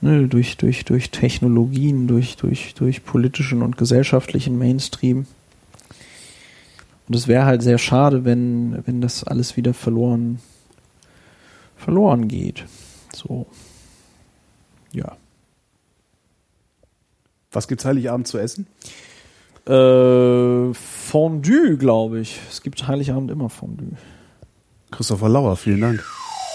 [0.00, 5.26] Ne, durch, durch, durch Technologien, durch, durch, durch politischen und gesellschaftlichen Mainstream.
[7.06, 10.40] Und es wäre halt sehr schade, wenn, wenn das alles wieder verloren,
[11.76, 12.64] verloren geht.
[13.14, 13.46] So.
[14.92, 15.16] Ja.
[17.54, 18.66] Was gibt's Heiligabend zu essen?
[19.66, 22.38] Äh, Fondue, glaube ich.
[22.50, 23.92] Es gibt Heiligabend immer Fondue.
[24.90, 26.04] Christopher Lauer, vielen Dank.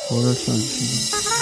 [0.08, 1.39] Vielen Dank.